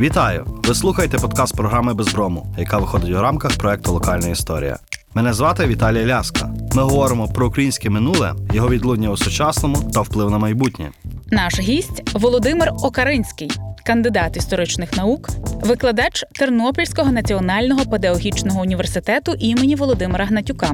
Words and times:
Вітаю! 0.00 0.46
Ви 0.64 0.74
слухаєте 0.74 1.18
подкаст 1.18 1.56
програми 1.56 1.94
Безброму, 1.94 2.54
яка 2.58 2.78
виходить 2.78 3.10
у 3.10 3.20
рамках 3.20 3.56
проекту 3.56 3.92
Локальна 3.92 4.28
історія. 4.28 4.78
Мене 5.14 5.32
звати 5.32 5.66
Віталій 5.66 6.06
Ляска. 6.06 6.54
Ми 6.74 6.82
говоримо 6.82 7.28
про 7.28 7.46
українське 7.46 7.90
минуле, 7.90 8.34
його 8.52 8.68
відлуння 8.68 9.10
у 9.10 9.16
сучасному 9.16 9.90
та 9.94 10.00
вплив 10.00 10.30
на 10.30 10.38
майбутнє. 10.38 10.90
Наш 11.30 11.60
гість 11.60 12.02
Володимир 12.14 12.72
Окаринський, 12.82 13.50
кандидат 13.86 14.36
історичних 14.36 14.96
наук, 14.96 15.28
викладач 15.62 16.24
Тернопільського 16.32 17.12
національного 17.12 17.86
педагогічного 17.86 18.60
університету 18.60 19.34
імені 19.38 19.74
Володимира 19.76 20.24
Гнатюка, 20.24 20.72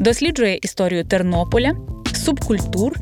досліджує 0.00 0.58
історію 0.62 1.04
Тернополя, 1.04 1.72
субкультур, 2.14 2.92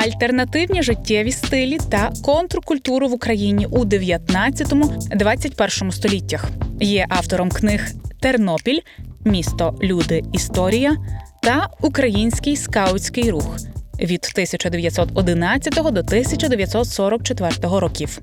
альтернативні 0.00 0.82
життєві 0.82 1.32
стилі 1.32 1.78
та 1.90 2.12
контркультуру 2.24 3.08
в 3.08 3.12
Україні 3.12 3.66
у 3.66 3.84
19-21 3.84 5.92
століттях. 5.92 6.44
Є 6.80 7.06
автором 7.08 7.50
книг 7.50 7.86
Тернопіль, 8.20 8.80
місто, 9.24 9.78
люди, 9.82 10.22
історія 10.32 10.96
та 11.42 11.68
Український 11.80 12.56
скаутський 12.56 13.30
рух 13.30 13.56
від 14.00 14.28
1911 14.32 15.74
до 15.74 15.80
1944 15.80 17.52
років. 17.62 18.18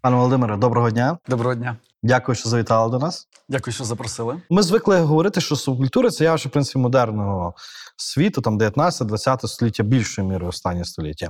Пане 0.00 0.16
Володимире, 0.16 0.56
доброго 0.56 0.90
дня. 0.90 1.18
Доброго 1.28 1.54
дня. 1.54 1.76
Дякую, 2.02 2.36
що 2.36 2.48
завітали 2.48 2.90
до 2.90 2.98
нас. 2.98 3.28
Дякую, 3.48 3.74
що 3.74 3.84
запросили. 3.84 4.36
Ми 4.50 4.62
звикли 4.62 5.00
говорити, 5.00 5.40
що 5.40 5.56
субкультура 5.56 6.10
це 6.10 6.24
явище, 6.24 6.48
в 6.48 6.52
принципі, 6.52 6.78
модерного 6.78 7.54
світу, 7.96 8.40
там 8.40 8.58
19-20 8.58 9.46
століття, 9.46 9.82
більшою 9.82 10.28
мірою 10.28 10.48
останнє 10.48 10.84
століття. 10.84 11.28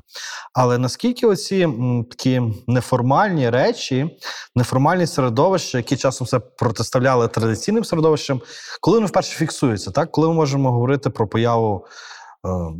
Але 0.52 0.78
наскільки 0.78 1.26
оці 1.26 1.68
такі 2.10 2.42
неформальні 2.66 3.50
речі, 3.50 4.18
неформальні 4.54 5.06
середовища, 5.06 5.78
які 5.78 5.96
часом 5.96 6.24
все 6.24 6.38
протиставляли 6.38 7.28
традиційним 7.28 7.84
середовищам, 7.84 8.40
коли 8.80 8.96
вони 8.96 9.06
вперше 9.06 9.36
фіксуються, 9.38 9.90
так? 9.90 10.10
коли 10.10 10.28
ми 10.28 10.34
можемо 10.34 10.72
говорити 10.72 11.10
про 11.10 11.28
появу, 11.28 11.86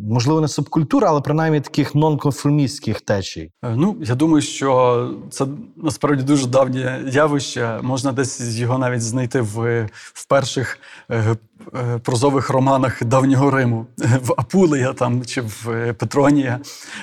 можливо, 0.08 0.41
не 0.41 0.48
субкультури, 0.48 1.06
але 1.06 1.20
принаймні 1.20 1.60
таких 1.60 1.94
нонконформістських 1.94 3.00
течій. 3.00 3.50
Е, 3.64 3.74
Ну, 3.77 3.96
я 4.00 4.14
думаю, 4.14 4.42
що 4.42 5.10
це 5.30 5.46
насправді 5.77 6.22
дуже 6.22 6.46
давнє 6.46 7.04
явище. 7.12 7.78
Можна 7.82 8.12
десь 8.12 8.41
його 8.56 8.78
навіть 8.78 9.02
знайти 9.02 9.41
в, 9.41 9.86
в 9.94 10.27
перших 10.28 10.78
е, 11.10 11.36
е, 11.74 11.98
прозових 11.98 12.50
романах 12.50 13.04
давнього 13.04 13.50
Риму, 13.50 13.86
в 13.98 14.32
Апулея 14.36 14.92
там 14.92 15.24
чи 15.24 15.41
в 15.41 15.70
е, 15.70 15.92
Петронія, 15.92 16.60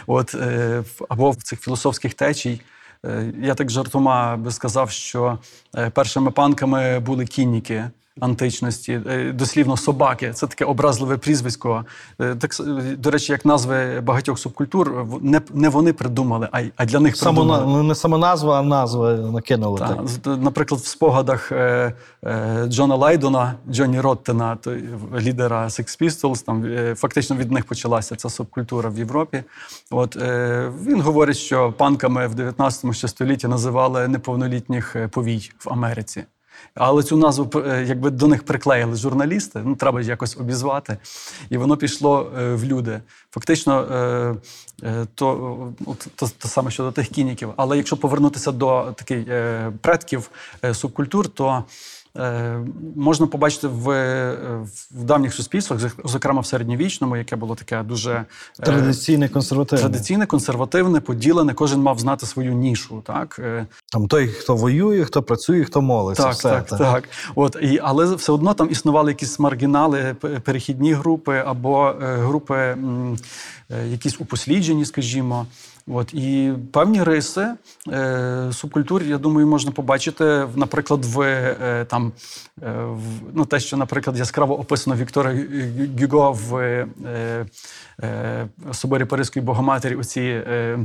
от, 0.08 0.36
е, 0.36 0.84
або 1.10 1.32
в 1.32 1.36
цих 1.36 1.62
філософських 1.62 2.14
течій. 2.14 2.62
Е, 3.06 3.34
Я 3.42 3.56
так 3.56 3.70
жартома 3.72 4.38
би 4.38 4.52
сказав, 4.52 4.90
що 4.92 5.38
е, 5.78 5.90
першими 5.90 6.32
панками 6.32 7.00
були 7.00 7.26
кінніки 7.26 7.90
античності, 8.20 9.02
е, 9.08 9.32
дослівно 9.32 9.78
собаки. 9.78 10.32
Це 10.34 10.48
таке 10.48 10.66
образливе 10.66 11.18
прізвисько. 11.18 11.86
Е, 12.22 12.36
Так, 12.36 12.52
до 12.98 13.12
речі, 13.12 13.32
як 13.32 13.46
назви 13.46 14.02
багатьох 14.02 14.40
субкультур, 14.40 15.06
не, 15.22 15.42
не 15.54 15.70
вони 15.70 15.94
придумали, 15.94 16.48
а, 16.52 16.62
а 16.76 16.86
для 16.86 17.00
них 17.00 17.18
Само, 17.18 17.42
придумали. 17.42 17.84
не 17.84 17.96
сама 17.96 18.18
назва, 18.18 18.60
а 18.60 18.62
назви 18.64 19.14
накинули. 19.14 19.80
Та, 19.80 19.88
Так. 19.88 20.42
Наприклад, 20.42 20.82
в 20.82 20.88
спогадах 20.88 21.52
е, 21.52 21.94
Джона 22.68 22.96
Лайдона, 22.96 23.54
Джонні 23.70 24.02
Роттена, 24.02 24.56
той, 24.56 24.84
лідера 25.20 25.66
Sex 25.66 26.02
Pistols, 26.02 26.46
там 26.46 26.66
фактично 26.96 27.36
від 27.36 27.52
них 27.52 27.66
почалася 27.66 28.16
ця 28.16 28.30
субкультура 28.30 28.90
в 28.90 28.98
Європі. 28.98 29.44
От 29.92 30.16
він 30.86 31.02
говорить, 31.02 31.38
що 31.38 31.72
панками 31.78 32.28
в 32.28 32.36
19 32.36 32.96
ще 32.96 33.08
столітті 33.08 33.48
називали 33.48 34.08
неповнолітніх 34.08 34.96
повій 35.12 35.52
в 35.66 35.70
Америці. 35.70 36.24
Але 36.76 37.04
цю 37.04 37.18
назву 37.18 37.50
е, 37.56 37.86
якби 37.88 38.10
до 38.10 38.28
них 38.28 38.44
приклеїли 38.44 38.96
журналісти, 38.96 39.62
ну 39.66 39.76
треба 39.76 40.02
якось 40.02 40.38
обізвати. 40.38 40.98
І 41.50 41.58
воно 41.58 41.78
пішло 41.78 42.32
е, 42.40 42.54
в 42.54 42.64
люди. 42.64 43.02
Фактично, 43.32 43.82
е, 44.84 45.06
то, 45.16 45.58
то, 46.16 46.30
то 46.38 46.48
саме 46.48 46.72
щодо 46.72 46.92
тих 46.92 47.08
кініків. 47.08 47.50
Але 47.58 47.78
якщо 47.78 47.98
повернутися 47.98 48.52
до 48.52 48.94
таких 48.96 49.26
предків 49.82 50.30
субкультур, 50.74 51.30
то 51.30 51.64
можна 52.96 53.28
побачити 53.28 53.68
в, 53.68 53.90
е, 53.90 54.38
в 54.92 55.04
давніх 55.04 55.34
суспільствах, 55.34 55.80
зок- 55.80 56.08
зокрема 56.08 56.42
в 56.42 56.46
середньовічному, 56.46 57.18
яке 57.18 57.36
було 57.36 57.56
таке 57.56 57.84
дуже 57.84 58.12
е, 58.12 58.26
Традиційне, 58.64 59.30
консервативне. 59.30 59.82
традиційне, 59.82 60.26
консервативне, 60.26 61.00
поділене. 61.00 61.54
Кожен 61.54 61.82
мав 61.82 62.00
знати 62.00 62.26
свою 62.26 62.54
нішу. 62.54 63.04
Так? 63.06 63.40
Е, 63.40 63.66
Там 63.92 64.08
той, 64.08 64.28
хто 64.28 64.56
воює, 64.56 65.04
хто 65.06 65.24
працює, 65.24 65.64
хто 65.64 65.82
молиться. 65.82 66.24
так, 66.24 66.34
все, 66.34 66.50
так, 66.50 66.68
так. 66.80 67.04
От 67.36 67.58
і 67.62 67.80
але 67.84 68.16
все 68.16 68.32
одно 68.32 68.54
там 68.54 68.70
існували 68.72 69.12
якісь 69.12 69.40
маргінали, 69.40 70.16
перехідні 70.44 70.94
групи 70.94 71.44
або 71.46 71.90
е, 72.04 72.16
групи, 72.18 72.56
е, 72.58 72.78
якісь 73.88 74.16
упосліджені, 74.22 74.86
скажімо. 74.86 75.46
От 75.90 76.14
і 76.14 76.54
певні 76.72 77.04
риси 77.04 77.48
е, 77.88 78.50
субкультур, 78.52 79.04
я 79.04 79.18
думаю, 79.18 79.48
можна 79.48 79.72
побачити, 79.72 80.48
наприклад, 80.56 81.06
в 81.06 81.22
е, 81.22 81.86
там 81.86 82.12
е, 82.64 82.72
в, 82.86 83.04
ну, 83.34 83.46
те, 83.46 83.60
що, 83.60 83.78
наприклад, 83.78 84.18
яскраво 84.18 84.60
описано 84.60 84.96
Віктора 84.96 85.36
Гюго 86.02 86.32
в 86.32 86.58
е, 86.58 86.88
е, 88.04 88.48
соборі 88.72 89.06
Паризької 89.06 89.46
Богоматері. 89.46 89.96
Оці 89.96 90.22
Е, 90.22 90.80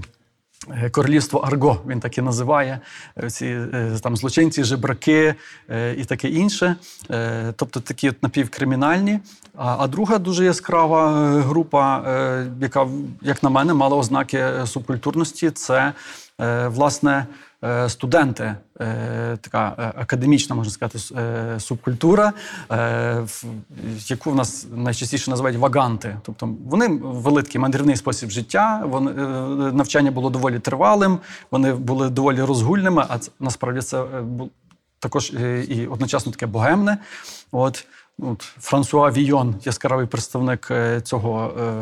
Королівство 0.90 1.40
Арго 1.40 1.80
він 1.86 2.00
так 2.00 2.18
і 2.18 2.22
називає 2.22 2.80
е, 3.22 3.30
ці 3.30 3.46
е, 3.46 3.98
там 4.02 4.16
злочинці, 4.16 4.64
жебраки 4.64 5.34
е, 5.70 5.94
і 5.94 6.04
таке 6.04 6.28
інше. 6.28 6.76
Е, 7.10 7.52
Тобто 7.56 7.80
такі 7.80 8.10
от 8.10 8.22
напівкримінальні. 8.22 9.20
А, 9.56 9.86
друга 9.86 10.18
дуже 10.18 10.44
яскрава 10.44 11.32
е, 11.36 11.40
група, 11.40 11.98
е, 11.98 12.46
яка, 12.60 12.86
як 13.22 13.42
на 13.42 13.50
мене, 13.50 13.74
мала 13.74 13.96
ознаки 13.96 14.38
е, 14.38 14.66
субкультурності, 14.66 15.50
це 15.50 15.92
е, 16.40 16.68
власне 16.68 17.12
е, 17.12 17.26
студенти, 17.88 18.54
е, 18.80 19.38
така 19.40 19.74
е, 19.78 20.00
академічна, 20.00 20.56
можна 20.56 20.72
сказати, 20.72 20.98
е, 21.16 21.60
субкультура, 21.60 22.32
е, 22.72 23.26
яку 24.06 24.30
в 24.30 24.34
нас 24.34 24.66
найчастіше 24.74 25.30
називають 25.30 25.58
ваганти. 25.58 26.16
Тобто 26.22 26.48
вони 26.66 26.88
вели 27.02 27.42
такий 27.42 27.60
мандрівний 27.60 27.96
спосіб 27.96 28.30
життя, 28.30 28.82
вони, 28.86 29.10
е, 29.10 29.14
навчання 29.72 30.10
було 30.10 30.30
доволі 30.30 30.58
тривалим, 30.58 31.18
вони 31.50 31.74
були 31.74 32.10
доволі 32.10 32.42
розгульними, 32.42 33.06
а 33.08 33.18
насправді 33.40 33.80
це 33.80 34.02
е, 34.02 34.20
бу- 34.22 34.50
також 34.98 35.30
е, 35.30 35.64
і 35.68 35.86
одночасно 35.86 36.32
таке 36.32 36.46
богемне. 36.46 36.98
От 37.52 37.86
Франсуа 38.60 39.10
Війон, 39.10 39.54
яскравий 39.64 40.06
представник 40.06 40.68
е, 40.70 41.00
цього 41.00 41.54
е, 41.60 41.72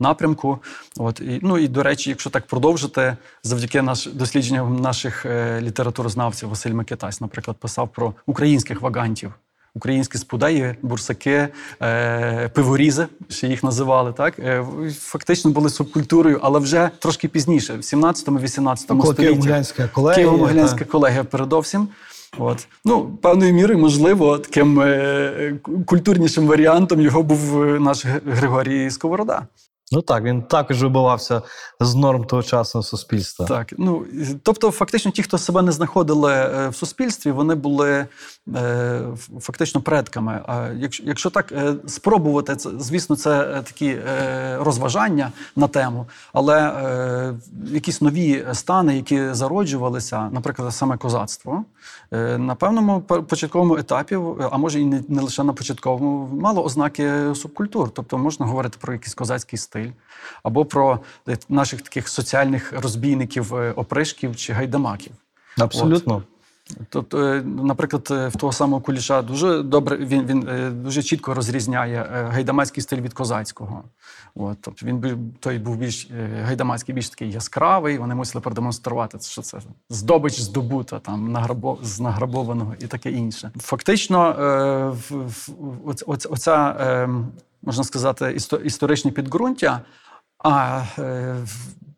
напрямку. 0.00 0.58
От, 0.96 1.20
і, 1.20 1.40
ну 1.42 1.58
і 1.58 1.68
до 1.68 1.82
речі, 1.82 2.10
якщо 2.10 2.30
так 2.30 2.46
продовжити, 2.46 3.16
завдяки 3.42 3.82
наш, 3.82 4.06
дослідженням 4.06 4.80
наших 4.80 5.26
е, 5.26 5.60
літературознавців, 5.60 6.48
Василь 6.48 6.72
Микитась, 6.72 7.20
наприклад, 7.20 7.56
писав 7.56 7.88
про 7.88 8.14
українських 8.26 8.82
вагантів. 8.82 9.32
Українські 9.74 10.18
спудеї, 10.18 10.74
бурсаки, 10.82 11.48
е, 11.82 12.48
пиворізи, 12.48 13.06
ще 13.28 13.48
їх 13.48 13.62
називали, 13.62 14.12
так 14.12 14.38
е, 14.38 14.64
фактично 14.98 15.50
були 15.50 15.70
субкультурою, 15.70 16.40
але 16.42 16.58
вже 16.58 16.90
трошки 16.98 17.28
пізніше, 17.28 17.74
в 17.74 17.76
17-18 17.76 18.76
столітті. 18.76 19.22
Києво-Могилянська 19.22 19.88
колегія. 19.88 20.28
Києво-Могилянська 20.28 20.84
колегія 20.84 21.24
передовсім. 21.24 21.88
От. 22.38 22.68
Ну, 22.84 23.18
певною 23.22 23.52
мірою, 23.52 23.78
можливо, 23.78 24.38
таким 24.38 24.80
е, 24.80 25.54
культурнішим 25.86 26.46
варіантом 26.46 27.00
його 27.00 27.22
був 27.22 27.62
е, 27.62 27.80
наш 27.80 28.04
Григорій 28.26 28.90
Сковорода. 28.90 29.46
Ну 29.92 30.02
так, 30.02 30.22
він 30.22 30.42
також 30.42 30.82
вибивався 30.82 31.42
з 31.80 31.94
норм 31.94 32.24
тогочасного 32.24 32.82
суспільства. 32.82 33.46
Так, 33.46 33.74
ну 33.78 34.04
тобто, 34.42 34.70
фактично, 34.70 35.10
ті, 35.10 35.22
хто 35.22 35.38
себе 35.38 35.62
не 35.62 35.72
знаходили 35.72 36.32
е, 36.32 36.68
в 36.68 36.74
суспільстві, 36.74 37.30
вони 37.30 37.54
були 37.54 38.06
е, 38.56 39.00
фактично 39.40 39.80
предками. 39.80 40.42
А 40.46 40.68
якщо, 40.76 41.04
якщо 41.06 41.30
так 41.30 41.52
е, 41.52 41.74
спробувати, 41.86 42.56
це 42.56 42.70
звісно, 42.78 43.16
це 43.16 43.40
е, 43.40 43.62
такі 43.62 43.86
е, 43.86 44.56
розважання 44.60 45.32
на 45.56 45.68
тему, 45.68 46.06
але 46.32 46.60
е, 46.60 47.34
якісь 47.66 48.00
нові 48.00 48.46
стани, 48.52 48.96
які 48.96 49.34
зароджувалися, 49.34 50.30
наприклад, 50.32 50.74
саме 50.74 50.96
козацтво, 50.96 51.64
на 52.38 52.54
певному 52.54 53.00
початковому 53.00 53.76
етапі, 53.76 54.18
а 54.50 54.58
може 54.58 54.80
і 54.80 54.84
не, 54.84 55.02
не 55.08 55.22
лише 55.22 55.44
на 55.44 55.52
початковому, 55.52 56.28
мало 56.40 56.64
ознаки 56.64 57.34
субкультур. 57.34 57.90
Тобто 57.90 58.18
можна 58.18 58.46
говорити 58.46 58.78
про 58.80 58.92
якийсь 58.92 59.14
козацький 59.14 59.58
стиль, 59.58 59.81
або 60.42 60.64
про 60.64 61.00
е, 61.28 61.38
наших 61.48 61.82
таких 61.82 62.08
соціальних 62.08 62.72
розбійників, 62.72 63.54
е, 63.54 63.72
опришків 63.72 64.36
чи 64.36 64.52
гайдамаків. 64.52 65.12
Абсолютно. 65.58 66.22
Тобто, 66.88 67.42
наприклад, 67.44 68.08
е, 68.10 68.28
в 68.28 68.36
того 68.36 68.52
самого 68.52 68.82
куліша 68.82 69.22
дуже 69.22 69.62
добре 69.62 69.96
він, 69.96 70.26
він 70.26 70.48
е, 70.48 70.70
дуже 70.70 71.02
чітко 71.02 71.34
розрізняє 71.34 72.06
гайдамацький 72.32 72.82
стиль 72.82 73.00
від 73.00 73.12
козацького. 73.12 73.84
От, 74.34 74.58
тобто 74.60 74.86
він 74.86 75.32
той 75.40 75.58
був 75.58 75.76
більш 75.76 76.08
гайдамацький, 76.44 76.94
більш 76.94 77.08
такий 77.10 77.30
яскравий. 77.30 77.98
Вони 77.98 78.14
мусили 78.14 78.42
продемонструвати, 78.42 79.18
що 79.20 79.42
це 79.42 79.58
здобич 79.90 80.40
здобута, 80.40 80.98
там 80.98 81.32
награбо, 81.32 81.78
з 81.82 82.00
награбованого 82.00 82.74
і 82.78 82.86
таке 82.86 83.10
інше. 83.10 83.50
Фактично, 83.58 84.28
е, 84.30 84.86
в- 84.88 85.28
в- 85.28 85.88
оц- 85.88 86.04
оц- 86.04 86.32
оця 86.32 86.76
е, 86.80 87.08
можна 87.62 87.84
сказати, 87.84 88.24
істо- 88.24 88.62
історичне 88.62 89.10
підґрунтя. 89.10 89.80
А 90.44 90.82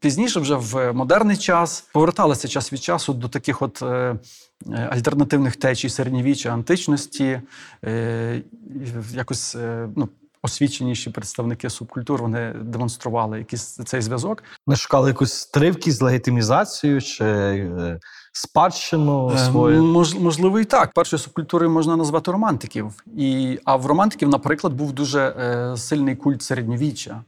пізніше, 0.05 0.41
вже 0.41 0.55
в 0.55 0.93
модерний 0.93 1.37
час, 1.37 1.85
поверталися 1.93 2.49
час 2.49 2.73
від 2.73 2.83
часу 2.83 3.12
до 3.12 3.29
таких 3.29 3.62
от 3.62 3.83
е, 3.83 3.87
е, 3.87 4.89
альтернативних 4.93 5.56
течій 5.56 5.89
середньовіччя, 5.89 6.51
античності. 6.51 7.41
Е, 7.85 8.43
якось 9.15 9.56
ну, 9.97 10.09
освіченіші 10.43 11.11
представники 11.11 11.71
субкультур 11.71 12.23
вони 12.23 12.53
демонстрували 12.62 13.39
якийсь 13.39 13.81
цей 13.85 14.01
зв'язок. 14.01 14.43
Вони 14.67 14.77
шукали 14.77 15.09
якусь 15.09 15.33
стривкість, 15.33 16.03
легітимізацію 16.03 17.03
чи 17.03 17.25
е, 17.25 18.01
спадщину 18.33 19.39
свою. 19.39 19.85
Мож, 19.85 20.15
можливо, 20.15 20.61
і 20.61 20.65
так. 20.65 20.93
Першою 20.93 21.21
субкультурою 21.21 21.71
можна 21.71 21.97
назвати 21.97 22.31
романтиків. 22.31 23.05
І, 23.17 23.59
а 23.65 23.77
в 23.77 23.87
романтиків, 23.87 24.29
наприклад, 24.29 24.73
був 24.73 24.93
дуже 24.93 25.21
е, 25.21 25.77
сильний 25.77 26.17
культ 26.17 26.43
середньовіччя. 26.43 27.23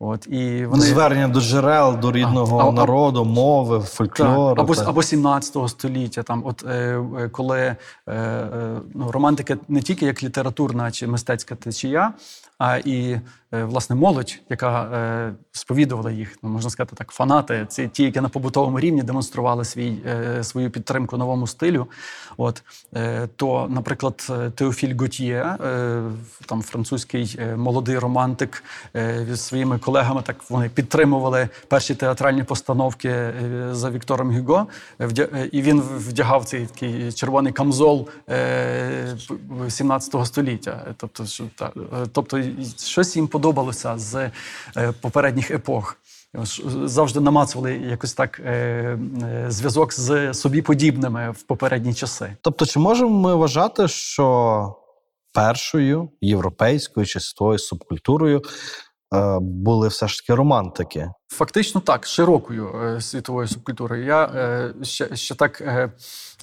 От, 0.00 0.26
і 0.26 0.66
вони... 0.66 0.82
Звернення 0.82 1.28
до 1.28 1.40
джерел, 1.40 1.96
до 1.98 2.12
рідного 2.12 2.58
А- 2.58 2.68
а- 2.68 2.72
народу, 2.72 3.24
мови, 3.24 3.80
фольклору. 3.80 4.56
Так, 4.56 4.64
або, 4.64 4.74
так. 4.74 4.88
або 4.88 5.02
17 5.02 5.68
століття, 5.68 6.22
там, 6.22 6.42
от, 6.46 6.64
е, 6.68 7.02
е, 7.18 7.28
коли 7.28 7.58
е, 7.58 7.76
е, 8.08 8.80
ну, 8.94 9.12
романтика 9.12 9.56
не 9.68 9.82
тільки 9.82 10.06
як 10.06 10.22
літературна 10.22 10.90
чи 10.90 11.06
мистецька 11.06 11.54
течія, 11.54 12.12
а 12.58 12.76
і 12.76 13.20
е, 13.54 13.64
власне 13.64 13.96
молодь, 13.96 14.38
яка 14.50 14.82
е, 14.82 15.34
сповідувала 15.52 16.10
їх, 16.10 16.38
ну, 16.42 16.50
можна 16.50 16.70
сказати 16.70 16.96
так, 16.96 17.10
фанати, 17.10 17.66
це 17.68 17.88
ті, 17.88 18.02
які 18.02 18.20
на 18.20 18.28
побутовому 18.28 18.80
рівні 18.80 19.02
демонстрували 19.02 19.64
свій, 19.64 19.98
е, 20.06 20.44
свою 20.44 20.70
підтримку 20.70 21.16
новому 21.16 21.46
стилю. 21.46 21.86
От, 22.36 22.62
е, 22.96 23.28
то, 23.36 23.66
наприклад, 23.70 24.32
Теофіль 24.54 24.94
Готьє, 24.98 25.56
е, 25.64 26.02
там 26.46 26.62
французький 26.62 27.40
молодий 27.56 27.98
романтик, 27.98 28.64
е, 28.96 29.26
зі 29.30 29.36
своїми 29.36 29.78
колегами 29.88 30.22
так 30.22 30.36
вони 30.50 30.68
підтримували 30.68 31.48
перші 31.68 31.94
театральні 31.94 32.42
постановки 32.42 33.08
е, 33.08 33.34
за 33.72 33.90
Віктором 33.90 34.30
Гюго. 34.36 34.66
Е, 35.00 35.48
І 35.52 35.62
він 35.62 35.80
вдягав 35.80 36.44
цей 36.44 36.66
такий 36.66 37.12
червоний 37.12 37.52
камзол 37.52 38.08
е, 38.28 39.16
17 39.68 40.26
століття. 40.26 40.84
Е, 40.88 40.94
Тобто, 40.96 41.26
що, 41.26 41.44
тобто 42.12 42.42
щось 42.78 43.16
їм 43.16 43.28
подобалося 43.28 43.98
з 43.98 44.30
попередніх 45.00 45.50
епох. 45.50 45.96
Завжди 46.84 47.20
намацували 47.20 47.72
якось 47.90 48.14
так 48.14 48.40
е, 48.40 48.98
зв'язок 49.48 49.92
з 49.92 50.34
собі 50.34 50.62
подібними 50.62 51.30
в 51.30 51.42
попередні 51.42 51.94
часи. 51.94 52.36
Тобто, 52.42 52.66
чи 52.66 52.78
можемо 52.78 53.10
ми 53.10 53.34
вважати, 53.34 53.88
що 53.88 54.76
першою 55.32 56.08
європейською 56.20 57.06
чи 57.06 57.20
світовою 57.20 57.58
субкультурою 57.58 58.42
були 59.40 59.88
все 59.88 60.08
ж 60.08 60.18
таки 60.18 60.34
романтики? 60.34 61.10
Фактично 61.28 61.80
так, 61.80 62.06
широкою 62.06 62.68
е, 62.84 63.00
світовою 63.00 63.48
субкультурою. 63.48 64.04
Я 64.04 64.24
е, 64.24 64.74
ще, 64.82 65.16
ще 65.16 65.34
так 65.34 65.60
е, 65.60 65.90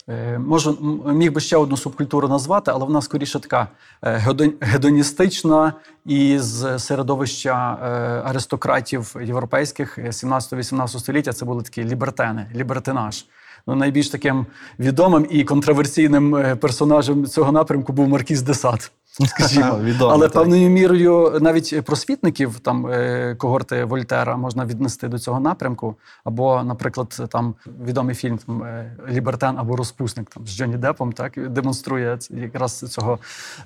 е, 0.09 0.39
можу, 0.39 0.77
міг 1.05 1.33
би 1.33 1.41
ще 1.41 1.57
одну 1.57 1.77
субкультуру 1.77 2.27
назвати, 2.27 2.71
але 2.71 2.85
вона 2.85 3.01
скоріше 3.01 3.39
така 3.39 3.67
е, 4.03 4.35
гедоністична 4.61 5.73
і 6.05 6.39
з 6.39 6.79
середовища 6.79 7.79
е, 7.83 7.87
аристократів 8.29 9.15
європейських 9.23 9.97
е, 9.97 10.01
17-18 10.01 10.87
століття. 10.87 11.33
Це 11.33 11.45
були 11.45 11.63
такі 11.63 11.83
лібертени, 11.83 12.51
лібертинаж. 12.55 13.25
Ну, 13.67 13.75
найбільш 13.75 14.09
таким 14.09 14.45
відомим 14.79 15.27
і 15.29 15.43
контроверсійним 15.43 16.35
е, 16.35 16.55
персонажем 16.55 17.25
цього 17.25 17.51
напрямку 17.51 17.93
був 17.93 18.07
Маркіз 18.07 18.41
де 18.41 18.53
Сад. 18.53 18.91
Скажімо, 19.25 19.79
Відомо, 19.83 20.11
але 20.13 20.25
так. 20.25 20.33
певною 20.33 20.69
мірою 20.69 21.37
навіть 21.41 21.85
просвітників 21.85 22.59
там 22.59 22.87
е, 22.87 23.35
когорти 23.35 23.85
Вольтера 23.85 24.37
можна 24.37 24.65
віднести 24.65 25.07
до 25.07 25.19
цього 25.19 25.39
напрямку. 25.39 25.95
Або, 26.23 26.63
наприклад, 26.63 27.21
там 27.29 27.55
відомий 27.85 28.15
фільм 28.15 28.37
там, 28.37 28.63
е, 28.63 28.97
Лібертен 29.09 29.57
або 29.57 29.75
Розпусник 29.75 30.29
там 30.29 30.47
з 30.47 30.57
Джонні 30.57 30.77
Депом, 30.77 31.13
так 31.13 31.49
демонструє 31.49 32.17
якраз 32.29 32.79
цього 32.79 33.19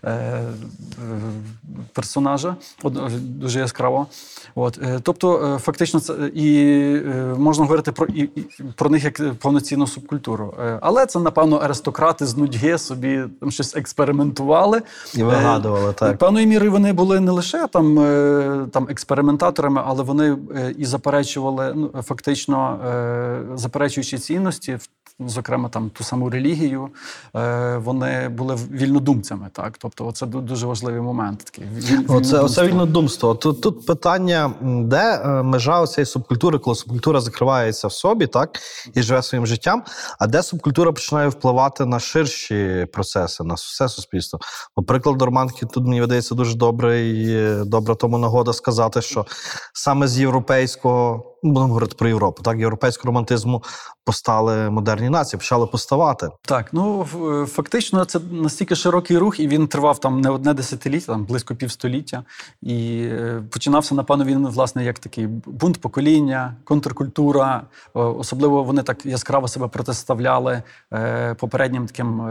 е, 0.04 0.12
е, 0.12 0.44
персонажа 1.94 2.56
е, 2.86 2.90
дуже 3.20 3.60
яскраво. 3.60 4.08
От, 4.56 4.80
е, 4.84 5.00
тобто, 5.04 5.56
е, 5.56 5.60
фактично, 5.60 6.00
це 6.00 6.14
і 6.34 6.66
е, 7.06 7.36
можна 7.38 7.64
говорити 7.64 7.92
про 7.92 8.06
і, 8.06 8.22
і 8.22 8.46
про 8.76 8.90
них 8.90 9.04
як 9.04 9.34
повноцінну 9.34 9.88
субкультуру. 9.88 10.54
Е, 10.60 10.80
але 10.82 11.06
це, 11.06 11.20
напевно, 11.20 11.58
аристократи 11.58 12.26
з 12.26 12.38
нудьги 12.38 12.78
собі 12.78 13.24
там 13.40 13.52
щось 13.52 13.76
експериментували. 13.76 14.82
І 15.14 15.24
Е, 15.40 15.94
так. 15.94 16.18
Певною 16.18 16.48
мірою 16.48 16.72
вони 16.72 16.94
були 16.94 17.20
не 17.20 17.32
лише 17.32 17.68
там, 17.68 18.00
е, 18.00 18.66
там 18.72 18.88
експериментаторами, 18.90 19.82
але 19.86 20.04
вони 20.04 20.38
е, 20.56 20.74
і 20.78 20.86
заперечували, 20.86 21.74
ну, 21.76 21.92
фактично 22.04 22.80
заперечуючи 23.56 24.18
цінності, 24.18 24.78
зокрема 25.20 25.70
там 25.70 25.90
ту 25.90 26.04
саму 26.04 26.30
релігію, 26.30 26.90
вони 27.76 28.30
були 28.30 28.56
вільнодумцями. 28.72 29.48
Так? 29.52 29.78
Тобто, 29.78 30.12
це 30.12 30.26
дуже 30.26 30.68
важливий 30.68 31.02
момент. 31.02 31.44
Такий, 31.44 31.66
Оце, 32.08 32.40
оце 32.40 32.68
вільнодумство. 32.68 33.36
Тут, 33.36 33.62
тут 33.62 33.86
питання, 33.86 34.52
де 34.62 35.24
межа 35.44 35.88
цієї 35.88 36.06
субкультури, 36.06 36.60
коли 36.60 36.76
субкультура 36.76 37.22
закривається 37.22 37.88
в 37.88 37.94
собі, 37.94 38.28
так 38.28 38.60
і 38.94 39.02
живе 39.02 39.24
своїм 39.24 39.48
життям, 39.48 39.84
а 40.20 40.28
де 40.28 40.44
субкультура 40.44 40.92
починає 40.92 41.28
впливати 41.28 41.86
на 41.86 42.00
ширші 42.00 42.88
процеси, 42.94 43.44
на 43.44 43.54
все 43.54 43.90
суспільство. 43.90 44.40
Бо 44.76 44.84
романтики 45.30 45.66
тут 45.66 45.86
мені 45.86 46.02
видається 46.02 46.36
дуже 46.36 46.56
добрий, 46.56 47.36
е, 47.36 47.64
добра 47.66 47.96
тому 47.96 48.18
нагода 48.18 48.54
сказати, 48.54 49.02
що 49.02 49.26
саме 49.74 50.08
з 50.08 50.20
європейського, 50.20 51.26
ну, 51.44 51.52
будемо 51.52 51.68
говорити 51.68 51.96
про 51.98 52.08
Європу, 52.08 52.44
так 52.44 52.58
європейського 52.58 53.08
романтизму 53.08 53.64
постали 54.06 54.70
модерні 54.70 55.10
нації, 55.10 55.38
почали 55.38 55.68
поставати. 55.68 56.28
Так, 56.42 56.74
ну 56.74 57.06
фактично 57.50 58.06
це 58.06 58.20
настільки 58.32 58.76
широкий 58.76 59.18
рух, 59.18 59.40
і 59.40 59.48
він 59.48 59.68
тривав 59.68 60.00
там 60.00 60.22
не 60.22 60.30
одне 60.30 60.54
десятиліття, 60.54 61.06
там 61.06 61.26
близько 61.26 61.56
півстоліття. 61.56 62.24
І 62.62 63.02
е, 63.02 63.44
починався, 63.52 63.96
напевно, 63.96 64.26
він 64.26 64.48
власне 64.48 64.84
як 64.84 65.00
такий 65.00 65.28
бунт 65.46 65.82
покоління, 65.82 66.56
контркультура. 66.64 67.62
Особливо 67.94 68.64
вони 68.64 68.84
так 68.84 69.06
яскраво 69.06 69.48
себе 69.48 69.68
протиставляли 69.68 70.64
е, 70.94 71.34
попереднім 71.34 71.88
таким. 71.88 72.22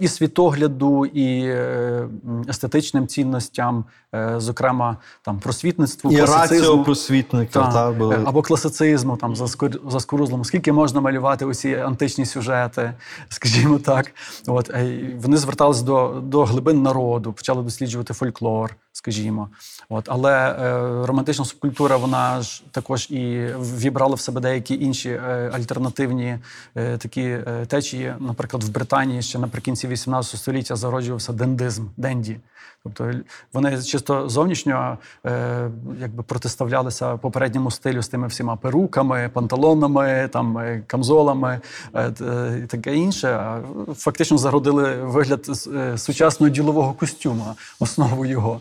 І 0.00 0.08
світогляду, 0.08 1.06
і 1.06 1.44
е, 1.46 2.08
естетичним 2.48 3.06
цінностям, 3.06 3.84
е, 4.14 4.34
зокрема 4.36 4.96
там 5.22 5.38
просвітництву, 5.38 6.12
І 6.12 6.16
класицизму. 6.16 6.58
раціо 6.68 6.84
просвітників, 6.84 7.52
та, 7.52 7.72
та, 7.72 7.92
були. 7.92 8.18
або 8.24 8.42
класицизму, 8.42 9.16
там 9.16 9.36
за 9.36 9.44
скур- 9.44 10.44
Скільки 10.44 10.72
можна 10.72 11.00
малювати 11.00 11.44
усі 11.44 11.74
античні 11.74 12.26
сюжети, 12.26 12.92
скажімо 13.28 13.78
так. 13.78 14.12
От 14.46 14.70
е, 14.70 15.10
вони 15.22 15.36
звертались 15.36 15.82
до, 15.82 16.20
до 16.22 16.44
глибин 16.44 16.82
народу, 16.82 17.32
почали 17.32 17.62
досліджувати 17.62 18.14
фольклор, 18.14 18.76
скажімо. 18.94 19.48
От, 19.88 20.04
але 20.08 20.32
е, 20.32 21.06
романтична 21.06 21.44
субкультура, 21.44 21.96
вона 21.96 22.42
ж 22.42 22.62
також 22.70 23.10
і 23.10 23.48
вібрала 23.58 24.14
в 24.14 24.20
себе 24.20 24.40
деякі 24.40 24.74
інші 24.74 25.10
е, 25.10 25.50
альтернативні 25.54 26.38
е, 26.74 26.98
такі 26.98 27.22
е, 27.22 27.66
течії. 27.68 28.14
Наприклад, 28.18 28.64
в 28.64 28.68
Британії 28.68 29.22
ще 29.22 29.38
наприкінці 29.38 29.88
18 29.88 30.40
століття 30.40 30.76
зароджувався 30.76 31.32
дендизм, 31.32 31.86
денді. 31.96 32.36
Тобто 32.84 33.10
вони 33.52 33.82
чисто 33.82 34.28
зовнішньо 34.28 34.98
е, 35.26 35.70
якби 36.00 36.22
протиставлялися 36.22 37.16
попередньому 37.16 37.70
стилю 37.70 38.02
з 38.02 38.08
тими 38.08 38.26
всіма 38.26 38.56
перуками, 38.56 39.30
панталонами, 39.32 40.28
там, 40.32 40.58
е, 40.58 40.82
камзолами 40.86 41.60
е, 41.94 42.12
е, 42.20 42.60
і 42.64 42.66
таке 42.66 42.96
інше. 42.96 43.58
Фактично 43.94 44.38
зародили 44.38 44.94
вигляд 44.94 45.46
е, 45.74 45.98
сучасного 45.98 46.50
ділового 46.50 46.92
костюма, 46.92 47.54
основу 47.80 48.26
його. 48.26 48.60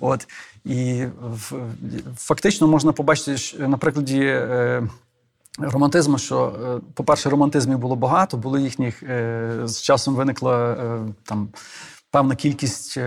От. 0.00 0.28
І 0.64 1.04
фактично 2.16 2.66
можна 2.66 2.92
побачити 2.92 3.36
що 3.36 3.68
на 3.68 3.76
прикладі. 3.76 4.20
е, 4.20 4.88
Романтизму, 5.58 6.18
що, 6.18 6.56
е, 6.64 6.80
по-перше, 6.94 7.30
романтизмів 7.30 7.78
було 7.78 7.96
багато, 7.96 8.36
були 8.36 8.62
їхніх 8.62 9.02
е, 9.02 9.60
з 9.64 9.82
часом 9.82 10.14
виникла 10.14 10.76
там 11.22 11.48
певна 12.10 12.34
кількість 12.34 12.98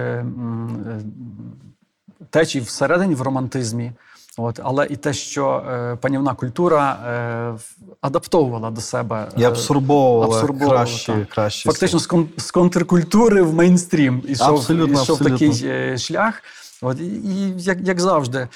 течій 2.30 2.60
всередині 2.60 3.16
в 3.16 3.22
романтизмі. 3.22 3.92
От, 4.40 4.60
але 4.64 4.88
і 4.90 4.96
те, 4.96 5.14
що 5.14 5.64
е, 5.72 5.96
панівна 6.02 6.34
культура 6.34 6.92
е, 6.92 7.60
адаптовувала 8.02 8.72
до 8.72 8.82
себе 8.82 9.28
е, 9.38 9.42
і 9.42 9.44
абсорбовувала, 9.44 10.42
кращі, 10.70 11.12
так. 11.12 11.30
кращі. 11.30 11.70
фактично 11.70 12.00
з, 12.00 12.08
кон- 12.10 12.28
з 12.38 12.52
контркультури 12.52 13.42
в 13.42 13.54
мейнстрім 13.54 14.24
ішов, 14.28 14.56
Абсолютно, 14.56 15.02
ішов 15.02 15.16
абсолютно. 15.16 15.30
такий 15.50 15.70
е, 15.70 15.98
шлях. 15.98 16.42
От, 16.82 17.00
і, 17.00 17.04
і 17.06 17.54
як, 17.58 17.78
як 17.88 18.02
завжди. 18.02 18.48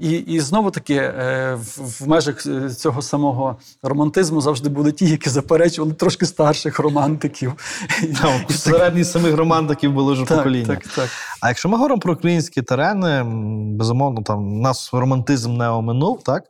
І, 0.00 0.10
і 0.10 0.40
знову 0.40 0.70
таки, 0.70 0.94
е, 0.94 1.54
в, 1.54 2.04
в 2.04 2.08
межах 2.08 2.46
е, 2.46 2.70
цього 2.70 3.02
самого 3.02 3.56
романтизму 3.82 4.40
завжди 4.40 4.68
були 4.68 4.92
ті, 4.92 5.06
які 5.06 5.30
заперечували 5.30 5.94
трошки 5.94 6.26
старших 6.26 6.78
романтиків. 6.78 7.52
Там, 8.22 9.04
самих 9.04 9.36
романтиків 9.36 9.92
було 9.92 10.12
вже 10.12 10.24
Так, 10.24 10.38
покоління. 10.38 10.66
так, 10.66 10.86
так. 10.88 11.08
А 11.40 11.48
якщо 11.48 11.68
ми 11.68 11.76
говоримо 11.76 12.00
про 12.00 12.12
українські 12.12 12.62
терени, 12.62 13.22
безумовно, 13.76 14.22
там 14.22 14.60
нас 14.60 14.90
романтизм 14.92 15.56
не 15.56 15.68
оминув, 15.68 16.22
так? 16.22 16.44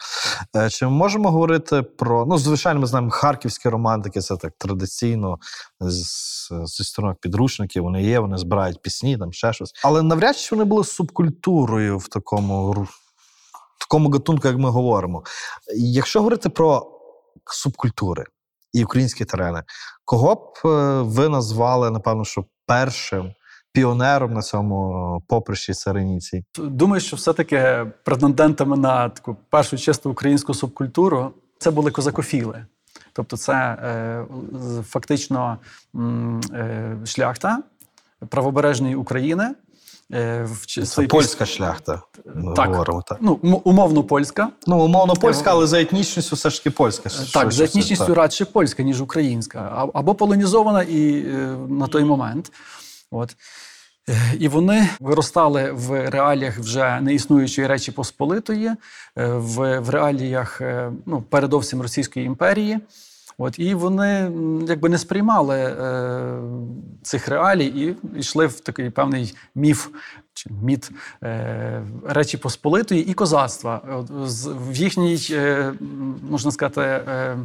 Е, 0.56 0.70
Чи 0.70 0.85
ми 0.85 0.90
можемо 0.90 1.30
говорити 1.30 1.82
про. 1.82 2.26
Ну, 2.26 2.38
звичайно, 2.38 2.80
ми 2.80 2.87
знаємо 2.87 3.11
харківські 3.11 3.68
романтики, 3.68 4.20
це 4.20 4.37
так 4.37 4.52
традиційно 4.58 5.38
з, 5.80 6.50
зі 6.64 6.85
сторони 6.85 7.14
підручників. 7.20 7.82
Вони 7.82 8.02
є, 8.02 8.18
вони 8.18 8.38
збирають 8.38 8.82
пісні, 8.82 9.18
там 9.18 9.32
ще 9.32 9.52
щось. 9.52 9.73
Але 9.85 10.02
навряд 10.02 10.37
чи 10.37 10.54
вони 10.54 10.64
були 10.64 10.85
субкультурою 11.18 11.98
в 11.98 12.08
такому, 12.08 12.70
в 12.72 13.78
такому 13.80 14.10
гатунку, 14.10 14.48
як 14.48 14.56
ми 14.56 14.70
говоримо. 14.70 15.22
Якщо 15.76 16.18
говорити 16.18 16.48
про 16.48 16.87
субкультури 17.44 18.25
і 18.72 18.84
українські 18.84 19.25
терени, 19.25 19.62
кого 20.04 20.34
б 20.34 20.68
е, 20.68 21.02
ви 21.02 21.28
назвали, 21.28 21.90
напевно, 21.90 22.25
що 22.25 22.44
першим 22.66 23.32
піонером 23.72 24.32
на 24.32 24.42
цьому 24.42 25.22
поприщі 25.28 25.72
цариніці? 25.72 26.44
Думаю, 26.58 27.00
що 27.00 27.16
все-таки 27.16 27.87
претендентами 28.04 28.76
на 28.76 29.08
таку 29.08 29.37
першу 29.50 29.78
чисто 29.78 30.10
українську 30.10 30.54
субкультуру 30.54 31.32
це 31.58 31.70
були 31.70 31.90
козакофіли. 31.90 32.66
Тобто, 33.12 33.37
це 33.37 33.54
е, 33.54 34.25
фактично 34.82 35.58
е, 36.52 36.96
шляхта 37.04 37.62
правобережної 38.28 38.94
України. 38.94 39.54
Е, 40.12 40.49
в 40.50 40.85
Це 40.87 41.03
польська 41.03 41.47
шляхта. 41.47 42.03
Ми 42.35 42.55
Так. 42.55 42.69
говоримо 42.69 43.03
так. 43.03 43.19
Ну, 43.21 43.33
умовно 43.65 44.05
польська. 44.05 44.49
Ну, 44.67 44.85
умовно 44.85 45.15
польська, 45.15 45.50
але 45.50 45.67
за 45.67 45.81
етнічністю 45.81 46.37
все 46.37 46.50
ж 46.50 46.59
таки 46.59 46.71
польська. 46.71 47.11
Так, 47.33 47.53
за 47.53 47.65
етнічністю 47.65 48.07
так. 48.07 48.17
радше 48.17 48.45
польська, 48.45 48.83
ніж 48.83 49.00
українська, 49.00 49.88
або 49.95 50.15
полонізована 50.15 50.83
і 50.83 51.19
е, 51.19 51.57
на 51.69 51.87
той 51.87 52.05
момент. 52.05 52.53
От. 53.11 53.37
Е, 54.09 54.35
І 54.38 54.49
вони 54.49 54.88
виростали 55.00 55.73
в 55.73 56.11
реаліях 56.11 56.59
вже 56.59 57.00
неіснуючої 57.00 57.67
речі 57.67 57.93
Посполитої, 57.93 58.67
е, 58.67 58.77
в, 59.27 59.79
в 59.81 59.91
реаліях 59.91 60.61
е, 60.61 60.93
ну, 61.07 61.23
передовсім 61.23 61.83
Російської 61.83 62.27
імперії. 62.27 62.79
От, 63.40 63.59
і 63.59 63.75
вони 63.75 64.33
якби 64.68 64.88
не 64.88 64.99
сприймали 64.99 65.57
е, 65.57 66.40
цих 67.02 67.28
реалій 67.28 67.66
і 67.66 67.97
йшли 68.18 68.47
в 68.47 68.61
такий 68.61 68.90
певний 68.90 69.35
міф 69.54 69.88
чи 70.35 70.50
міт 70.62 70.90
е, 71.23 71.83
Речі 72.09 72.37
Посполитої 72.37 73.11
і 73.11 73.14
козацтва. 73.14 73.83
От, 73.92 74.11
в 74.45 74.76
їхній, 74.76 75.18
е, 75.30 75.73
можна 76.30 76.50
сказати, 76.50 76.80
е, 76.80 77.38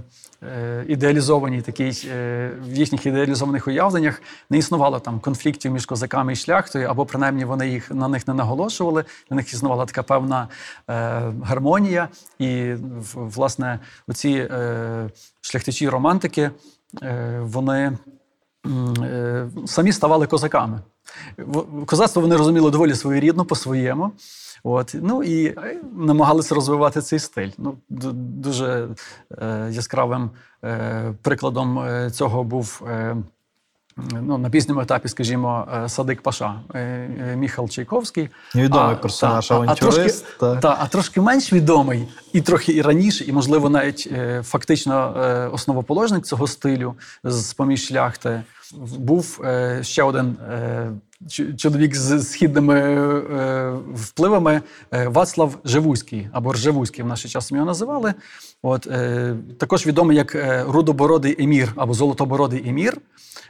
ідеалізованій 0.88 1.62
такій, 1.62 2.08
е, 2.12 2.52
в 2.62 2.74
їхніх 2.74 3.06
ідеалізованих 3.06 3.68
уявленнях 3.68 4.22
не 4.50 4.58
існувало 4.58 5.00
там 5.00 5.20
конфліктів 5.20 5.72
між 5.72 5.86
козаками 5.86 6.34
і 6.34 6.36
шляхтою, 6.36 6.88
або 6.88 7.06
принаймні 7.06 7.46
вони 7.46 7.70
їх 7.70 7.92
на 7.92 8.08
них 8.08 8.28
не 8.28 8.34
наголошували. 8.34 9.06
На 9.30 9.36
них 9.36 9.54
існувала 9.54 9.86
така 9.86 10.04
певна 10.04 10.48
е, 10.90 10.94
гармонія. 11.44 12.10
І 12.40 12.74
власне 13.14 13.80
оці 14.08 14.48
е, 14.52 15.10
шляхтичі 15.42 15.90
романтики, 15.90 16.52
е, 17.04 17.40
вони 17.42 17.98
е, 19.04 19.50
самі 19.66 19.92
ставали 19.92 20.28
козаками. 20.28 20.82
Козацтво 21.86 22.22
вони 22.22 22.38
розуміли 22.38 22.72
доволі 22.72 22.96
своєрідно 22.96 23.46
по-своєму. 23.46 24.12
От, 24.64 24.96
ну 25.02 25.24
і 25.24 25.46
е, 25.46 25.82
намагалися 25.98 26.56
розвивати 26.56 27.02
цей 27.02 27.20
стиль. 27.20 27.50
Ну, 27.58 27.78
дуже 27.90 28.88
е, 29.42 29.68
яскравим 29.72 30.30
е, 30.64 31.14
прикладом 31.22 31.80
е, 31.80 32.12
цього 32.12 32.44
був. 32.44 32.82
Е, 32.88 33.16
Ну, 33.98 34.38
на 34.38 34.50
пізньому 34.50 34.82
етапі, 34.82 35.08
скажімо, 35.08 35.68
е, 35.86 35.90
Садик 35.90 36.22
Паша 36.22 36.56
е, 36.74 36.80
е, 36.80 37.36
Міхал 37.36 37.70
Чайковський. 37.70 38.30
Невідомий 38.56 38.96
персонаж, 38.96 39.48
та, 39.48 39.56
а, 39.56 39.58
а, 39.58 39.76
трошки, 39.76 39.86
авантюрист, 39.86 40.26
та. 40.40 40.78
а 40.80 40.88
трошки 40.88 41.22
менш 41.22 41.54
відомий, 41.54 42.08
і 42.34 42.42
трохи 42.42 42.74
і 42.74 42.82
раніше, 42.82 43.26
і, 43.26 43.32
можливо, 43.32 43.70
навіть 43.70 44.10
фактично 44.44 45.14
основоположник 45.54 46.26
цього 46.26 46.48
стилю 46.48 46.96
з 47.24 47.54
поміж 47.54 47.88
шляхти, 47.88 48.44
був 48.98 49.42
ще 49.82 50.04
один 50.04 50.38
чоловік 51.58 51.96
з 51.96 52.24
східними 52.24 52.80
е, 52.80 53.74
впливами 53.96 54.62
е, 54.94 55.08
Вацлав 55.08 55.58
Живузький, 55.66 56.28
або 56.32 56.54
Ржевузький 56.54 57.04
в 57.04 57.08
наш 57.08 57.32
час 57.32 57.52
його 57.52 57.66
називали. 57.66 58.14
От, 58.62 58.88
е, 58.88 59.36
також 59.60 59.88
відомий 59.88 60.18
як 60.18 60.36
е, 60.36 60.66
рудобородий 60.68 61.44
емір 61.44 61.74
або 61.76 61.94
золотобородий 61.94 62.70
емір. 62.70 62.98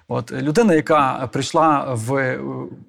От 0.08 0.32
людина, 0.32 0.74
яка 0.74 1.30
прийшла 1.34 1.94
в 1.94 2.16
е, 2.16 2.40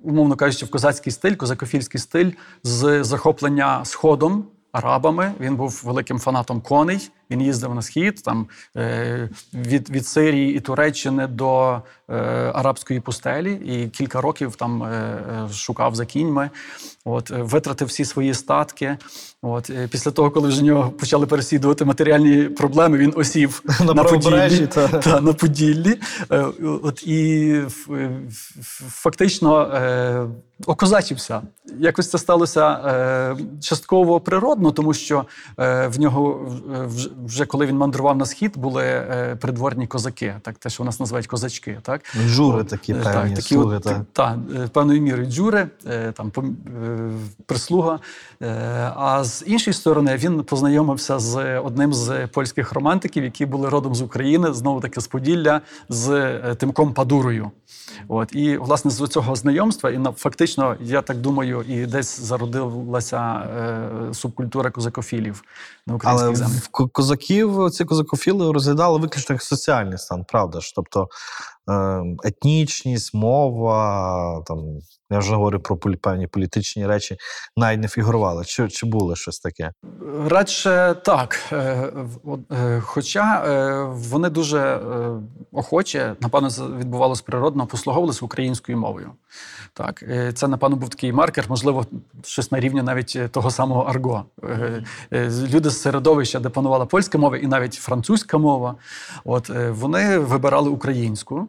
умовно 0.03 0.37
кажучи, 0.37 0.67
в 0.67 0.71
козацький 0.71 1.13
стиль, 1.13 1.35
козакофільський 1.35 2.01
стиль 2.01 2.31
з 2.63 3.05
захоплення 3.05 3.85
сходом. 3.85 4.45
Арабами 4.73 5.33
він 5.41 5.57
був 5.57 5.83
великим 5.85 6.19
фанатом 6.19 6.61
коней. 6.61 7.11
Він 7.31 7.43
їздив 7.43 7.75
на 7.75 7.83
схід 7.83 8.23
там 8.23 8.47
е, 8.77 9.29
від, 9.55 9.91
від 9.91 10.07
Сирії 10.07 10.55
і 10.55 10.61
Туреччини 10.61 11.27
до 11.27 11.81
е, 12.09 12.15
арабської 12.55 13.01
пустелі, 13.01 13.53
і 13.53 13.89
кілька 13.89 14.21
років 14.21 14.57
там 14.57 14.83
е, 14.83 15.49
шукав 15.53 15.95
за 15.95 16.07
кіньми. 16.07 16.51
От 17.05 17.31
витратив 17.31 17.89
всі 17.89 18.05
свої 18.05 18.35
статки. 18.35 18.97
От 19.43 19.71
після 19.91 20.11
того, 20.11 20.31
коли 20.31 20.49
вже 20.49 20.63
нього 20.63 20.91
почали 20.91 21.27
переслідувати 21.27 21.85
матеріальні 21.85 22.45
проблеми, 22.45 22.99
він 22.99 23.13
осів 23.17 23.63
На 23.81 23.95
на, 23.95 24.05
Поділлі. 24.05 24.67
та. 24.75 24.89
Та, 24.89 25.21
на 25.21 25.33
Поділлі. 25.33 26.01
От 26.83 27.03
і 27.07 27.61
фактично 28.89 29.81
окозачився. 30.67 31.43
Якось 31.79 32.11
це 32.11 32.19
сталося 32.19 33.37
частково 33.61 34.21
природно, 34.21 34.71
тому 34.71 34.95
що 34.95 35.25
в 35.57 35.95
нього 35.99 36.51
вже- 37.27 37.47
коли 37.47 37.67
він 37.67 37.77
мандрував 37.77 38.17
на 38.17 38.27
схід, 38.27 38.53
були 38.57 38.83
е, 38.85 39.37
придворні 39.41 39.87
козаки, 39.87 40.35
так 40.43 40.59
те, 40.59 40.71
що 40.71 40.83
у 40.83 40.87
нас 40.87 41.01
називають 41.01 41.27
козачки. 41.27 41.79
Так? 41.83 42.01
Жури 42.27 42.65
такі 42.65 42.93
Е, 42.93 42.97
певні, 42.97 43.35
такі 43.37 43.55
слуги. 43.55 43.77
от, 43.77 43.83
та. 43.83 44.05
та, 44.13 44.39
е, 44.57 44.69
певною 44.69 45.01
мірою 45.03 45.27
джури, 45.31 45.67
там 46.15 46.33
прислуга. 47.47 47.99
А 48.97 49.25
з 49.25 49.45
іншої 49.47 49.75
сторони, 49.75 50.17
він 50.17 50.43
познайомився 50.43 51.19
з 51.19 51.59
одним 51.59 51.95
з 51.95 52.27
польських 52.27 52.73
романтиків, 52.73 53.25
які 53.25 53.47
були 53.47 53.69
родом 53.69 53.95
з 53.95 54.03
України, 54.03 54.53
знову 54.53 54.81
таки 54.81 55.01
з 55.01 55.07
Поділля, 55.07 55.61
з 55.89 56.33
Тимком 56.55 56.93
Падурою. 56.93 57.51
От 58.09 58.35
і 58.35 58.57
власне 58.57 58.91
з 58.91 59.09
цього 59.09 59.37
знайомства, 59.37 59.91
і 59.91 59.99
на 59.99 60.13
фактично, 60.13 60.77
я 60.81 61.03
так 61.03 61.17
думаю, 61.17 61.65
і 61.69 61.87
десь 61.87 62.21
зародилася 62.21 63.19
е, 63.21 64.15
субкультура 64.15 64.71
козакофілів 64.71 65.43
на 65.87 65.95
українських 65.95 66.29
Але 66.29 66.37
землях. 66.37 66.91
козаків 66.93 67.71
ці 67.71 67.85
козакофіли 67.85 68.53
розглядали 68.53 68.99
виключно 68.99 69.33
як 69.33 69.43
соціальний 69.43 69.99
стан, 69.99 70.25
правда 70.29 70.61
ж? 70.61 70.73
Тобто 70.75 71.09
етнічність, 72.25 73.15
мова, 73.15 74.43
там, 74.47 74.59
я 75.11 75.19
вже 75.19 75.35
говорю 75.35 75.61
про 75.61 75.77
певні 75.77 76.27
політичні 76.27 76.87
речі, 76.87 77.17
навіть 77.57 77.81
не 77.81 77.89
фігурували. 77.89 78.45
Чи, 78.45 78.69
чи 78.69 78.87
було 78.87 79.17
щось 79.17 79.39
таке? 79.39 79.73
Радше 80.27 80.97
так. 81.05 81.39
Е, 81.53 81.93
е, 82.53 82.81
Хоча 82.81 83.45
е, 83.47 83.85
вони 83.85 84.31
дуже 84.31 84.81
охоче, 85.53 86.17
напевно, 86.21 86.49
відбувалося 86.79 87.23
природно, 87.27 87.67
послуговувалися 87.67 88.25
українською 88.25 88.79
мовою. 88.79 89.11
Так, 89.73 90.03
е, 90.03 90.33
це, 90.33 90.49
напевно, 90.49 90.77
був 90.77 90.89
такий 90.89 91.13
маркер, 91.13 91.45
можливо, 91.49 91.87
щось 92.25 92.53
на 92.53 92.61
рівні 92.61 92.83
навіть 92.83 93.13
е, 93.17 93.29
того 93.29 93.51
самого 93.51 93.83
арго. 93.83 94.25
Е, 94.43 95.31
Люди 95.53 95.71
з 95.71 95.83
середовища, 95.83 96.41
де 96.41 96.49
панувала 96.49 96.87
польська 96.87 97.19
мова 97.19 97.37
і 97.37 97.47
навіть 97.47 97.75
французька 97.75 98.39
мова, 98.39 98.75
от 99.25 99.49
вони 99.71 100.19
вибирали 100.19 100.71
українську. 100.71 101.49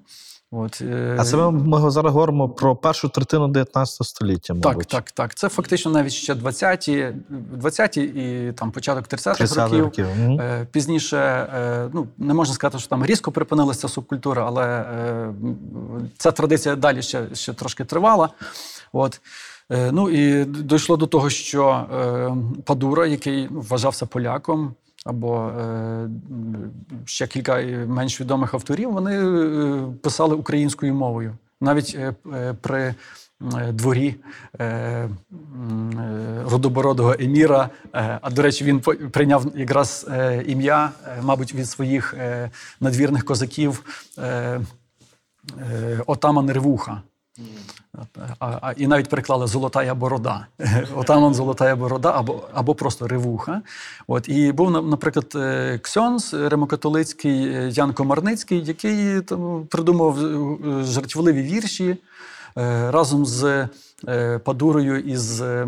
От, 0.57 0.81
е, 0.81 1.15
А 1.19 1.23
це 1.23 1.37
ми, 1.37 1.51
ми 1.51 1.91
зараз 1.91 2.13
говоримо 2.13 2.49
про 2.49 2.75
першу 2.75 3.09
третину 3.09 3.47
19 3.47 4.07
століття, 4.07 4.53
так, 4.53 4.65
мабуть. 4.65 4.87
так, 4.87 5.11
так. 5.11 5.35
Це 5.35 5.49
фактично 5.49 5.91
навіть 5.91 6.11
ще 6.11 6.33
20-ті, 6.33 7.13
20-ті 7.57 8.01
і 8.01 8.51
там 8.51 8.71
початок 8.71 9.07
30-х 9.07 9.37
30 9.37 9.57
років. 9.57 9.79
років. 9.83 10.05
Е, 10.39 10.67
Пізніше, 10.71 11.17
е, 11.17 11.89
ну 11.93 12.07
не 12.17 12.33
можна 12.33 12.53
сказати, 12.53 12.79
що 12.79 12.87
там 12.89 13.05
різко 13.05 13.31
припинилася 13.31 13.87
субкультура, 13.89 14.43
але 14.47 14.65
е, 14.65 15.33
ця 16.17 16.31
традиція 16.31 16.75
далі 16.75 17.01
ще, 17.01 17.23
ще 17.33 17.53
трошки 17.53 17.85
тривала. 17.85 18.29
От. 18.93 19.21
Е, 19.71 19.91
Ну 19.91 20.09
і 20.09 20.45
дійшло 20.45 20.97
до 20.97 21.07
того, 21.07 21.29
що 21.29 21.69
е, 21.69 22.35
Падура, 22.65 23.07
який 23.07 23.47
вважався 23.51 24.05
поляком, 24.05 24.73
або 25.05 25.49
е, 25.49 26.09
ще 27.05 27.27
кілька 27.27 27.61
менш 27.87 28.21
відомих 28.21 28.53
авторів, 28.53 28.91
вони 28.91 29.13
е, 29.13 29.81
писали 30.01 30.35
українською 30.35 30.93
мовою. 30.93 31.37
Навіть 31.61 31.97
е, 31.99 32.13
при 32.61 32.95
дворі 33.71 34.15
родобородого 36.49 37.15
еміра. 37.19 37.69
А 37.91 38.29
до 38.29 38.41
речі, 38.41 38.63
він 38.63 38.79
прийняв 39.11 39.45
якраз 39.55 40.07
ім'я, 40.45 40.91
мабуть, 41.21 41.53
від 41.53 41.69
своїх 41.69 42.15
надвірних 42.79 43.25
козаків 43.25 43.83
отаман 46.05 46.51
Ревуха. 46.51 47.01
А, 48.39 48.59
а, 48.61 48.71
і 48.77 48.87
навіть 48.87 49.09
переклали 49.09 49.47
Золотая 49.47 49.93
борода. 49.95 50.47
Отаман 50.95 51.33
Золотая 51.33 51.75
борода 51.75 52.13
або, 52.15 52.43
або 52.53 52.75
просто 52.75 53.07
ревуха. 53.07 53.61
От, 54.07 54.29
і 54.29 54.51
був, 54.51 54.71
на- 54.71 54.81
наприклад, 54.81 55.31
е, 55.35 55.77
Ксьонс, 55.83 56.33
римокатолицький 56.33 57.47
е, 57.47 57.69
Ян 57.69 57.93
Комарницький, 57.93 58.63
який 58.65 59.21
там, 59.21 59.67
придумав 59.69 60.19
е, 60.25 60.83
жартівливі 60.83 61.41
вірші 61.43 61.97
разом 62.91 63.25
з 63.25 63.67
Падурою 64.43 64.99
і 64.99 65.17
з 65.17 65.63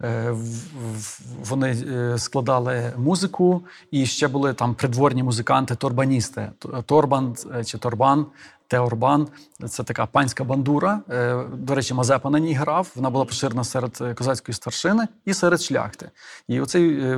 в- 0.00 1.20
Вони 1.48 1.76
складали 2.18 2.92
музику, 2.96 3.62
і 3.90 4.06
ще 4.06 4.28
були 4.28 4.52
там 4.54 4.74
придворні 4.74 5.22
музиканти, 5.22 5.74
торбаністи. 5.74 6.50
Торбан 6.86 7.36
чи 7.66 7.78
Торбан. 7.78 8.26
Теорбан 8.70 9.28
це 9.68 9.82
така 9.82 10.06
панська 10.06 10.44
бандура. 10.44 11.00
Е, 11.10 11.44
До 11.54 11.74
речі, 11.74 11.94
Мазепа 11.94 12.30
на 12.30 12.38
ній 12.38 12.54
грав. 12.54 12.92
Вона 12.96 13.10
була 13.10 13.24
поширена 13.24 13.64
серед 13.64 13.98
е, 14.00 14.14
козацької 14.14 14.54
старшини 14.54 15.08
і 15.24 15.34
серед 15.34 15.60
шляхти. 15.60 16.10
І 16.48 16.60
оцей 16.60 17.00
е, 17.00 17.16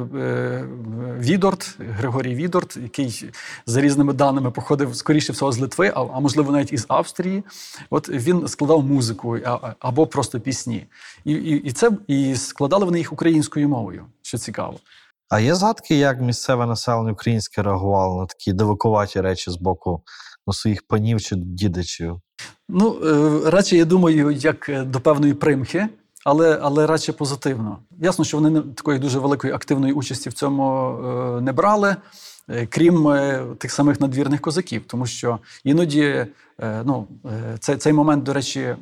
Відорт, 1.18 1.76
Григорій 1.78 2.35
Відорт, 2.35 2.76
який 2.76 3.30
за 3.66 3.80
різними 3.80 4.12
даними 4.12 4.50
походив 4.50 4.97
скоріше 4.97 5.32
всього 5.32 5.52
з 5.52 5.59
Литви, 5.59 5.92
а, 5.94 6.21
можливо 6.21 6.52
навіть 6.52 6.73
із 6.73 6.87
Австрії. 6.88 7.42
От 7.90 8.09
він 8.09 8.49
складав 8.49 8.85
музику 8.85 9.38
або 9.78 10.06
просто 10.06 10.40
пісні. 10.40 10.87
І, 11.25 11.32
і, 11.32 11.56
і 11.56 11.73
це 11.73 11.90
і 12.06 12.37
складали 12.37 12.85
вони 12.85 12.99
їх 12.99 13.12
українською 13.12 13.68
мовою, 13.68 14.06
що 14.23 14.38
цікаво. 14.38 14.78
А 15.28 15.40
є 15.40 15.54
згадки, 15.54 15.94
як 15.94 16.21
місцеве 16.21 16.66
населення 16.66 17.12
українське 17.12 17.62
реагувало 17.62 18.21
на 18.21 18.26
такі 18.26 18.52
дивакуваті 18.52 19.21
речі 19.21 19.50
з 19.50 19.56
боку 19.56 20.02
ну, 20.46 20.52
своїх 20.52 20.82
панів 20.82 21.20
чи 21.20 21.37
дідичів? 21.37 22.20
Ну, 22.68 22.96
е, 23.04 23.50
радше, 23.50 23.76
я 23.76 23.84
думаю, 23.84 24.30
як 24.30 24.68
е, 24.68 24.82
до 24.82 25.00
певної 25.00 25.34
примхи, 25.34 25.88
але, 26.25 26.58
але 26.62 26.87
радше 26.87 27.12
позитивно. 27.12 27.78
Ясно, 28.00 28.25
що 28.25 28.37
вони 28.37 28.50
не- 28.50 28.61
такої 28.75 28.99
дуже 28.99 29.18
великої 29.18 29.52
активної 29.52 29.92
участі 29.92 30.28
в 30.28 30.32
цьому 30.32 30.96
е, 31.38 31.40
не 31.40 31.52
брали, 31.52 31.96
е, 32.49 32.66
крім 32.66 33.08
е, 33.08 33.44
тих 33.58 33.72
самих 33.72 34.00
надвірних 34.00 34.40
козаків, 34.40 34.82
тому 34.87 35.06
що 35.06 35.38
іноді 35.64 36.26
ну, 36.84 37.06
цей, 37.58 37.76
цей 37.76 37.92
момент, 37.92 38.25
до 38.25 38.32
речі, 38.32 38.76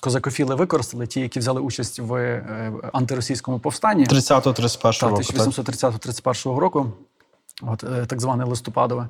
козакофіли 0.00 0.54
використали, 0.54 1.06
ті, 1.06 1.20
які 1.20 1.38
взяли 1.38 1.60
участь 1.60 1.98
в 1.98 2.42
антиросійському 2.92 3.58
повстанні. 3.58 4.04
30-31 4.04 5.00
Так, 5.00 5.10
року. 5.10 5.22
Так? 5.22 5.36
1830-31 5.36 6.56
року. 6.58 6.92
От, 7.62 7.84
е, 7.84 8.06
так 8.06 8.20
зване 8.20 8.44
листопадове. 8.44 9.08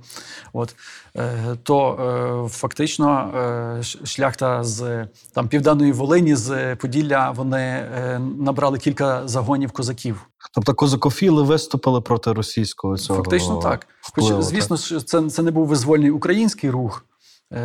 От, 0.52 0.74
е, 1.16 1.56
то 1.62 1.92
е, 2.46 2.48
фактично 2.48 3.32
шляхта 4.04 4.64
з 4.64 5.06
там, 5.34 5.48
Південної 5.48 5.92
Волині, 5.92 6.36
з 6.36 6.76
Поділля, 6.76 7.30
вони 7.30 7.90
набрали 8.38 8.78
кілька 8.78 9.28
загонів 9.28 9.72
козаків. 9.72 10.26
Тобто 10.54 10.74
козакофіли 10.74 11.42
виступили 11.42 12.00
проти 12.00 12.32
російського 12.32 12.98
цього. 12.98 13.22
Фактично 13.22 13.56
так. 13.56 13.86
Хоч, 14.14 14.44
звісно, 14.44 14.76
це, 14.76 15.30
це 15.30 15.42
не 15.42 15.50
був 15.50 15.66
визвольний 15.66 16.10
український 16.10 16.70
рух, 16.70 17.04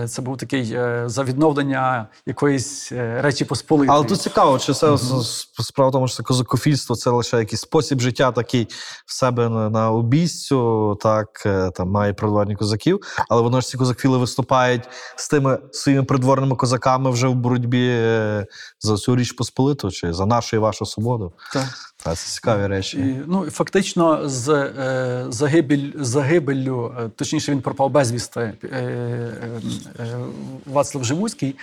це 0.08 0.22
був 0.22 0.38
такий 0.38 0.74
е, 0.74 1.04
за 1.06 1.24
відновлення 1.24 2.08
якоїсь 2.26 2.92
е, 2.92 3.22
речі 3.22 3.46
посполитої. 3.46 3.98
Але 3.98 4.06
тут 4.08 4.22
цікаво, 4.22 4.60
чи 4.60 4.74
це 4.74 4.98
з- 4.98 5.48
справа 5.60 5.90
в 5.90 5.92
тому, 5.94 6.08
що 6.08 6.18
це 6.18 6.24
козакофільство 6.24 6.96
це 6.96 7.10
лише 7.10 7.38
якийсь 7.38 7.62
спосіб 7.62 8.00
життя 8.00 8.32
такий 8.32 8.68
в 9.06 9.14
себе 9.14 9.50
на, 9.50 9.92
обійстю, 9.92 10.96
так 11.02 11.44
е, 11.46 11.72
там 11.76 11.90
має 11.90 12.14
придворні 12.14 12.56
козаків, 12.56 13.00
але 13.30 13.42
воно 13.42 13.62
ж 13.62 13.68
ці 13.68 13.78
козакфіли 13.78 14.18
виступають 14.18 14.84
з 15.16 15.30
тими 15.30 15.60
своїми 15.72 16.04
придворними 16.04 16.56
козаками 16.56 17.12
вже 17.12 17.28
в 17.28 17.36
боротьбі 17.36 17.88
е, 17.92 18.46
за 18.80 18.98
цю 18.98 19.16
річ 19.16 19.32
Посполиту, 19.32 19.92
чи 19.92 20.14
за 20.14 20.26
нашу 20.26 20.56
і 20.56 20.60
вашу 20.60 20.86
свободу. 20.86 21.34
Так. 21.54 21.68
Це 21.98 22.16
цікаві 22.16 22.68
речі. 22.68 22.98
І, 22.98 23.16
ну, 23.28 23.50
фактично, 23.50 24.30
з 24.30 24.50
е, 24.50 25.26
загибель, 25.30 25.92
загибеллю, 25.96 26.96
е, 27.00 27.10
точніше, 27.16 27.52
він 27.52 27.62
пропав 27.62 27.90
безвісти 27.92 28.40
е, 28.64 28.68
е, 28.72 29.62
е, 30.00 30.18
Вацлав 30.66 31.04
Живуцький. 31.06 31.56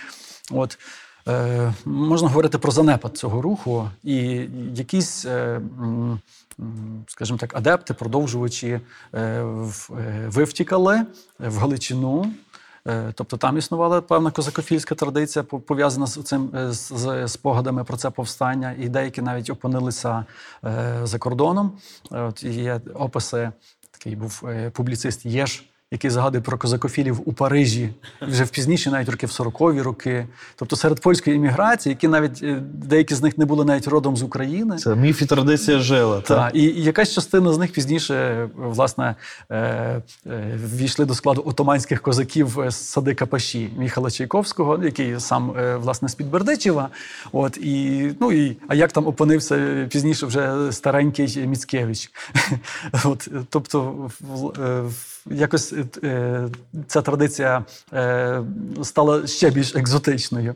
От, 0.51 0.77
е, 1.27 1.73
можна 1.85 2.27
говорити 2.27 2.57
про 2.57 2.71
занепад 2.71 3.17
цього 3.17 3.41
руху, 3.41 3.89
і 4.03 4.15
якісь, 4.75 5.25
е, 5.25 5.61
скажімо 7.07 7.37
так, 7.39 7.57
адепти, 7.57 7.93
продовжувачі 7.93 8.67
е, 9.13 9.41
в- 9.43 9.89
е, 9.99 10.25
вивтікали 10.27 11.01
в 11.39 11.57
Галичину. 11.57 12.33
Е, 12.87 13.11
Тобто 13.15 13.37
там 13.37 13.57
існувала 13.57 14.01
певна 14.01 14.31
козакофільська 14.31 14.95
традиція, 14.95 15.43
пов- 15.43 15.61
пов'язана 15.61 16.07
з 16.07 16.23
цим 16.23 16.51
е, 16.55 16.71
з, 16.71 17.27
спогадами 17.27 17.83
про 17.83 17.97
це 17.97 18.09
повстання, 18.09 18.75
і 18.79 18.89
деякі 18.89 19.21
навіть 19.21 19.49
опинилися 19.49 20.25
е, 20.65 20.99
за 21.03 21.17
кордоном. 21.17 21.77
От 22.11 22.43
є 22.43 22.81
описи, 22.93 23.51
такий 23.91 24.15
був 24.15 24.43
публіцист 24.73 25.25
Єш, 25.25 25.72
який 25.93 26.09
згадує 26.11 26.41
про 26.41 26.57
козакофілів 26.57 27.21
у 27.25 27.33
Парижі 27.33 27.89
вже 28.21 28.43
в 28.43 28.49
пізніше, 28.49 28.91
навіть 28.91 29.09
роки 29.09 29.25
в 29.27 29.29
40-ві 29.29 29.81
роки. 29.81 30.27
Тобто 30.55 30.75
серед 30.75 30.99
польської 31.01 31.35
імміграції, 31.35 31.91
які 31.93 32.07
навіть 32.07 32.43
е, 32.43 32.61
деякі 32.73 33.15
з 33.15 33.21
них 33.21 33.37
не 33.37 33.45
були 33.45 33.65
навіть 33.65 33.87
родом 33.87 34.17
з 34.17 34.23
України. 34.23 34.77
Це 34.77 34.95
міф 34.95 35.21
і 35.21 35.25
традиція 35.25 35.79
жила. 35.79 36.15
Так, 36.21 36.37
Так. 36.37 36.51
і, 36.55 36.63
і 36.63 36.83
якась 36.83 37.13
частина 37.13 37.53
з 37.53 37.57
них 37.57 37.71
пізніше 37.71 38.13
е, 38.15 38.49
власне 38.57 39.15
е, 39.49 39.55
е, 39.55 40.01
ввійшли 40.65 41.05
до 41.05 41.13
складу 41.15 41.43
отоманських 41.45 42.01
козаків 42.01 42.59
е, 42.59 42.71
з 42.71 42.75
садика 42.75 43.25
Паші 43.25 43.69
Міхала 43.77 44.11
Чайковського, 44.11 44.83
який 44.83 45.19
сам 45.19 45.53
е, 45.57 45.75
власне 45.75 46.09
з 46.09 46.15
під 46.15 46.29
Бердичева. 46.29 46.89
От 47.31 47.57
і 47.57 48.09
ну 48.19 48.31
і 48.31 48.57
а 48.67 48.75
як 48.75 48.91
там 48.91 49.07
опинився 49.07 49.87
пізніше 49.91 50.25
вже 50.25 50.71
старенький 50.71 51.47
Міцкевич. 51.47 52.11
От, 53.03 53.27
е, 53.33 53.37
тобто, 53.49 53.81
в- 54.21 54.61
е, 54.61 54.81
в- 54.81 55.12
якось 55.31 55.73
е, 56.03 56.47
ця 56.87 57.01
традиція 57.01 57.65
е, 57.93 58.41
стала 58.83 59.27
ще 59.27 59.49
більш 59.49 59.75
екзотичною. 59.75 60.55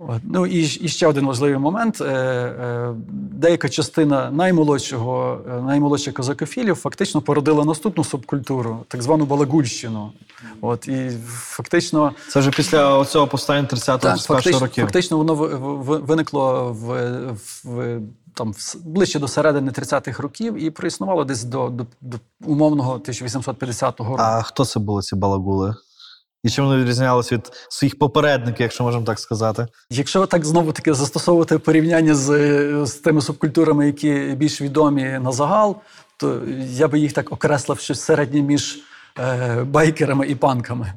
От. 0.00 0.20
Ну 0.24 0.46
і, 0.46 0.58
і 0.60 0.88
ще 0.88 1.06
один 1.06 1.26
важливий 1.26 1.58
момент: 1.58 2.00
Е, 2.00 2.04
е, 2.04 2.94
деяка 3.32 3.68
частина 3.68 4.30
наймолодшого, 4.30 5.40
наймолодших 5.66 6.14
козакофілів 6.14 6.74
фактично 6.76 7.20
породила 7.20 7.64
наступну 7.64 8.04
субкультуру, 8.04 8.84
так 8.88 9.02
звану 9.02 9.24
балагульщину. 9.24 10.12
От 10.60 10.88
і 10.88 11.10
фактично. 11.28 12.12
Це 12.28 12.40
вже 12.40 12.50
після 12.50 13.04
цього 13.04 13.26
повстання 13.26 13.68
30-31 13.68 13.98
Так, 13.98 14.18
фактично, 14.18 14.60
років. 14.60 14.84
фактично 14.84 15.18
воно 15.18 15.34
ви- 15.34 15.54
ви- 15.56 15.98
виникло 15.98 16.72
в, 16.72 16.86
в 17.64 18.00
там 18.38 18.54
ближче 18.84 19.18
до 19.18 19.28
середини 19.28 19.70
30-х 19.70 20.22
років 20.22 20.64
і 20.64 20.70
проіснувало 20.70 21.24
десь 21.24 21.44
до, 21.44 21.68
до, 21.68 21.86
до 22.00 22.16
умовного 22.44 22.92
1850 22.92 24.00
року. 24.00 24.16
А 24.18 24.42
хто 24.42 24.64
це 24.64 24.80
були 24.80 25.02
ці 25.02 25.16
балагули? 25.16 25.74
І 26.44 26.50
чим 26.50 26.64
вони 26.64 26.80
відрізнялися 26.80 27.34
від 27.34 27.50
своїх 27.68 27.98
попередників, 27.98 28.62
якщо 28.62 28.84
можемо 28.84 29.04
так 29.04 29.18
сказати? 29.18 29.66
Якщо 29.90 30.26
так 30.26 30.44
знову 30.44 30.72
таки 30.72 30.94
застосовувати 30.94 31.58
порівняння 31.58 32.14
з, 32.14 32.86
з 32.86 32.94
тими 32.94 33.20
субкультурами, 33.20 33.86
які 33.86 34.34
більш 34.36 34.60
відомі 34.60 35.02
на 35.02 35.32
загал, 35.32 35.76
то 36.16 36.40
я 36.58 36.88
би 36.88 36.98
їх 36.98 37.12
так 37.12 37.32
окреслив 37.32 37.78
щось 37.78 38.00
середнє 38.00 38.42
між 38.42 38.78
байкерами 39.64 40.26
і 40.26 40.34
панками. 40.34 40.92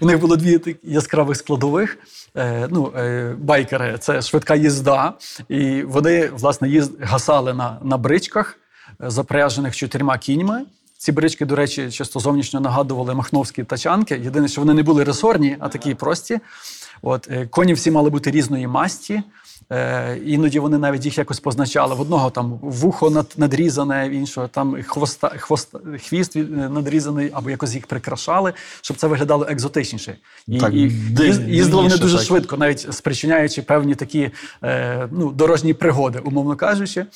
У 0.00 0.06
них 0.06 0.20
було 0.20 0.36
дві 0.36 0.58
такі 0.58 0.78
яскравих 0.82 1.36
складових. 1.36 1.98
Е, 2.36 2.68
ну, 2.70 2.92
е, 2.96 3.34
байкери 3.38 3.98
це 3.98 4.22
швидка 4.22 4.54
їзда, 4.54 5.12
і 5.48 5.82
вони 5.82 6.26
власне 6.26 6.68
їзд, 6.68 6.92
гасали 7.00 7.54
на, 7.54 7.78
на 7.82 7.96
бричках, 7.96 8.58
е, 9.04 9.10
запряжених 9.10 9.76
чотирма 9.76 10.18
кіньми. 10.18 10.64
Ці 10.98 11.12
брички, 11.12 11.46
до 11.46 11.56
речі, 11.56 11.90
чисто 11.90 12.20
зовнішньо 12.20 12.60
нагадували 12.60 13.14
махновські 13.14 13.64
тачанки. 13.64 14.14
Єдине, 14.14 14.48
що 14.48 14.60
вони 14.60 14.74
не 14.74 14.82
були 14.82 15.04
ресорні, 15.04 15.56
а 15.60 15.68
такі 15.68 15.94
прості. 15.94 16.38
От, 17.02 17.28
е, 17.30 17.46
коні 17.46 17.74
всі 17.74 17.90
мали 17.90 18.10
бути 18.10 18.30
різної 18.30 18.66
масті. 18.66 19.22
Е, 19.72 20.16
іноді 20.26 20.58
вони 20.58 20.78
навіть 20.78 21.04
їх 21.04 21.18
якось 21.18 21.40
позначали. 21.40 21.94
В 21.94 22.00
одного 22.00 22.30
там 22.30 22.58
вухо 22.62 23.10
над, 23.10 23.34
надрізане, 23.36 24.08
в 24.08 24.12
іншого 24.12 24.48
там 24.48 24.76
хвоста, 24.82 25.28
хвоста, 25.28 25.78
хвіст 26.08 26.36
е, 26.36 26.40
надрізаний, 26.48 27.30
або 27.34 27.50
якось 27.50 27.74
їх 27.74 27.86
прикрашали, 27.86 28.52
щоб 28.80 28.96
це 28.96 29.06
виглядало 29.06 29.46
екзотичніше. 29.50 30.16
І, 30.48 30.58
Так, 30.58 30.74
і 30.74 30.86
див- 30.88 31.32
їз- 31.32 31.48
їздили 31.48 31.82
вони 31.82 31.96
дуже 31.98 32.16
так. 32.16 32.26
швидко, 32.26 32.56
навіть 32.56 32.94
спричиняючи 32.94 33.62
певні 33.62 33.94
такі 33.94 34.30
е, 34.64 35.08
ну, 35.12 35.30
дорожні 35.32 35.74
пригоди, 35.74 36.18
умовно 36.18 36.56
кажучи. 36.56 37.06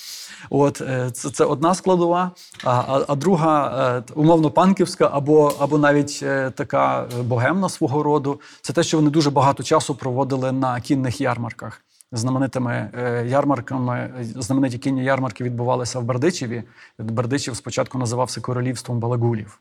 От, 0.50 0.80
е, 0.80 1.10
це, 1.12 1.30
це 1.30 1.44
одна 1.44 1.74
складова, 1.74 2.30
а, 2.64 2.70
а, 2.70 3.04
а 3.08 3.14
друга, 3.14 3.74
е, 3.98 4.12
умовно, 4.14 4.50
панківська, 4.50 5.10
або, 5.12 5.52
або 5.58 5.78
навіть 5.78 6.20
е, 6.22 6.50
така 6.56 7.02
е, 7.02 7.22
богемна 7.22 7.68
свого 7.68 8.02
роду. 8.02 8.40
Це 8.62 8.72
те, 8.72 8.82
що 8.82 8.96
вони 8.96 9.10
дуже 9.10 9.30
багато 9.30 9.62
часу 9.62 9.94
проводили 9.94 10.52
на 10.52 10.80
кінних 10.80 11.20
ярмарках. 11.20 11.82
Знаменитими 12.12 12.90
е, 12.94 13.26
ярмарками, 13.26 14.10
знамениті 14.20 14.78
кінні 14.78 15.04
ярмарки 15.04 15.44
відбувалися 15.44 15.98
в 15.98 16.04
Бердичеві. 16.04 16.62
Бердичів 16.98 17.56
спочатку 17.56 17.98
називався 17.98 18.40
королівством 18.40 18.98
балагулів. 18.98 19.60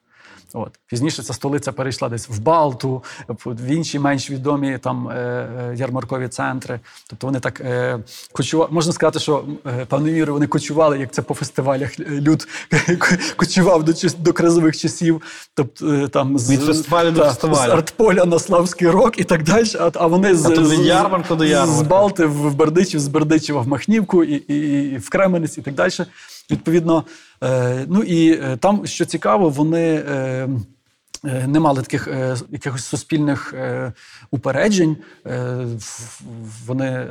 От. 0.53 0.79
Пізніше 0.87 1.23
ця 1.23 1.33
столиця 1.33 1.71
перейшла 1.71 2.09
десь 2.09 2.29
в 2.29 2.39
Балту, 2.39 3.03
в 3.45 3.65
інші 3.65 3.99
менш 3.99 4.29
відомі 4.31 4.77
там 4.77 5.09
е, 5.09 5.13
е, 5.13 5.75
ярмаркові 5.77 6.27
центри. 6.27 6.79
Тобто 7.09 7.27
вони 7.27 7.39
так 7.39 7.61
е, 7.61 7.99
кочували. 8.31 8.69
Можна 8.73 8.93
сказати, 8.93 9.19
що 9.19 9.43
е, 9.65 9.85
певною 9.85 10.13
мірою 10.13 10.33
вони 10.33 10.47
кочували, 10.47 10.99
як 10.99 11.11
це 11.11 11.21
по 11.21 11.33
фестивалях 11.33 11.99
люд 11.99 12.47
кочував 13.35 13.83
до, 13.83 13.93
до 14.17 14.33
кризових 14.33 14.77
часів. 14.77 15.21
Тобто 15.53 16.07
там 16.07 16.39
з, 16.39 16.51
Від 16.51 16.61
фестивалю 16.61 17.11
до 17.11 17.23
фестивалю. 17.23 17.69
З 17.69 17.73
артполя 17.73 18.25
на 18.25 18.39
Славський 18.39 18.89
рок 18.89 19.19
і 19.19 19.23
так 19.23 19.43
далі. 19.43 19.67
А, 19.79 19.91
а 19.93 20.07
вони 20.07 20.35
з, 20.35 20.45
А 20.45 20.49
то 20.49 20.65
з- 20.65 20.79
ярмарку 20.79 21.35
до 21.35 21.45
з. 21.65 21.81
Балти 21.81 22.25
в 22.25 22.55
Бердичів, 22.55 22.99
з 22.99 23.07
Бердичева 23.07 23.61
в 23.61 23.67
Махнівку 23.67 24.23
і, 24.23 24.33
і, 24.33 24.83
і 24.93 24.97
в 24.97 25.09
Кременець 25.09 25.57
і 25.57 25.61
так 25.61 25.73
далі. 25.73 25.91
Відповідно, 26.51 27.03
е, 27.43 27.85
ну 27.87 28.03
і 28.03 28.31
е, 28.31 28.57
там, 28.57 28.85
що 28.87 29.05
цікаво, 29.05 29.49
вони. 29.49 30.03
Е, 30.09 30.47
Не 31.23 31.59
мали 31.59 31.81
таких 31.81 32.07
е, 32.07 32.35
якихось 32.49 32.85
суспільних 32.85 33.53
е, 33.53 33.93
упереджень. 34.31 34.97
Е, 35.27 35.65
вони, 36.65 37.07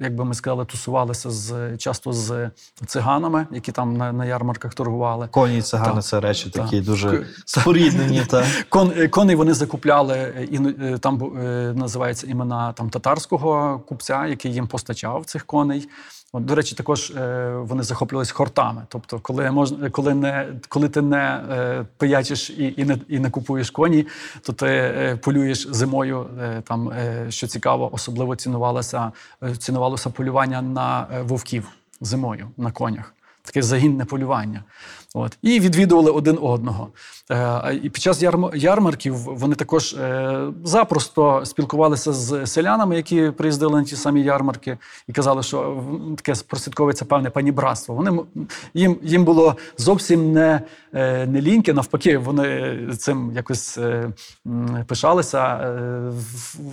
як, 0.00 0.14
би 0.14 0.24
ми 0.24 0.34
сказали, 0.34 0.64
тусувалися 0.64 1.30
з 1.30 1.76
часто 1.76 2.12
з 2.12 2.50
циганами, 2.86 3.46
які 3.52 3.72
там 3.72 3.96
на, 3.96 4.12
на 4.12 4.24
ярмарках 4.24 4.74
торгували. 4.74 5.28
Коні 5.30 5.58
і 5.58 5.62
цигани 5.62 5.94
Так. 5.94 6.04
це 6.04 6.20
речі 6.20 6.50
Так. 6.50 6.64
такі 6.64 6.80
дуже 6.80 7.26
споріднені. 7.44 8.22
Та. 8.28 8.46
Кон, 8.68 9.08
коней 9.08 9.36
вони 9.36 9.54
закупляли, 9.54 10.48
і, 10.50 10.58
там 10.98 11.32
називається 11.74 12.26
імена 12.26 12.72
там, 12.72 12.90
татарського 12.90 13.78
купця, 13.88 14.26
який 14.26 14.52
їм 14.52 14.66
постачав 14.66 15.24
цих 15.24 15.44
коней. 15.46 15.88
От, 16.32 16.44
до 16.44 16.54
речі, 16.54 16.74
також 16.74 17.10
е, 17.10 17.52
вони 17.56 17.82
захоплювалися 17.82 18.34
хортами. 18.34 18.82
Тобто, 18.88 19.20
коли 19.20 19.50
можна, 19.50 19.90
коли 19.90 20.14
не 20.14 20.48
коли 20.68 20.88
ти 20.88 21.02
не 21.02 21.44
е, 21.50 21.86
пиячиш 21.96 22.50
і, 22.50 22.74
і, 22.76 22.84
не, 22.84 22.98
і 23.08 23.18
не 23.18 23.30
купуєш 23.30 23.70
коні, 23.70 24.06
то 24.42 24.52
ти 24.52 24.66
е, 24.66 25.16
полюєш 25.22 25.66
зимою. 25.70 26.26
Е, 26.40 26.62
там, 26.64 26.90
е, 26.90 27.26
що 27.28 27.46
цікаво, 27.46 27.94
особливо 27.94 28.36
цінувалося, 28.36 29.12
е, 29.42 29.56
цінувалося 29.56 30.10
полювання 30.10 30.62
на 30.62 31.06
е, 31.12 31.22
вовків 31.22 31.68
зимою 32.00 32.50
на 32.56 32.72
конях. 32.72 33.14
Таке 33.42 33.62
загінне 33.62 34.04
полювання. 34.04 34.64
От. 35.14 35.38
І 35.42 35.60
відвідували 35.60 36.10
один 36.10 36.38
одного. 36.42 36.88
Е, 37.30 37.74
і 37.82 37.90
під 37.90 38.02
час 38.02 38.22
ярм- 38.22 38.56
ярмарків 38.56 39.14
вони 39.16 39.54
також 39.54 39.92
е, 39.94 40.40
запросто 40.64 41.40
спілкувалися 41.44 42.12
з 42.12 42.46
селянами, 42.46 42.96
які 42.96 43.30
приїздили 43.30 43.72
на 43.80 43.84
ті 43.84 43.96
самі 43.96 44.22
ярмарки, 44.22 44.78
і 45.08 45.12
казали, 45.12 45.42
що 45.42 45.82
таке 46.16 46.40
прослідковується 46.46 47.04
певне 47.04 47.30
панібратство. 47.30 47.94
Вони 47.94 48.18
їм, 48.74 48.96
їм 49.02 49.24
було 49.24 49.56
зовсім 49.78 50.32
не, 50.32 50.60
е, 50.94 51.26
не 51.26 51.40
ліньки, 51.40 51.72
навпаки, 51.72 52.18
вони 52.18 52.78
цим 52.98 53.32
якось 53.34 53.78
пишалися. 54.86 55.40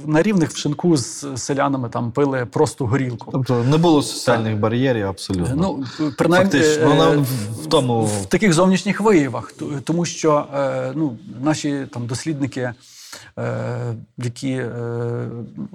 На 0.05 0.21
рівних 0.21 0.49
в 0.49 0.57
шинку 0.57 0.97
з 0.97 1.27
селянами 1.35 1.89
там 1.89 2.11
пили 2.11 2.45
просто 2.45 2.85
горілку. 2.85 3.31
Тобто 3.31 3.63
не 3.63 3.77
було 3.77 4.01
соціальних 4.01 4.57
бар'єрів 4.59 5.07
абсолютно. 5.07 5.55
Ну, 5.99 6.09
принаймні, 6.17 6.51
Фактично, 6.51 7.11
в- 7.21 7.63
в 7.63 7.65
тому- 7.65 8.05
в 8.05 8.25
таких 8.25 8.53
зовнішніх 8.53 9.01
виявах, 9.01 9.53
тому 9.83 10.05
що 10.05 10.42
е, 10.55 10.93
ну, 10.95 11.17
наші 11.41 11.87
там 11.93 12.07
дослідники, 12.07 12.73
е, 13.39 13.95
які 14.17 14.51
е, 14.51 15.29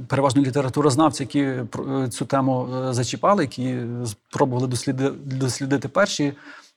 переважно 0.08 0.42
літературознавці, 0.42 1.22
які 1.22 1.52
цю 2.10 2.24
тему 2.24 2.68
зачіпали, 2.90 3.42
які 3.42 3.76
спробували 4.06 4.68
дослідити 5.24 5.88
перші. 5.88 6.32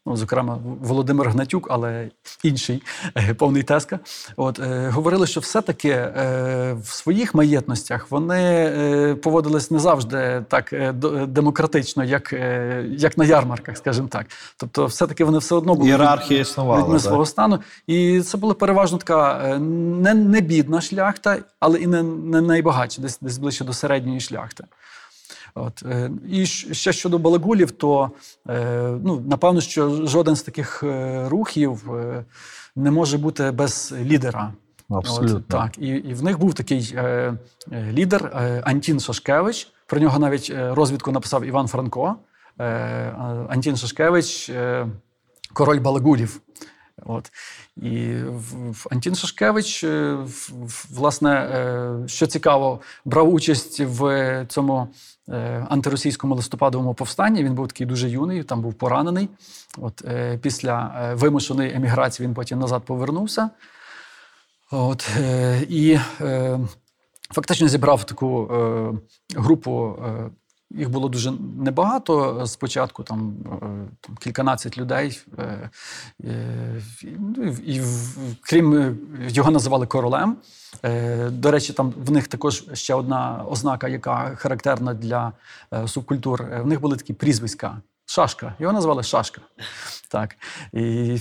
Ну, 0.06 0.16
зокрема, 0.18 0.60
Володимир 0.82 1.30
Гнатюк, 1.30 1.68
але 1.72 2.10
інший 2.44 2.84
е, 3.18 3.34
повний 3.34 3.64
теска. 3.64 4.00
От 4.38 4.60
е, 4.60 4.90
говорили, 4.90 5.28
що 5.28 5.40
все-таки 5.40 5.90
е, 5.90 6.76
в 6.84 6.88
своїх 6.88 7.36
маєтностях 7.36 8.12
вони 8.12 8.44
е, 8.44 9.16
поводились 9.16 9.72
не 9.72 9.80
завжди 9.80 10.46
так 10.48 10.74
е, 10.74 10.92
демократично, 11.28 12.04
як, 12.04 12.34
е, 12.34 12.86
як 12.90 13.18
на 13.18 13.26
ярмарках, 13.26 13.78
скажімо 13.78 14.08
так. 14.08 14.26
Тобто, 14.58 14.86
все-таки 14.86 15.24
вони 15.24 15.38
все 15.38 15.56
одно 15.56 15.76
були 15.76 15.88
Ієрархія 15.88 16.40
існувала, 16.40 16.84
людьми 16.84 17.00
свого 17.00 17.26
стану. 17.26 17.60
І 17.88 18.22
це 18.22 18.38
була 18.38 18.54
переважно 18.54 18.98
така 18.98 19.42
е, 19.46 19.60
не, 19.60 20.14
не 20.14 20.42
бідна 20.42 20.82
шляхта, 20.82 21.38
але 21.60 21.80
і 21.80 21.88
не, 21.88 22.04
не 22.04 22.42
найбагатша, 22.42 23.02
десь, 23.02 23.20
десь 23.22 23.38
ближче 23.38 23.64
до 23.64 23.74
середньої 23.74 24.20
шляхти. 24.20 24.64
От, 25.56 25.84
е, 25.86 26.12
і 26.30 26.46
ще 26.46 26.94
щодо 26.94 27.18
балагулів, 27.18 27.72
то 27.72 28.12
е, 28.50 28.98
ну, 29.04 29.24
напевно, 29.28 29.62
що 29.62 30.08
жоден 30.08 30.36
з 30.36 30.44
таких 30.44 30.84
е, 30.84 31.26
рухів 31.30 31.90
не 32.76 32.92
може 32.92 33.18
бути 33.18 33.52
без 33.52 33.94
лідера. 34.02 34.54
Абсолютно. 34.98 35.38
От, 35.38 35.48
так, 35.48 35.78
і, 35.78 35.88
і 35.88 36.14
в 36.14 36.24
них 36.24 36.40
був 36.40 36.54
такий 36.54 36.94
е, 36.96 37.34
лідер 37.72 38.26
е, 38.26 38.62
Антін 38.66 39.00
Шашкевич. 39.00 39.68
Про 39.86 40.00
нього 40.00 40.20
навіть 40.20 40.54
розвідку 40.56 41.12
написав 41.12 41.46
Іван 41.46 41.68
Франко. 41.68 42.16
Е, 42.60 42.66
Антін 43.50 43.78
Шашкевич 43.78 44.50
е, 44.50 44.88
король 45.54 45.80
балагулів. 45.80 46.42
От. 47.06 47.32
І 47.78 48.14
Антін 48.92 49.16
Шашкевич, 49.16 49.86
власне, 50.90 51.50
що 52.08 52.28
цікаво, 52.28 52.82
брав 53.06 53.34
участь 53.34 53.80
в 53.80 54.46
цьому 54.50 54.88
антиросійському 55.70 56.36
листопадовому 56.36 56.94
повстанні. 56.94 57.44
Він 57.44 57.56
був 57.56 57.68
такий 57.68 57.88
дуже 57.88 58.10
юний, 58.10 58.44
там 58.44 58.62
був 58.62 58.74
поранений. 58.74 59.30
От, 59.78 60.02
е, 60.06 60.38
після 60.38 60.96
е, 61.04 61.16
вимушеної 61.16 61.74
еміграції 61.74 62.28
він 62.28 62.34
потім 62.34 62.60
назад 62.60 62.84
повернувся. 62.86 63.50
От, 64.72 65.10
е, 65.18 65.66
і 65.70 66.00
е, 66.22 66.60
фактично 67.34 67.68
зібрав 67.68 68.04
таку 68.04 68.54
е, 68.54 68.92
групу. 69.36 69.96
Їх 70.76 70.90
було 70.90 71.10
дуже 71.10 71.34
небагато 71.58 72.46
спочатку, 72.48 73.04
там, 73.04 73.36
е, 73.46 73.58
там 74.02 74.16
кільканадцять 74.16 74.78
людей. 74.78 75.22
Е, 75.38 75.70
е, 76.24 76.82
і, 77.04 77.08
ну, 77.20 77.44
і, 77.66 77.82
крім 78.42 78.98
його 79.28 79.52
називали 79.52 79.86
королем. 79.86 80.38
До 81.30 81.52
речі, 81.52 81.74
там 81.74 81.94
в 82.06 82.12
них 82.12 82.28
також 82.28 82.64
ще 82.74 82.94
одна 82.94 83.46
ознака, 83.50 83.88
яка 83.88 84.36
характерна 84.36 84.94
для 84.94 85.32
субкультур. 85.88 86.44
В 86.44 86.68
них 86.68 86.82
були 86.82 86.98
такі 86.98 87.14
прізвиська. 87.14 87.82
Шашка. 88.12 88.54
Його 88.60 88.74
назвали 88.74 89.04
Шашка. 89.04 89.42
Так. 90.10 90.36
І, 90.74 91.18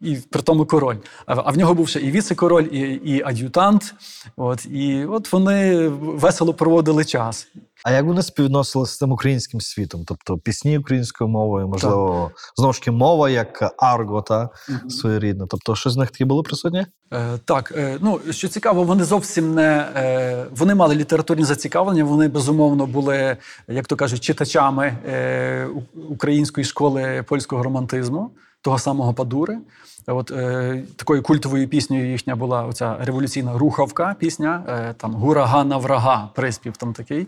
і 0.00 0.16
при 0.16 0.42
тому 0.42 0.66
король. 0.66 0.96
А, 1.26 1.34
а 1.36 1.50
в 1.50 1.58
нього 1.58 1.74
був 1.74 1.88
ще 1.88 2.00
і 2.00 2.10
віце-король, 2.10 2.64
і, 2.64 2.80
і 2.80 3.22
ад'ютант. 3.22 3.94
От, 4.36 4.66
і 4.66 5.04
от 5.04 5.32
вони 5.32 5.88
весело 5.88 6.54
проводили 6.54 7.04
час. 7.04 7.48
А 7.84 7.92
як 7.92 8.04
вони 8.04 8.22
співвідносилися 8.22 8.94
з 8.94 8.98
тим 8.98 9.12
українським 9.12 9.60
світом? 9.60 10.04
Тобто 10.06 10.38
пісні 10.38 10.78
українською 10.78 11.28
мовою, 11.28 11.68
можливо, 11.68 12.30
знову 12.56 12.72
ж 12.72 12.80
таки 12.80 12.90
мова 12.90 13.30
як 13.30 13.74
арго, 13.78 14.22
та 14.22 14.48
своєрідна. 14.88 15.46
Тобто, 15.50 15.74
щось 15.76 15.92
з 15.92 15.96
них 15.96 16.10
таке 16.10 16.24
було 16.24 16.42
присутнє? 16.42 16.86
Е, 17.12 17.38
так, 17.44 17.72
е, 17.76 17.98
ну 18.00 18.20
що 18.30 18.48
цікаво, 18.48 18.82
вони 18.84 19.04
зовсім 19.04 19.54
не 19.54 19.88
е, 19.96 20.46
вони 20.50 20.74
мали 20.74 20.94
літературні 20.94 21.44
зацікавлення. 21.44 22.04
Вони 22.04 22.28
безумовно 22.28 22.86
були, 22.86 23.36
як 23.68 23.86
то 23.86 23.96
кажуть, 23.96 24.20
читачами 24.20 24.86
е, 25.06 25.68
української 26.08 26.64
школи 26.64 27.24
польського 27.28 27.62
романтизму, 27.62 28.30
того 28.64 28.78
самого 28.78 29.14
Падури. 29.14 29.58
От 30.06 30.30
е, 30.30 30.82
такою 30.96 31.22
культовою 31.22 31.68
піснею 31.68 32.10
їхня 32.10 32.36
була 32.36 32.62
оця 32.66 32.96
революційна 33.00 33.58
рухавка 33.58 34.16
пісня, 34.18 34.62
е, 34.68 34.94
там 34.96 35.14
Гурага 35.14 35.64
на 35.64 35.76
врага, 35.76 36.30
приспів 36.34 36.76
там 36.76 36.92
такий. 36.92 37.26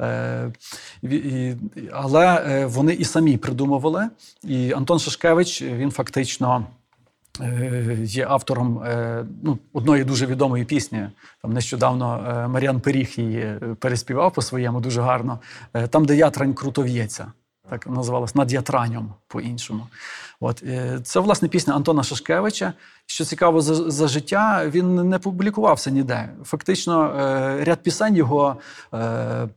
Е, 0.00 0.52
і, 1.02 1.52
але 1.92 2.44
е, 2.46 2.66
вони 2.66 2.92
і 2.92 3.04
самі 3.04 3.36
придумували. 3.36 4.08
І 4.44 4.72
Антон 4.72 4.98
Шашкевич 4.98 5.62
він 5.62 5.90
фактично. 5.90 6.66
е, 7.40 7.98
є 8.04 8.26
автором 8.28 8.82
е, 8.82 9.24
ну, 9.42 9.58
одної 9.72 10.04
дуже 10.04 10.26
відомої 10.26 10.64
пісні. 10.64 11.08
Там 11.42 11.52
нещодавно 11.52 12.06
Мар'ян 12.52 12.80
Пиріг 12.80 13.14
її 13.16 13.54
переспівав 13.78 14.32
по-своєму 14.32 14.80
дуже 14.80 15.00
гарно. 15.02 15.38
Там, 15.90 16.04
де 16.04 16.16
ятрань 16.16 16.54
круто 16.54 16.82
в'ється. 16.82 17.32
Так 17.70 17.86
називалось 17.86 18.34
над 18.34 18.52
ятранням 18.52 19.14
по-іншому. 19.28 19.86
От 20.40 20.62
е, 20.62 21.00
це 21.04 21.20
власне 21.20 21.48
пісня 21.48 21.74
Антона 21.74 22.02
Шашкевича. 22.02 22.72
Що 23.06 23.24
цікаво, 23.24 23.60
за, 23.60 23.90
за 23.90 24.08
життя 24.08 24.62
він 24.66 25.08
не 25.08 25.18
публікувався 25.18 25.90
ніде. 25.90 26.28
Фактично, 26.44 27.04
е, 27.04 27.64
ряд 27.64 27.82
пісень 27.82 28.16
його 28.16 28.56
е, 28.94 29.48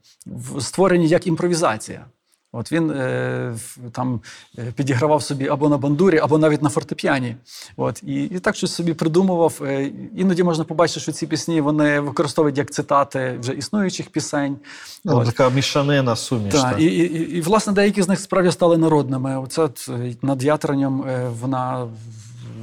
створені 0.60 1.08
як 1.08 1.28
імпровізація. 1.28 2.06
От 2.52 2.72
він 2.72 2.92
е, 2.92 3.56
там 3.92 4.22
е, 4.60 4.74
підігравав 4.76 5.24
собі 5.24 5.48
або 5.48 5.70
на 5.70 5.78
бандурі, 5.78 6.18
або 6.18 6.38
навіть 6.38 6.62
на 6.62 6.70
фортепіані. 6.70 7.36
От 7.78 8.04
і, 8.04 8.24
і 8.24 8.40
так 8.40 8.56
щось 8.56 8.74
собі 8.74 8.94
придумував. 8.94 9.62
Е, 9.62 9.92
іноді 10.16 10.44
можна 10.44 10.64
побачити, 10.64 11.00
що 11.00 11.12
ці 11.12 11.28
пісні 11.28 11.62
вони 11.62 12.00
використовують 12.00 12.58
як 12.58 12.72
цитати 12.72 13.38
вже 13.40 13.54
існуючих 13.54 14.10
пісень. 14.10 14.58
Ну, 15.06 15.18
От. 15.18 15.26
така 15.26 15.50
мішанина 15.50 16.16
суміш. 16.16 16.54
Так, 16.54 16.76
і, 16.80 16.86
і, 16.86 16.90
і, 16.90 17.38
і, 17.38 17.42
власне, 17.42 17.74
деякі 17.74 18.02
з 18.02 18.08
них 18.08 18.20
справді 18.20 18.52
стали 18.52 18.78
народними. 18.78 19.40
Оце 19.40 19.70
е, 19.90 20.16
над 20.22 20.44
ятранням 20.44 21.04
е, 21.10 21.30
вона, 21.42 21.88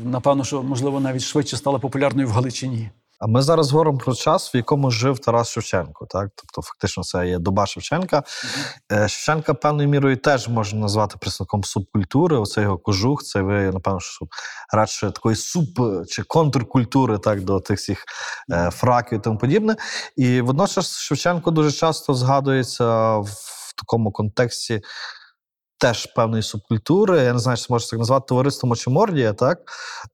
напевно, 0.05 0.45
що 0.45 0.63
можливо 0.63 1.01
навіть 1.01 1.23
швидше 1.23 1.57
стала 1.57 1.79
популярною 1.79 2.29
в 2.29 2.31
Галичині. 2.31 2.91
А 3.19 3.27
ми 3.27 3.43
зараз 3.43 3.71
говоримо 3.71 3.99
про 3.99 4.15
час, 4.15 4.55
в 4.55 4.57
якому 4.57 4.91
жив 4.91 5.19
Тарас 5.19 5.51
Шевченко. 5.51 6.07
Так? 6.07 6.31
Тобто, 6.35 6.63
фактично, 6.63 7.05
це 7.05 7.29
є 7.29 7.39
доба 7.39 7.67
Шевченка. 7.67 8.23
Е, 8.93 9.09
Шевченка 9.09 9.55
певною 9.55 9.89
мірою 9.89 10.17
теж 10.17 10.49
можна 10.49 10.81
назвати 10.81 11.17
представником 11.21 11.65
субкультури. 11.65 12.37
Оце 12.37 12.63
його 12.63 12.79
кожух, 12.79 13.23
це 13.23 13.43
ви, 13.43 13.71
напевно, 13.71 14.01
що 14.01 14.27
радше 14.73 15.11
такої 15.11 15.37
суб 15.37 16.05
чи 16.09 16.23
контркультури 16.23 17.19
так, 17.19 17.41
до 17.41 17.61
тих 17.61 17.79
всіх 17.79 18.05
е, 18.53 18.71
фраків 18.71 19.19
і 19.19 19.23
тому 19.23 19.39
подібне. 19.39 19.77
І 20.17 20.41
водночас 20.41 20.99
Шевченко 20.99 21.51
дуже 21.51 21.73
часто 21.73 22.15
згадується 22.15 23.17
в 23.19 23.73
такому 23.77 24.13
контексті. 24.13 24.81
Теж 25.87 26.07
певної 26.07 26.43
субкультури, 26.43 27.23
я 27.23 27.33
не 27.33 27.39
знаю, 27.39 27.57
чи 27.57 27.67
можна 27.71 27.91
так 27.91 27.99
назвати 27.99 28.25
товариство 28.29 28.69
Мочемордія, 28.69 29.33
так? 29.33 29.59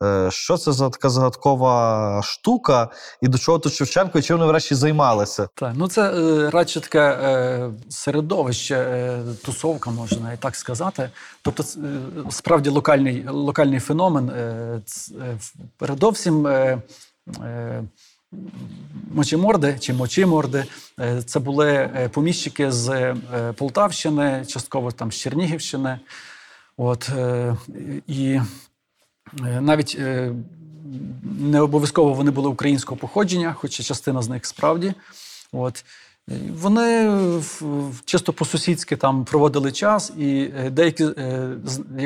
Е, 0.02 0.28
Що 0.30 0.56
це 0.56 0.72
за 0.72 0.90
така 0.90 1.10
загадкова 1.10 2.20
штука, 2.24 2.88
і 3.20 3.28
до 3.28 3.38
чого 3.38 3.58
тут 3.58 3.72
Шевченко, 3.72 4.18
і 4.18 4.22
чим 4.22 4.36
вони 4.36 4.50
врешті 4.50 4.74
займалися? 4.74 5.48
Так, 5.54 5.72
ну 5.76 5.88
це 5.88 6.02
е, 6.02 6.50
радше 6.50 6.80
таке 6.80 7.00
е, 7.00 7.70
середовище, 7.88 8.76
е, 8.76 9.22
тусовка, 9.44 9.90
можна 9.90 10.18
навіть 10.20 10.40
так 10.40 10.56
сказати. 10.56 11.10
Тобто, 11.42 11.64
справді 12.30 12.70
локальний, 12.70 13.28
локальний 13.28 13.80
феномен. 13.80 14.32
Передовсім. 15.78 16.48
Е, 18.32 19.78
чи 19.78 19.92
мочиморди 19.92 20.64
е, 21.00 21.22
це 21.22 21.38
були 21.38 21.68
е, 21.68 22.08
поміщики 22.12 22.72
з 22.72 22.88
е, 22.88 23.16
Полтавщини, 23.56 24.44
частково 24.48 24.92
там 24.92 25.12
з 25.12 25.16
Чернігівщини. 25.16 25.98
От, 26.76 27.10
і 28.06 28.40
навіть 29.60 29.98
не 31.40 31.60
обов'язково 31.60 32.14
вони 32.14 32.30
були 32.30 32.48
українського 32.48 32.96
походження, 32.96 33.52
хоча 33.52 33.82
частина 33.82 34.22
з 34.22 34.28
них 34.28 34.46
справді. 34.46 34.94
От. 35.52 35.84
Вони 36.60 37.10
чисто 38.04 38.32
по-сусідськи 38.32 38.96
там 38.96 39.24
проводили 39.24 39.72
час, 39.72 40.12
і 40.18 40.50
е, 40.58 40.70
деякі 40.70 41.04
е, 41.04 41.48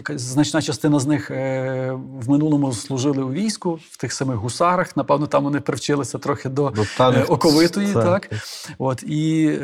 значна 0.09 0.63
частина 0.63 0.99
з 1.01 1.07
них 1.07 1.31
е, 1.31 1.93
в 2.21 2.31
минулому 2.31 2.73
служили 2.73 3.23
у 3.23 3.33
війську, 3.33 3.79
в 3.91 3.97
тих 3.97 4.13
самих 4.13 4.37
гусарах. 4.37 4.97
Напевно, 4.97 5.27
там 5.27 5.45
вони 5.45 5.61
привчилися 5.61 6.19
трохи 6.19 6.49
до 6.49 6.73
е, 7.17 7.23
оковитої. 7.29 7.87
це- 7.93 8.03
Так. 8.03 8.31
От, 8.79 9.03
і 9.03 9.59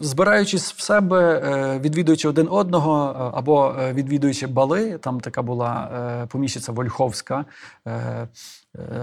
збираючись 0.00 0.72
в 0.72 0.80
себе, 0.80 1.78
відвідуючи 1.82 2.28
один 2.28 2.48
одного 2.50 2.92
або 3.34 3.74
відвідуючи 3.92 4.46
бали, 4.46 4.98
там 4.98 5.20
така 5.20 5.42
була 5.42 6.26
поміщиця 6.30 6.72
Вольховська, 6.72 7.44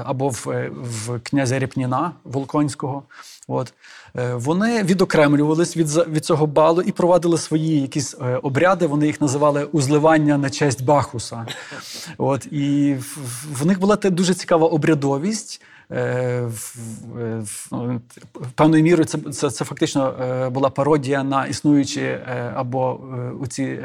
або 0.04 0.30
в, 0.30 0.70
в 0.76 1.20
князя 1.24 1.60
Ріпніна 1.60 2.12
Волконського. 2.24 3.04
От. 3.48 3.74
Е, 4.18 4.36
Вони 4.36 4.84
відокремлювались 4.84 5.78
від, 5.78 5.88
від 6.08 6.26
цього 6.26 6.48
балу 6.48 6.82
і 6.82 6.92
провадили 6.92 7.38
свої 7.38 7.82
якісь 7.82 8.16
е, 8.22 8.40
обряди. 8.44 8.88
Вони 8.88 9.08
їх 9.08 9.22
називали 9.22 9.64
узливання 9.64 10.38
на 10.38 10.50
честь 10.50 10.84
Бахуса. 10.84 11.46
От, 12.18 12.46
і 12.46 12.96
в, 13.52 13.66
них 13.66 13.80
була 13.80 13.96
дуже 13.96 14.34
цікава 14.34 14.68
обрядовість. 14.68 15.62
Е, 15.92 16.50
ну, 17.72 18.02
певною 18.56 18.84
мірою 18.84 19.06
це, 19.06 19.18
це, 19.18 19.50
це 19.50 19.66
фактично 19.66 20.16
була 20.54 20.70
пародія 20.70 21.24
на 21.24 21.46
існуючі 21.46 22.20
або 22.56 23.00
у 23.40 23.48
ці 23.48 23.80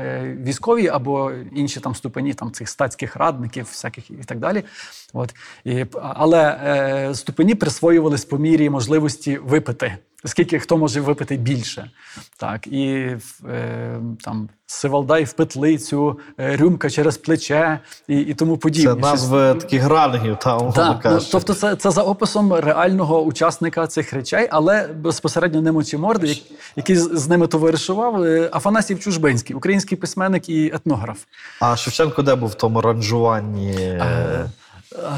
військові, 0.45 0.89
або 0.89 1.33
інші 1.55 1.81
там 1.81 1.95
ступені 1.95 2.35
там, 2.35 2.53
цих 2.53 2.69
статських 2.69 3.17
радників, 3.17 3.65
всяких 3.65 4.11
і 4.11 4.15
так 4.15 4.39
далі. 4.39 4.65
От. 5.13 5.35
І, 5.65 5.87
але 6.03 7.11
ступені 7.15 7.55
присвоювались 7.55 8.25
по 8.25 8.39
мірі 8.39 8.71
можливості 8.71 9.39
випити. 9.39 9.99
Скільки 10.25 10.59
хто 10.59 10.77
може 10.77 11.01
випити 11.01 11.37
більше. 11.37 11.91
Так, 12.37 12.67
і 12.67 13.17
е, 13.49 14.01
там 14.21 14.49
Сивалдай 14.71 15.25
в 15.25 15.33
петлицю, 15.33 16.19
е, 16.41 16.57
рюмка 16.57 16.91
через 16.91 17.19
плече 17.19 17.81
і, 18.09 18.19
і 18.19 18.35
тому 18.35 18.57
подібне. 18.57 18.95
Це 18.95 19.01
назви 19.01 19.55
таких 19.55 19.89
рангів, 19.89 20.37
та 20.39 20.73
так, 20.73 21.01
ну, 21.05 21.19
тобто 21.33 21.55
це, 21.55 21.77
це 21.77 21.91
за 21.91 22.03
описом 22.03 22.55
реального 22.55 23.23
учасника 23.23 23.87
цих 23.87 24.13
речей, 24.13 24.49
але 24.51 24.87
безпосередньо 24.87 25.63
не 25.63 25.73
мочіморди, 25.73 26.27
як- 26.27 26.39
який 26.77 26.97
з, 26.97 27.29
ними 27.29 27.47
товаришував, 27.47 28.23
е, 28.23 28.51
Афанасів 28.53 29.01
Чужбинський, 29.01 29.57
український 29.57 29.99
письменник 29.99 30.49
і 30.49 30.67
етнограф. 30.75 31.19
А 31.61 31.77
Шевченко 31.77 32.23
де 32.23 32.35
був 32.35 32.49
в 32.49 32.55
тому 32.55 32.81
ранжуванні? 32.81 33.99
А 34.01 34.45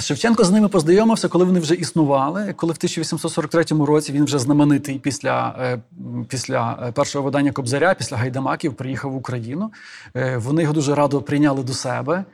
Шевченко 0.00 0.44
з 0.44 0.50
ними 0.50 0.68
познайомився, 0.68 1.28
коли 1.28 1.44
вони 1.44 1.60
вже 1.60 1.74
існували. 1.74 2.52
Коли 2.56 2.72
в 2.72 2.76
1843 2.76 3.64
році 3.86 4.12
він 4.12 4.24
вже 4.24 4.38
знаменитий 4.38 4.98
після, 4.98 5.56
е, 5.60 5.80
після 6.28 6.78
е, 6.82 6.92
першого 6.92 7.24
видання 7.24 7.52
Кобзаря, 7.52 7.94
після 7.94 8.16
Гайдамаків, 8.16 8.74
приїхав 8.74 9.12
в 9.12 9.16
Україну. 9.16 9.72
Е, 10.16 10.36
Вони 10.36 10.62
його 10.62 10.74
дуже 10.74 10.94
радо 10.94 11.22
прийняли 11.22 11.62
до 11.62 11.72
себе. 11.72 12.24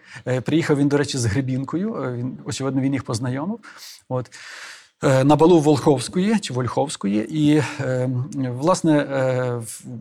Приїхав 0.44 0.76
він, 0.76 0.88
до 0.88 0.96
речі, 0.96 1.18
з 1.18 1.24
Гребінкою. 1.24 1.92
Він, 1.92 2.38
очевидно, 2.44 2.80
він 2.80 2.92
їх 2.92 3.04
познайомив. 3.04 3.58
От. 4.08 4.30
На 5.02 5.36
балу 5.36 5.60
Волховської 5.60 6.38
чи 6.40 6.54
Вольховської, 6.54 7.26
і 7.30 7.62
власне, 8.48 9.06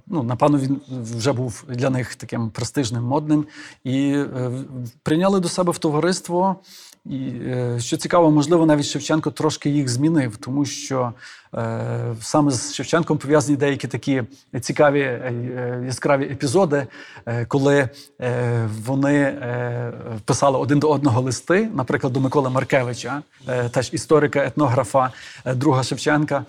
ну 0.07 0.23
напевно, 0.23 0.57
він 0.57 0.81
вже 1.17 1.33
був 1.33 1.63
для 1.69 1.89
них 1.89 2.15
таким 2.15 2.49
престижним, 2.49 3.03
модним, 3.03 3.45
і 3.83 4.17
прийняли 5.03 5.39
до 5.39 5.49
себе 5.49 5.71
в 5.71 5.77
товариство. 5.77 6.55
І 7.09 7.17
е, 7.17 7.79
що 7.79 7.97
цікаво, 7.97 8.31
можливо, 8.31 8.65
навіть 8.65 8.85
Шевченко 8.85 9.31
трошки 9.31 9.69
їх 9.69 9.89
змінив, 9.89 10.37
тому 10.37 10.65
що 10.65 11.13
е, 11.55 12.15
саме 12.21 12.51
з 12.51 12.73
Шевченком 12.73 13.17
пов'язані 13.17 13.57
деякі 13.57 13.87
такі 13.87 14.23
цікаві 14.61 15.01
е, 15.01 15.83
яскраві 15.85 16.23
епізоди, 16.23 16.87
е, 17.25 17.45
коли 17.45 17.89
е, 18.21 18.69
вони 18.85 19.15
е, 19.15 19.93
писали 20.25 20.57
один 20.57 20.79
до 20.79 20.89
одного 20.89 21.21
листи, 21.21 21.69
наприклад, 21.73 22.13
до 22.13 22.19
Миколи 22.19 22.49
Маркевича, 22.49 23.21
теж 23.71 23.89
історика, 23.93 24.45
етнографа, 24.45 25.11
друга 25.45 25.83
Шевченка. 25.83 26.45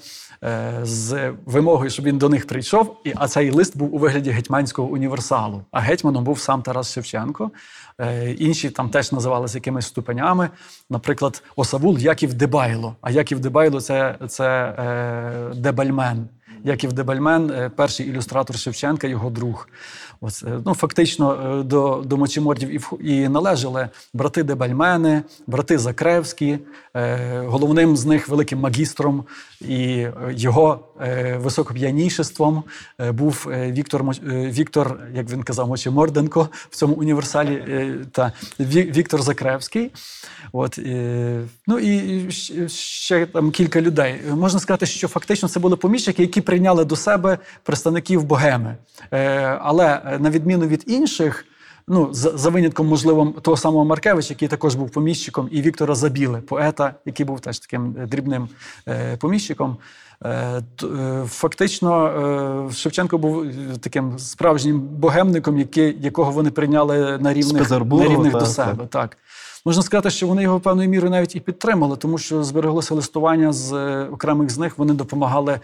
З 0.83 1.33
вимогою, 1.47 1.91
щоб 1.91 2.05
він 2.05 2.19
до 2.19 2.29
них 2.29 2.47
прийшов, 2.47 2.97
і 3.05 3.13
а 3.17 3.29
цей 3.29 3.51
лист 3.51 3.77
був 3.77 3.95
у 3.95 3.99
вигляді 3.99 4.31
гетьманського 4.31 4.89
універсалу. 4.89 5.63
А 5.71 5.81
гетьманом 5.81 6.25
був 6.25 6.39
сам 6.39 6.63
Тарас 6.63 6.93
Шевченко. 6.93 7.51
Е, 8.01 8.31
Інші 8.31 8.71
там 8.71 8.89
теж 8.91 9.13
називалися 9.13 9.59
якимись 9.59 9.87
ступенями. 9.87 10.51
Наприклад, 10.91 11.43
Осавул 11.57 11.99
Яків 11.99 12.35
Дебайло. 12.35 12.97
А 13.01 13.11
Яків 13.11 13.41
Дебайло 13.41 13.81
це, 13.81 14.19
це 14.29 14.75
е, 14.79 15.55
Дебальмен. 15.55 16.29
Яків 16.65 16.93
Дебальмен, 16.93 17.51
е, 17.51 17.69
перший 17.77 18.07
ілюстратор 18.07 18.59
Шевченка, 18.59 19.07
його 19.07 19.31
друг. 19.31 19.69
Ось, 20.21 20.43
е, 20.43 20.61
ну, 20.67 20.75
фактично 20.75 21.59
е, 21.61 21.63
до, 21.63 22.03
до 22.07 22.17
мочімордів 22.17 22.71
і, 23.01 23.17
і 23.17 23.29
належали 23.29 23.89
брати 24.15 24.43
Дебальмени, 24.43 25.23
брати 25.47 25.79
Закревські. 25.79 26.59
Е, 26.95 27.41
Головним 27.47 27.97
з 27.97 28.07
них 28.07 28.29
великим 28.29 28.59
магістром 28.59 29.25
і 29.61 30.07
його 30.31 30.81
високоп'янішеством 31.37 32.63
був 33.11 33.47
Віктор, 33.51 34.05
Віктор, 34.23 35.01
як 35.15 35.31
він 35.31 35.43
казав, 35.43 35.69
Мочиморденко 35.69 36.49
в 36.71 36.77
цьому 36.77 36.95
універсалі 36.95 37.65
та 38.13 38.33
Ві- 38.61 38.97
Віктор 38.97 39.23
Закревський. 39.23 39.91
От, 40.53 40.79
ну 41.67 41.79
і 41.79 42.27
ще 42.71 43.27
там 43.27 43.51
кілька 43.51 43.81
людей. 43.81 44.21
Можна 44.31 44.61
сказати, 44.61 44.87
що 44.87 45.09
фактично 45.09 45.49
це 45.49 45.61
були 45.61 45.77
поміщики, 45.77 46.23
які 46.23 46.41
прийняли 46.41 46.85
до 46.85 46.97
себе 46.97 47.39
представників 47.63 48.25
богеми. 48.25 48.77
Але 49.61 50.01
на 50.19 50.31
відміну 50.31 50.67
від 50.67 50.85
інших. 50.87 51.45
Ну, 51.89 52.09
за, 52.13 52.37
за 52.37 52.51
винятком, 52.51 52.87
можливо, 52.87 53.35
того 53.43 53.57
самого 53.57 53.85
Маркевича, 53.85 54.29
який 54.31 54.49
також 54.49 54.75
був 54.75 54.91
поміщиком, 54.91 55.49
і 55.51 55.63
Віктора 55.63 55.95
Забіле, 55.95 56.39
поета, 56.39 56.95
який 57.05 57.27
був 57.27 57.41
теж 57.41 57.59
таким 57.59 57.97
е, 58.01 58.07
дрібним 58.07 58.49
е, 58.89 59.17
поміщиком. 59.17 59.77
Е, 60.25 60.63
е, 60.83 61.25
Фактично, 61.27 62.07
е, 62.71 62.75
Шевченко 62.75 63.19
був 63.19 63.43
е, 63.43 63.53
таким 63.81 64.19
справжнім 64.19 64.81
богемником, 64.81 65.59
який, 65.59 65.97
якого 66.01 66.31
вони 66.31 66.51
прийняли 66.51 67.19
на 67.19 67.35
рівних, 67.35 67.71
на 67.71 68.09
рівних 68.09 68.33
до 68.33 68.39
так, 68.39 68.49
себе. 68.49 68.87
Так. 68.87 69.17
Можна 69.65 69.83
сказати, 69.83 70.11
що 70.11 70.27
вони 70.27 70.43
його 70.43 70.61
певною 70.61 70.89
мірою 70.89 71.11
навіть 71.11 71.37
і 71.37 71.41
підтримали, 71.41 71.97
тому 71.97 72.19
що 72.19 72.45
збереглося 72.45 72.95
листування 72.95 73.53
з 73.53 73.73
е, 73.73 74.09
окремих 74.13 74.51
з 74.51 74.59
них. 74.59 74.79
Вони 74.79 74.95
допомагали. 74.95 75.61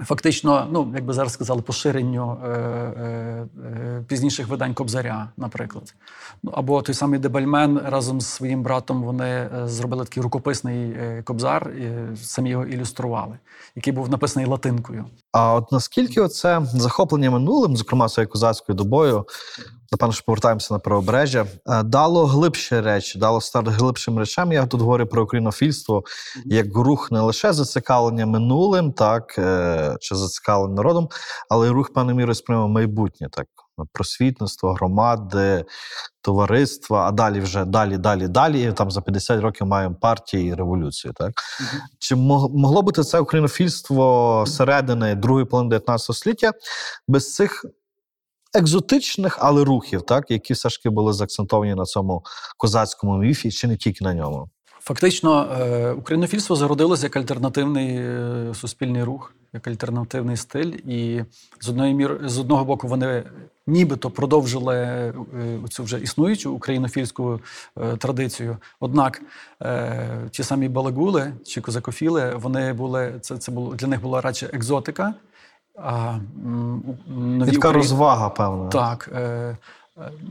Фактично, 0.00 0.68
ну 0.70 0.92
як 0.94 1.04
би 1.04 1.12
зараз 1.12 1.32
сказали, 1.32 1.62
поширенню 1.62 2.38
е, 2.44 2.48
е, 2.48 3.48
е, 3.64 4.04
пізніших 4.08 4.48
видань 4.48 4.74
Кобзаря, 4.74 5.28
наприклад. 5.36 5.94
Ну, 6.42 6.50
або 6.54 6.82
той 6.82 6.94
самий 6.94 7.20
Дебальмен 7.20 7.80
разом 7.84 8.20
з 8.20 8.26
своїм 8.26 8.62
братом 8.62 9.02
вони 9.02 9.24
е, 9.28 9.50
зробили 9.64 10.04
такий 10.04 10.22
рукописний 10.22 10.90
е, 10.90 11.22
кобзар, 11.22 11.70
і 11.70 12.16
самі 12.16 12.50
його 12.50 12.66
ілюстрували, 12.66 13.38
який 13.76 13.92
був 13.92 14.10
написаний 14.10 14.48
латинкою. 14.48 15.04
А 15.32 15.54
от 15.54 15.72
наскільки 15.72 16.28
це 16.28 16.62
захоплення 16.74 17.30
минулим, 17.30 17.76
зокрема 17.76 18.08
своєю 18.08 18.30
козацькою 18.30 18.76
добою, 18.76 19.26
напевно, 19.92 20.12
що 20.12 20.24
повертаємося 20.24 20.74
на 20.74 20.78
правобережжя, 20.78 21.46
е, 21.66 21.82
дало 21.82 22.26
глибші 22.26 22.80
речі, 22.80 23.18
дало 23.18 23.40
старт 23.40 23.68
глибшим 23.68 24.18
речам. 24.18 24.52
Я 24.52 24.66
тут 24.66 24.80
говорю 24.80 25.06
про 25.06 25.22
українофільство 25.22 26.04
як 26.44 26.76
рух 26.76 27.12
не 27.12 27.20
лише 27.20 27.52
зацікавлення 27.52 28.26
минулим, 28.26 28.92
так 28.92 29.38
е, 29.38 29.96
чи 30.00 30.14
зацікавлення 30.14 30.74
народом, 30.74 31.08
але 31.48 31.66
й 31.66 31.70
рух 31.70 31.92
певною 31.92 32.16
мірою 32.16 32.34
сприймав 32.34 32.68
майбутнє, 32.68 33.28
так 33.32 33.46
просвітництво, 33.92 34.72
громади, 34.72 35.64
товариства, 36.20 37.08
а 37.08 37.10
далі 37.10 37.40
вже 37.40 37.64
далі, 37.64 37.96
далі, 37.96 38.28
далі. 38.28 38.62
І 38.62 38.72
там 38.72 38.90
за 38.90 39.00
50 39.00 39.40
років 39.40 39.66
маємо 39.66 39.94
партії 39.94 40.48
і 40.48 40.54
революцію. 40.54 41.12
Так 41.16 41.32
чи 41.98 42.16
могло 42.16 42.82
бути 42.82 43.02
це 43.02 43.20
українофільство 43.20 44.44
середини 44.46 45.14
другої 45.14 45.44
половини 45.46 45.70
19 45.70 46.16
століття 46.16 46.52
без 47.08 47.34
цих 47.34 47.64
екзотичних, 48.58 49.38
але 49.40 49.64
рухів, 49.64 50.02
так, 50.02 50.30
які 50.30 50.54
все 50.54 50.68
ж 50.68 50.78
таки 50.78 50.90
були 50.90 51.12
заакцентовані 51.12 51.74
на 51.74 51.84
цьому 51.84 52.22
козацькому 52.56 53.18
міфі, 53.18 53.50
чи 53.50 53.68
не 53.68 53.76
тільки 53.76 54.04
на 54.04 54.14
ньому? 54.14 54.48
Фактично, 54.86 55.48
е, 55.60 55.90
українофільство 55.92 56.56
зародилося 56.56 57.06
як 57.06 57.16
альтернативний 57.16 57.96
е, 57.96 58.54
суспільний 58.54 59.02
рух, 59.02 59.34
як 59.52 59.66
альтернативний 59.66 60.36
стиль. 60.36 60.72
І 60.86 61.22
з 61.60 61.68
одної 61.68 61.94
мір, 61.94 62.20
з 62.24 62.38
одного 62.38 62.64
боку, 62.64 62.88
вони 62.88 63.22
нібито 63.66 64.10
продовжили 64.10 64.76
е, 64.76 65.14
цю 65.68 65.82
вже 65.82 66.00
існуючу 66.00 66.52
українофільську 66.52 67.40
традицію. 67.98 68.56
Однак 68.80 69.22
ті 70.30 70.42
самі 70.42 70.68
балагули 70.68 71.32
чи 71.44 71.60
козакофіли, 71.60 72.34
вони 72.34 72.72
були 72.72 73.14
це, 73.20 73.36
це 73.36 73.52
було 73.52 73.74
для 73.74 73.86
них 73.86 74.02
була 74.02 74.20
радше 74.20 74.50
екзотика. 74.52 75.14
А 75.76 76.18
нові 77.08 77.52
Така 77.52 77.68
Украї- 77.68 77.74
розвага, 77.74 78.28
певно. 78.28 78.68
так, 78.68 79.10
е, 79.14 79.18
е, 79.20 79.56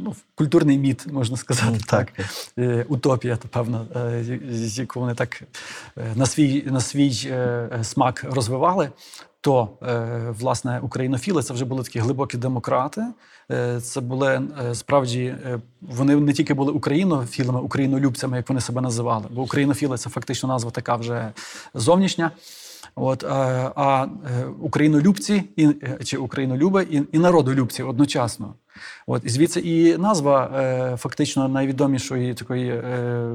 ну, 0.03 0.15
культурний 0.35 0.77
міт, 0.77 1.07
можна 1.11 1.37
сказати. 1.37 1.67
М, 1.73 1.79
так. 1.79 2.11
так. 2.11 2.25
Е, 2.57 2.85
Утопія, 2.89 3.35
то 3.35 3.47
певно, 3.47 3.85
е, 3.95 4.39
яку 4.55 4.99
вони 4.99 5.13
так 5.15 5.43
на 6.15 6.25
свій, 6.25 6.63
на 6.71 6.79
свій 6.79 7.33
смак 7.83 8.25
розвивали. 8.31 8.89
То, 9.41 9.69
е, 9.87 10.33
власне, 10.39 10.79
українофіли 10.83 11.43
це 11.43 11.53
вже 11.53 11.65
були 11.65 11.83
такі 11.83 11.99
глибокі 11.99 12.37
демократи. 12.37 13.03
Це 13.81 14.01
були 14.01 14.41
справді 14.73 15.35
вони 15.81 16.15
не 16.15 16.33
тільки 16.33 16.53
були 16.53 16.71
українофілами, 16.71 17.59
українолюбцями, 17.59 18.37
як 18.37 18.49
вони 18.49 18.61
себе 18.61 18.81
називали, 18.81 19.25
бо 19.31 19.41
українофіли 19.41 19.97
це 19.97 20.09
фактично 20.09 20.49
назва 20.49 20.71
така 20.71 20.95
вже 20.95 21.31
зовнішня. 21.73 22.31
От, 22.95 23.23
а, 23.23 23.71
а 23.75 24.03
е, 24.05 24.45
українолюбці 24.45 25.43
і, 25.55 25.65
е, 25.65 25.99
чи 26.03 26.17
українолюби 26.17 26.87
і, 26.91 27.01
і 27.11 27.19
народолюбці 27.19 27.83
одночасно. 27.83 28.53
От, 29.07 29.25
і 29.25 29.29
звідси 29.29 29.59
і 29.59 29.97
назва 29.97 30.45
е, 30.45 30.97
фактично 30.97 31.47
найвідомішої 31.47 32.33
такої 32.33 32.69
е, 32.69 33.27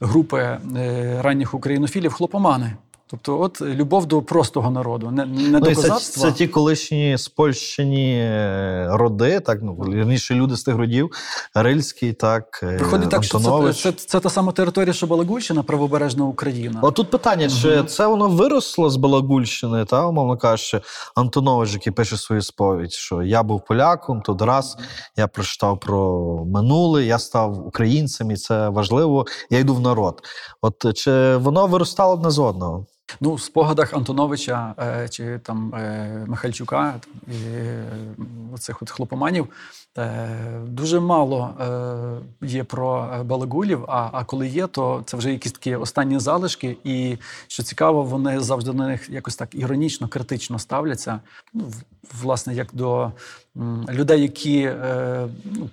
групи 0.00 0.38
е, 0.76 1.18
ранніх 1.22 1.54
українофілів 1.54 2.12
хлопомани. 2.12 2.76
Тобто, 3.10 3.40
от 3.40 3.60
любов 3.60 4.06
до 4.06 4.22
простого 4.22 4.70
народу, 4.70 5.10
не, 5.10 5.26
не 5.26 5.48
Ну, 5.48 5.60
до 5.60 5.74
це, 5.74 5.98
це 5.98 6.32
ті 6.32 6.48
колишні 6.48 7.18
спольщені 7.18 8.18
е, 8.20 8.88
роди, 8.90 9.40
так 9.40 9.58
ну 9.62 9.74
вірніше 9.74 10.34
люди 10.34 10.56
з 10.56 10.62
тих 10.62 10.76
родів, 10.76 11.10
Рильський, 11.54 12.12
так 12.12 12.60
е, 12.62 12.76
Виходить 12.76 13.10
так, 13.10 13.24
що 13.24 13.38
це, 13.38 13.72
це, 13.72 13.92
це 13.92 14.20
та 14.20 14.30
сама 14.30 14.52
територія, 14.52 14.92
що 14.92 15.06
Балагульщина, 15.06 15.62
правобережна 15.62 16.24
Україна. 16.24 16.80
От 16.82 16.94
тут 16.94 17.10
питання: 17.10 17.48
чи 17.48 17.84
це 17.84 18.06
воно 18.06 18.28
виросло 18.28 18.90
з 18.90 18.96
Балагульщини, 18.96 19.84
та 19.84 20.06
умовно 20.06 20.36
кажучи, 20.36 20.80
Антонович, 21.14 21.72
який 21.72 21.92
пише 21.92 22.16
свою 22.16 22.42
сповідь, 22.42 22.92
що 22.92 23.22
я 23.22 23.42
був 23.42 23.64
поляком, 23.64 24.22
тут 24.22 24.42
раз 24.42 24.76
я 25.16 25.26
прочитав 25.26 25.80
про 25.80 26.24
минуле, 26.44 27.04
я 27.04 27.18
став 27.18 27.66
українцем, 27.66 28.30
і 28.30 28.36
це 28.36 28.68
важливо. 28.68 29.26
Я 29.50 29.58
йду 29.58 29.74
в 29.74 29.80
народ. 29.80 30.22
От 30.62 30.96
чи 30.96 31.36
воно 31.36 31.66
виростало 31.66 32.12
одне 32.12 32.30
з 32.30 32.38
одного? 32.38 32.86
Ну, 33.20 33.34
в 33.34 33.40
спогадах 33.40 33.94
Антоновича 33.94 34.74
е, 34.78 35.08
чи 35.08 35.38
там 35.38 35.74
е, 35.74 36.24
Михальчука 36.28 36.94
і 37.28 37.32
е, 37.54 37.84
оцих 38.54 38.82
от 38.82 38.90
хлопоманів 38.90 39.48
е, 39.98 40.28
дуже 40.66 41.00
мало 41.00 41.50
е, 42.40 42.46
є 42.46 42.64
про 42.64 43.10
е, 43.14 43.22
балагулів. 43.22 43.84
А, 43.88 44.08
а 44.12 44.24
коли 44.24 44.48
є, 44.48 44.66
то 44.66 45.02
це 45.06 45.16
вже 45.16 45.32
якісь 45.32 45.52
такі 45.52 45.76
останні 45.76 46.18
залишки. 46.18 46.76
І 46.84 47.16
що 47.46 47.62
цікаво, 47.62 48.02
вони 48.02 48.40
завжди 48.40 48.72
на 48.72 48.86
них 48.88 49.10
якось 49.10 49.36
так 49.36 49.48
іронічно, 49.54 50.08
критично 50.08 50.58
ставляться. 50.58 51.20
Ну, 51.54 51.64
власне, 52.22 52.54
як 52.54 52.68
до 52.72 53.12
м, 53.56 53.86
людей, 53.90 54.22
які 54.22 54.60
е, 54.62 55.28
ну, 55.44 55.70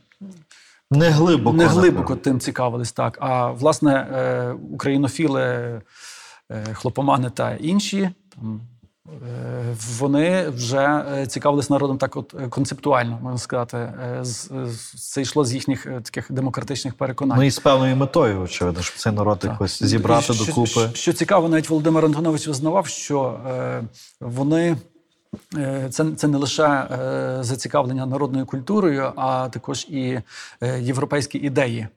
Не 0.91 1.10
глибоко. 1.10 1.58
не 1.58 1.65
глибоко 1.65 2.15
тим 2.15 2.39
цікавились, 2.39 2.91
так. 2.91 3.17
А 3.21 3.52
власне, 3.52 3.93
е, 3.93 4.52
українофіли, 4.71 5.82
хлопомани 6.74 7.30
та 7.30 7.52
інші. 7.56 8.10
Там, 8.36 8.62
е, 9.28 9.76
вони 10.00 10.50
вже 10.50 11.04
е, 11.14 11.28
цікавились 11.28 11.70
народом 11.70 11.98
так, 11.98 12.16
от 12.16 12.36
е, 12.40 12.48
концептуально, 12.48 13.20
можна 13.24 13.38
сказати. 13.38 13.78
Е, 13.78 14.24
Це 15.00 15.22
йшло 15.22 15.46
з 15.46 15.54
їхніх 15.54 15.86
е, 15.86 16.02
таких 16.02 16.32
демократичних 16.32 16.94
переконань. 16.94 17.38
Ну 17.38 17.44
і 17.44 17.52
з 17.52 17.60
певною 17.60 17.96
метою, 17.96 18.42
очевидно, 18.42 18.82
щоб 18.82 18.98
цей 18.98 19.14
народ 19.14 19.40
Так. 19.40 19.52
якось 19.52 19.84
зібрати 19.84 20.34
що, 20.34 20.46
докупи. 20.46 20.68
Що, 20.70 20.90
що 20.94 21.14
цікаво, 21.14 21.50
навіть 21.50 21.70
Володимир 21.70 22.06
Антонович 22.06 22.48
визнавав, 22.48 22.88
що 22.88 23.40
е, 23.48 23.84
вони. 24.20 24.78
е, 25.58 25.88
Це, 25.90 26.06
це 26.16 26.28
не 26.28 26.38
лише 26.38 26.64
е, 26.68 27.38
зацікавлення 27.42 28.06
народною 28.06 28.46
культурою, 28.46 29.12
а 29.16 29.50
також 29.50 29.86
і 29.90 30.20
е, 30.62 30.82
європейські 30.82 31.38
ідеї. 31.38 31.88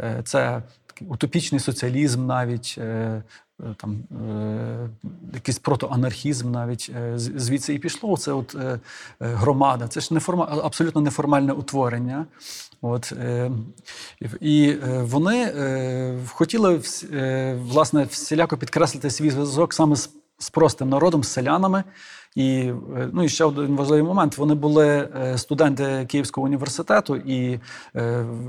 Е, 0.00 0.20
це 0.24 0.62
утопічний 1.08 1.60
соціалізм, 1.60 2.26
навіть 2.26 2.74
е, 2.78 2.82
е, 2.82 3.22
там 3.76 3.96
е, 4.30 4.88
якийсь 5.34 5.58
протоанархізм, 5.58 6.50
навіть 6.50 6.90
звідси 7.16 7.74
і 7.74 7.78
пішло. 7.78 8.16
Це 8.16 8.32
от 8.32 8.56
громада. 9.20 9.88
Це 9.88 10.00
ж 10.00 10.14
неформа, 10.14 10.60
абсолютно 10.64 11.00
неформальне 11.00 11.52
утворення. 11.52 12.26
От, 12.80 13.12
і 14.40 14.74
вони 15.00 15.52
хотіли 16.28 16.80
власне 17.54 18.04
всіляко 18.04 18.56
підкреслити 18.56 19.10
свій 19.10 19.30
зв'язок 19.30 19.74
саме 19.74 19.96
з, 19.96 20.10
з 20.38 20.50
простим 20.50 20.88
народом, 20.88 21.24
з 21.24 21.28
селянами. 21.28 21.84
І, 22.34 22.72
ну, 23.12 23.24
і 23.24 23.28
ще 23.28 23.44
один 23.44 23.76
важливий 23.76 24.04
момент: 24.04 24.38
вони 24.38 24.54
були 24.54 25.08
студенти 25.36 26.06
Київського 26.08 26.44
університету, 26.44 27.16
і 27.16 27.60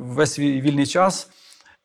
весь 0.05 0.33
свій 0.33 0.61
вільний 0.61 0.87
час. 0.87 1.29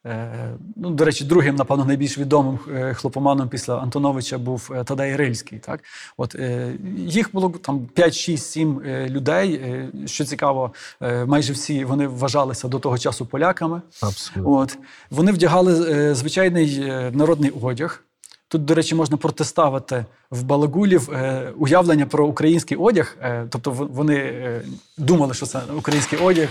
Е, 0.06 0.54
Ну, 0.76 0.90
до 0.90 1.04
речі, 1.04 1.24
другим, 1.24 1.54
напевно, 1.54 1.84
найбільш 1.84 2.18
відомим 2.18 2.58
е, 2.74 2.94
хлопоманом 2.94 3.48
після 3.48 3.78
Антоновича 3.78 4.38
був 4.38 4.68
Тадай 4.68 4.84
Тадей 4.84 5.16
Рильський. 5.16 5.58
Так? 5.58 5.80
От, 6.16 6.34
е, 6.34 6.72
їх 6.96 7.32
було 7.32 7.48
там 7.50 7.86
5, 7.94 8.14
6, 8.14 8.50
7 8.50 8.82
е, 8.86 9.08
людей. 9.08 9.54
Е, 9.54 9.92
Що 10.06 10.24
цікаво, 10.24 10.72
е, 11.02 11.24
майже 11.24 11.52
всі 11.52 11.84
вони 11.84 12.06
вважалися 12.06 12.68
до 12.68 12.78
того 12.78 12.98
часу 12.98 13.26
поляками. 13.26 13.82
Абсолютно. 14.02 14.52
От. 14.52 14.78
Вони 15.10 15.32
вдягали 15.32 15.92
е, 15.94 16.14
звичайний 16.14 16.80
е, 16.82 17.10
народний 17.14 17.50
одяг. 17.50 18.04
Тут, 18.50 18.64
до 18.64 18.74
речі, 18.74 18.94
можна 18.94 19.16
протиставити 19.16 20.04
в 20.30 20.42
Балагулів 20.42 21.10
е, 21.10 21.52
уявлення 21.58 22.06
про 22.06 22.26
український 22.26 22.76
одяг. 22.76 23.16
Е, 23.22 23.46
тобто 23.50 23.70
вони 23.70 24.14
е, 24.14 24.62
думали, 24.98 25.34
що 25.34 25.46
це 25.46 25.60
український 25.76 26.18
одяг, 26.18 26.48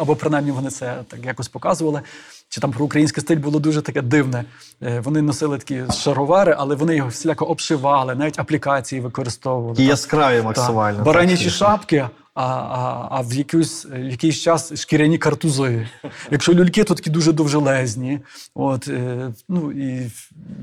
або 0.00 0.16
принаймні 0.16 0.50
вони 0.50 0.70
це 0.70 0.96
так 1.08 1.26
якось 1.26 1.48
показували. 1.48 2.00
Чи 2.48 2.60
там 2.60 2.72
про 2.72 2.84
український 2.84 3.20
стиль 3.20 3.36
було 3.36 3.60
дуже 3.60 3.82
таке 3.82 4.02
дивне. 4.02 4.44
Вони 4.80 5.22
носили 5.22 5.58
такі 5.58 5.82
шаровари, 5.92 6.54
але 6.58 6.74
вони 6.74 6.96
його 6.96 7.08
всіляко 7.08 7.44
обшивали, 7.44 8.14
навіть 8.14 8.38
аплікації 8.38 9.00
використовували. 9.00 9.82
І 9.82 9.86
яскраві 9.86 10.42
максимально. 10.42 11.04
Баранячі 11.04 11.44
так, 11.44 11.52
шапки, 11.52 12.08
а, 12.38 12.44
а, 12.44 13.08
а 13.10 13.20
в, 13.20 13.34
якийсь, 13.34 13.86
в 13.86 14.10
якийсь 14.10 14.36
час 14.40 14.80
шкіряні 14.80 15.18
картузи. 15.18 15.88
Якщо 16.30 16.54
люльки, 16.54 16.84
то 16.84 16.94
такі 16.94 17.10
дуже 17.10 17.32
довжелезні. 17.32 18.20
От, 18.54 18.88
е, 18.88 19.30
ну, 19.48 19.72
і, 19.72 20.10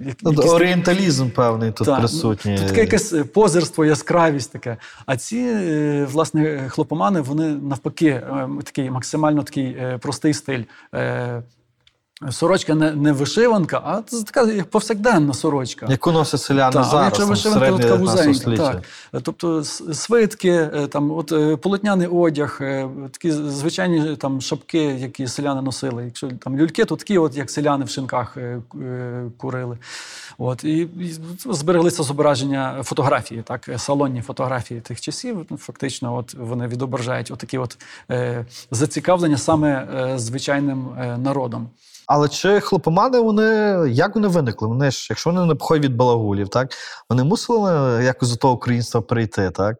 як- 0.06 0.18
Ну, 0.22 0.32
якісь 0.32 0.52
Орієнталізм 0.52 1.30
певний 1.30 1.72
тут 1.72 1.88
так, 1.88 2.00
ну. 2.02 2.20
Тут 2.58 2.68
таке 2.68 2.82
якесь 2.82 3.14
е, 3.14 3.24
позерство, 3.24 3.86
яскравість 3.86 4.52
таке. 4.52 4.78
А 5.06 5.18
ці, 5.18 5.38
е, 5.38 6.08
власне, 6.12 6.70
хлопомани, 6.70 7.22
вони 7.22 7.50
навпаки, 7.50 8.08
е, 8.08 8.48
такий 8.64 8.90
максимально 8.90 9.44
такий 9.44 9.66
е, 9.66 9.98
простий 10.02 10.34
стиль. 10.34 10.64
Сорочка 12.32 12.76
не, 12.76 12.92
не 12.92 13.12
вишиванка, 13.12 13.82
а 13.86 14.02
це 14.02 14.24
така 14.24 14.64
повсякденна 14.64 15.34
сорочка. 15.34 15.86
Яку 15.90 16.12
носять 16.12 16.42
селяни 16.42 16.74
Так, 16.74 16.84
зараз, 16.84 17.06
якщо 17.06 17.26
вишиванка, 17.26 17.66
середнє 17.66 17.84
така 17.84 17.96
вузенька. 17.96 18.58
Так. 18.58 18.84
Е, 19.14 19.20
Тобто 19.24 19.64
свитки, 19.64 20.50
е, 20.50 20.88
там, 20.88 21.12
от, 21.12 21.32
е, 21.32 21.56
полотняний 21.56 22.08
одяг, 22.08 22.58
такі 23.12 23.32
звичайні 23.32 24.16
там, 24.16 24.42
шапки, 24.42 24.84
які 24.84 25.28
селяни 25.28 25.62
носили. 25.62 26.06
Якщо 26.06 26.30
там 26.32 26.58
люльки, 26.58 26.86
то 26.86 26.96
такі, 26.96 27.18
от, 27.18 27.38
як 27.38 27.52
селяни 27.52 27.86
в 27.86 27.90
шинках 27.90 28.38
курили. 29.38 29.78
От, 30.38 30.64
і, 30.64 30.78
і 30.78 31.16
збереглися 31.46 32.04
зображення 32.04 32.84
фотографії, 32.84 33.42
так, 33.42 33.70
салонні 33.78 34.22
фотографії 34.22 34.82
тих 34.82 35.02
часів. 35.02 35.46
Ну, 35.50 35.58
Фактично, 35.58 36.16
от, 36.16 36.34
вони 36.34 36.68
відображають 36.68 37.32
отакі 37.32 37.58
от, 37.58 37.78
е, 38.12 38.46
зацікавлення 38.72 39.38
саме 39.38 39.88
е, 39.96 40.20
звичайним 40.20 40.90
е, 41.00 41.18
народом. 41.18 41.70
Але 42.08 42.30
чи 42.30 42.60
хлопомани 42.60 43.20
вони 43.20 43.46
як 43.90 44.16
вони 44.16 44.28
виникли? 44.28 44.68
Вони 44.68 44.92
ж, 44.92 45.08
якщо 45.10 45.30
вони 45.32 45.46
не 45.46 45.56
походять 45.56 45.86
від 45.86 45.96
балагулів, 45.96 46.50
так 46.50 46.72
вони 47.10 47.24
мусили 47.24 48.04
якось 48.04 48.30
до 48.30 48.36
того 48.36 48.54
українства 48.54 49.02
прийти, 49.02 49.52
так? 49.52 49.76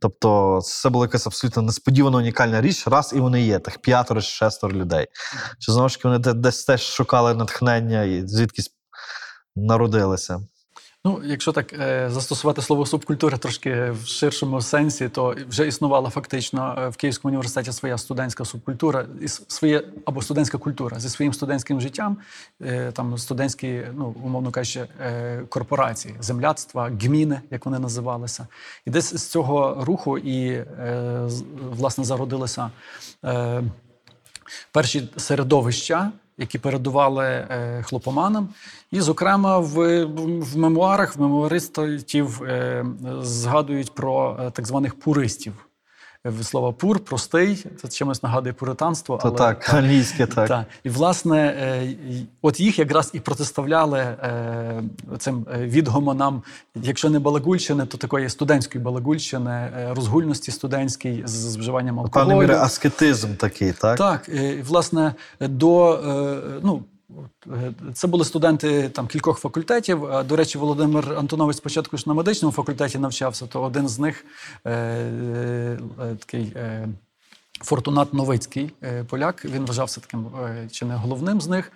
Тобто, 0.00 0.60
це 0.62 0.88
була 0.88 1.04
якась 1.04 1.26
абсолютно 1.26 1.62
несподівана 1.62 2.18
унікальна 2.18 2.60
річ, 2.60 2.86
раз 2.86 3.12
і 3.16 3.20
вони 3.20 3.42
є, 3.42 3.58
так 3.58 3.78
п'ятеро 3.78 4.20
чи 4.20 4.28
шестеро 4.28 4.72
людей. 4.72 5.06
Чи 5.58 5.72
знову 5.72 5.88
ж 5.88 5.96
таки 5.96 6.08
вони 6.08 6.34
десь 6.34 6.64
теж 6.64 6.82
шукали 6.82 7.34
натхнення 7.34 8.02
і 8.02 8.26
звідкись 8.26 8.70
народилися? 9.56 10.40
Ну, 11.06 11.20
якщо 11.24 11.52
так 11.52 11.72
е, 11.72 12.10
застосувати 12.10 12.62
слово 12.62 12.86
субкультура 12.86 13.38
трошки 13.38 13.90
в 13.90 14.06
ширшому 14.06 14.60
сенсі, 14.60 15.08
то 15.08 15.36
вже 15.48 15.66
існувала 15.66 16.10
фактично 16.10 16.78
е, 16.78 16.88
в 16.88 16.96
Київському 16.96 17.30
університеті 17.30 17.72
своя 17.72 17.98
студентська 17.98 18.44
субкультура, 18.44 19.06
і 19.20 19.28
своє 19.28 19.82
або 20.04 20.22
студентська 20.22 20.58
культура 20.58 21.00
зі 21.00 21.08
своїм 21.08 21.32
студентським 21.32 21.80
життям, 21.80 22.16
е, 22.62 22.92
там 22.92 23.18
студентські, 23.18 23.82
ну 23.94 24.14
умовно 24.24 24.50
кажучи, 24.50 24.86
корпорації, 25.48 26.14
земляцтва, 26.20 26.90
гміни, 27.00 27.40
як 27.50 27.66
вони 27.66 27.78
називалися. 27.78 28.46
І 28.86 28.90
десь 28.90 29.14
з 29.14 29.26
цього 29.26 29.84
руху 29.84 30.18
і 30.18 30.64
власне 31.70 32.04
зародилися. 32.04 32.70
Перші 34.72 35.08
середовища, 35.16 36.12
які 36.38 36.58
передували 36.58 37.24
е, 37.24 37.82
хлопоманам. 37.82 38.48
І, 38.90 39.00
зокрема, 39.00 39.58
в, 39.58 40.04
в 40.40 40.56
мемуарах, 40.56 41.16
в 41.16 41.20
мемуаристів 41.20 42.42
е, 42.42 42.84
згадують 43.20 43.94
про 43.94 44.36
е, 44.40 44.50
так 44.50 44.66
званих 44.66 44.94
пуристів. 44.94 45.65
Слово 46.42 46.72
пур, 46.72 47.00
простий, 47.00 47.66
це 47.82 47.88
чимось 47.88 48.22
нагадує 48.22 48.52
пуританство. 48.52 49.18
То 49.22 49.30
так, 49.30 49.74
англійське, 49.74 50.26
так. 50.26 50.48
Так. 50.48 50.66
І, 50.84 50.88
власне, 50.88 51.38
е, 51.38 51.96
от 52.42 52.60
їх 52.60 52.78
якраз 52.78 53.10
і 53.14 53.20
протиставляли 53.20 53.98
е, 53.98 54.82
цим 55.18 55.46
е, 55.54 55.58
відгомонам, 55.58 56.42
якщо 56.74 57.10
не 57.10 57.18
балагульщини, 57.18 57.86
то 57.86 57.98
такої 57.98 58.28
студентської 58.28 58.84
балагульщини, 58.84 59.70
розгульності 59.90 60.50
студентській 60.50 61.22
з 61.26 61.56
вживанням 61.56 62.00
алкоголю. 62.00 62.40
мірі 62.40 62.52
аскетизм 62.52 63.34
такий, 63.34 63.72
так? 63.72 63.98
Так, 63.98 64.28
і, 64.28 64.62
власне, 64.62 65.14
до 65.40 66.00
ну. 66.62 66.82
Е, 67.46 67.72
Це 67.94 68.06
були 68.06 68.24
студенти 68.24 68.88
там 68.88 69.06
кількох 69.06 69.38
факультетів. 69.38 70.08
До 70.28 70.36
речі, 70.36 70.58
Володимир 70.58 71.14
Антонович 71.18 71.56
спочатку 71.56 71.96
ж 71.96 72.04
на 72.06 72.14
медичному 72.14 72.52
факультеті 72.52 72.98
навчався, 72.98 73.46
то 73.46 73.62
один 73.62 73.88
з 73.88 73.98
них 73.98 74.24
е, 74.64 74.70
е, 74.72 75.78
такий 76.18 76.52
е, 76.56 76.88
Фортунат 77.60 78.14
Новицький 78.14 78.70
е, 78.82 79.04
поляк. 79.04 79.44
Він 79.44 79.66
вважався 79.66 80.00
таким 80.00 80.26
е, 80.26 80.68
чи 80.72 80.84
не 80.84 80.94
головним 80.94 81.40
з 81.40 81.48
них. 81.48 81.72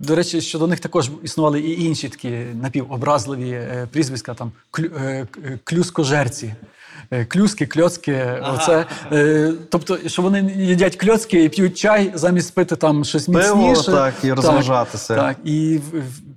До 0.00 0.14
речі, 0.14 0.40
щодо 0.40 0.66
них 0.66 0.80
також 0.80 1.10
існували 1.22 1.60
і 1.60 1.84
інші 1.84 2.08
такі 2.08 2.30
напівобразливі 2.30 3.50
е, 3.50 3.88
прізвиська, 3.92 4.34
там 4.34 4.52
клю, 4.70 4.90
е, 4.96 5.26
е, 5.44 5.58
клюскожерці. 5.64 6.54
Е, 7.10 7.24
Клюски, 7.24 7.66
кльоцки, 7.66 8.24
оце, 8.54 8.86
е, 9.12 9.52
тобто, 9.70 9.98
що 10.06 10.22
вони 10.22 10.52
їдять 10.56 10.96
кльоцки 10.96 11.44
і 11.44 11.48
п'ють 11.48 11.78
чай 11.78 12.10
замість 12.14 12.54
пити 12.54 12.76
там 12.76 13.04
щось 13.04 13.26
Пиво, 13.26 13.56
міцніше. 13.68 13.90
так, 13.92 14.14
і 14.22 14.32
розважатися. 14.32 15.14
Так, 15.14 15.36
і 15.44 15.80
в- 15.92 15.98
в- 16.00 16.02
при- 16.02 16.02
е, 16.02 16.27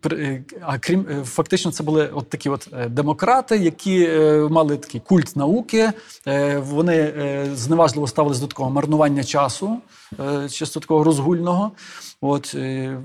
а 0.61 0.77
крім 0.79 1.05
е, 1.11 1.23
фактично, 1.23 1.71
це 1.71 1.83
були 1.83 2.09
от 2.13 2.29
такі 2.29 2.49
от 2.49 2.67
е, 2.73 2.89
демократи, 2.89 3.57
які 3.57 4.03
е, 4.03 4.47
мали 4.49 4.77
такий 4.77 5.01
культ 5.01 5.35
науки. 5.35 5.91
Е, 6.27 6.57
Вони 6.57 6.95
е, 6.97 7.47
зневажливо 7.55 8.07
ставились 8.07 8.39
до 8.39 8.47
такого 8.47 8.69
марнування 8.69 9.23
часу, 9.23 9.77
е, 10.19 10.49
чисто 10.49 10.79
такого 10.79 11.03
розгульного. 11.03 11.71
От 12.23 12.55
е, 12.55 12.97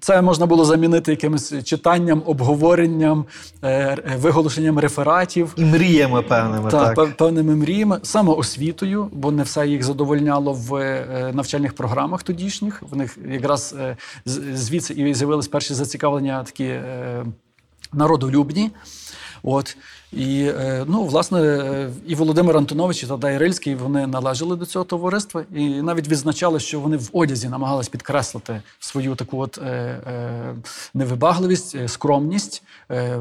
це 0.00 0.22
можна 0.22 0.46
було 0.46 0.64
замінити 0.64 1.10
якимось 1.10 1.64
читанням, 1.64 2.22
обговоренням, 2.26 3.24
е, 3.62 3.70
е, 3.70 3.98
виголошенням 4.16 4.78
рефератів. 4.78 5.52
І 5.56 5.64
мріями 5.64 6.22
певними, 6.22 6.70
Так, 6.70 6.94
так. 6.96 7.16
певними 7.16 7.56
мріями, 7.56 8.00
самоосвітою, 8.02 9.08
бо 9.12 9.30
не 9.30 9.42
все 9.42 9.66
їх 9.66 9.82
задовольняло 9.84 10.52
в 10.52 10.74
е, 10.74 11.30
навчальних 11.34 11.72
програмах 11.72 12.22
тодішніх. 12.22 12.82
В 12.90 12.96
них 12.96 13.18
якраз 13.30 13.74
е, 13.80 13.96
звідси 14.54 14.94
і 14.94 15.14
з'явились 15.14 15.48
перші 15.48 15.74
зацікавлення 15.74 16.21
такі 16.30 16.64
е, 16.64 17.24
народолюбні. 17.92 18.70
От. 19.42 19.76
І, 20.12 20.44
е, 20.58 20.84
ну, 20.88 21.04
власне, 21.04 21.40
е, 21.42 21.90
і 22.06 22.14
Володимир 22.14 22.56
Антонович, 22.56 23.02
і 23.02 23.06
Тадай 23.06 23.38
Рильський 23.38 23.74
вони 23.74 24.06
належали 24.06 24.56
до 24.56 24.66
цього 24.66 24.84
товариства, 24.84 25.44
і 25.54 25.82
навіть 25.82 26.08
відзначали, 26.08 26.60
що 26.60 26.80
вони 26.80 26.96
в 26.96 27.08
одязі 27.12 27.48
намагались 27.48 27.88
підкреслити 27.88 28.62
свою 28.78 29.14
таку 29.14 29.38
от 29.38 29.58
е, 29.58 29.62
е, 29.70 30.54
невибагливість, 30.94 31.88
скромність. 31.88 32.62
Е, 32.90 33.18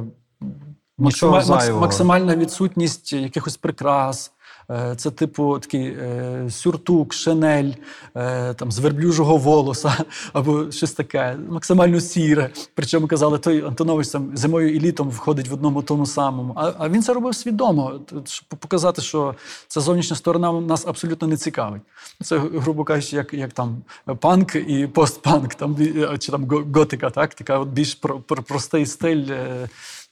максима- 1.00 1.32
макс- 1.32 1.80
максимальна 1.80 2.36
відсутність 2.36 3.14
якихось 3.14 3.58
прикрас. 3.58 4.32
Е, 4.72 4.96
Це 4.96 5.12
типу 5.12 5.60
такий 5.60 5.86
е, 5.88 6.46
сюртук, 6.50 7.14
шинель, 7.14 7.72
е, 8.16 8.54
там 8.54 8.72
з 8.72 8.80
верблюжого 8.80 9.38
волоса 9.38 9.98
або 10.34 10.72
щось 10.72 10.92
таке, 10.92 11.38
максимально 11.50 12.00
сіре. 12.00 12.50
Причому 12.76 13.08
казали, 13.08 13.38
той 13.38 13.66
Антонович 13.66 14.08
там 14.08 14.32
зимою 14.38 14.76
і 14.76 14.80
літом 14.80 15.10
входить 15.10 15.48
в 15.48 15.54
одному 15.54 15.82
тому 15.82 16.06
самому. 16.06 16.54
А, 16.56 16.72
а 16.78 16.90
він 16.90 17.04
це 17.04 17.14
робив 17.14 17.36
свідомо, 17.36 18.00
щоб 18.26 18.60
показати, 18.60 19.02
що 19.02 19.36
ця 19.68 19.82
зовнішня 19.82 20.16
сторона 20.16 20.52
нас 20.52 20.88
абсолютно 20.88 21.28
не 21.28 21.38
цікавить. 21.38 21.82
Це, 22.24 22.38
грубо 22.38 22.84
кажучи, 22.84 23.16
як, 23.16 23.34
як 23.34 23.54
там 23.54 23.78
панк 24.20 24.56
і 24.56 24.88
постпанк, 24.88 25.56
там 25.56 25.78
чи 26.20 26.32
там 26.32 26.46
го- 26.46 26.64
готика, 26.76 27.10
так? 27.10 27.34
Така 27.34 27.60
от 27.60 27.68
більш 27.68 27.96
про, 27.96 28.20
про, 28.20 28.44
простий 28.44 28.86
стиль. 28.86 29.26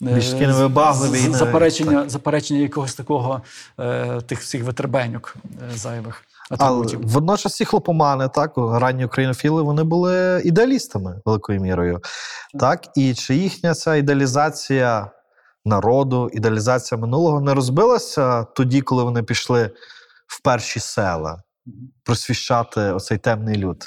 Е, 0.01 0.13
Більш 0.13 0.27
е, 0.27 0.31
такий 0.31 0.47
невибагливий, 0.47 1.19
з- 1.21 1.27
не- 1.27 1.37
заперечення, 1.37 2.09
заперечення 2.09 2.59
якогось 2.59 2.95
такого 2.95 3.41
е, 3.79 4.21
тих 4.21 4.41
всіх 4.41 4.63
витребеньок 4.63 5.35
е, 5.73 5.77
зайвих 5.77 6.23
Але 6.57 6.85
водночас 6.97 7.55
ці 7.55 7.65
хлопомани, 7.65 8.29
так, 8.29 8.51
ранні 8.57 9.05
українофіли, 9.05 9.61
вони 9.61 9.83
були 9.83 10.41
ідеалістами 10.45 11.21
великою 11.25 11.61
мірою. 11.61 11.99
Так, 12.59 12.87
і 12.95 13.13
чи 13.13 13.35
їхня 13.35 13.73
ця 13.73 13.95
ідеалізація 13.95 15.11
народу, 15.65 16.29
ідеалізація 16.33 17.01
минулого 17.01 17.41
не 17.41 17.53
розбилася 17.53 18.43
тоді, 18.43 18.81
коли 18.81 19.03
вони 19.03 19.23
пішли 19.23 19.71
в 20.27 20.41
перші 20.43 20.79
села 20.79 21.41
просвіщати 22.03 22.81
оцей 22.81 23.17
темний 23.17 23.57
люд? 23.57 23.85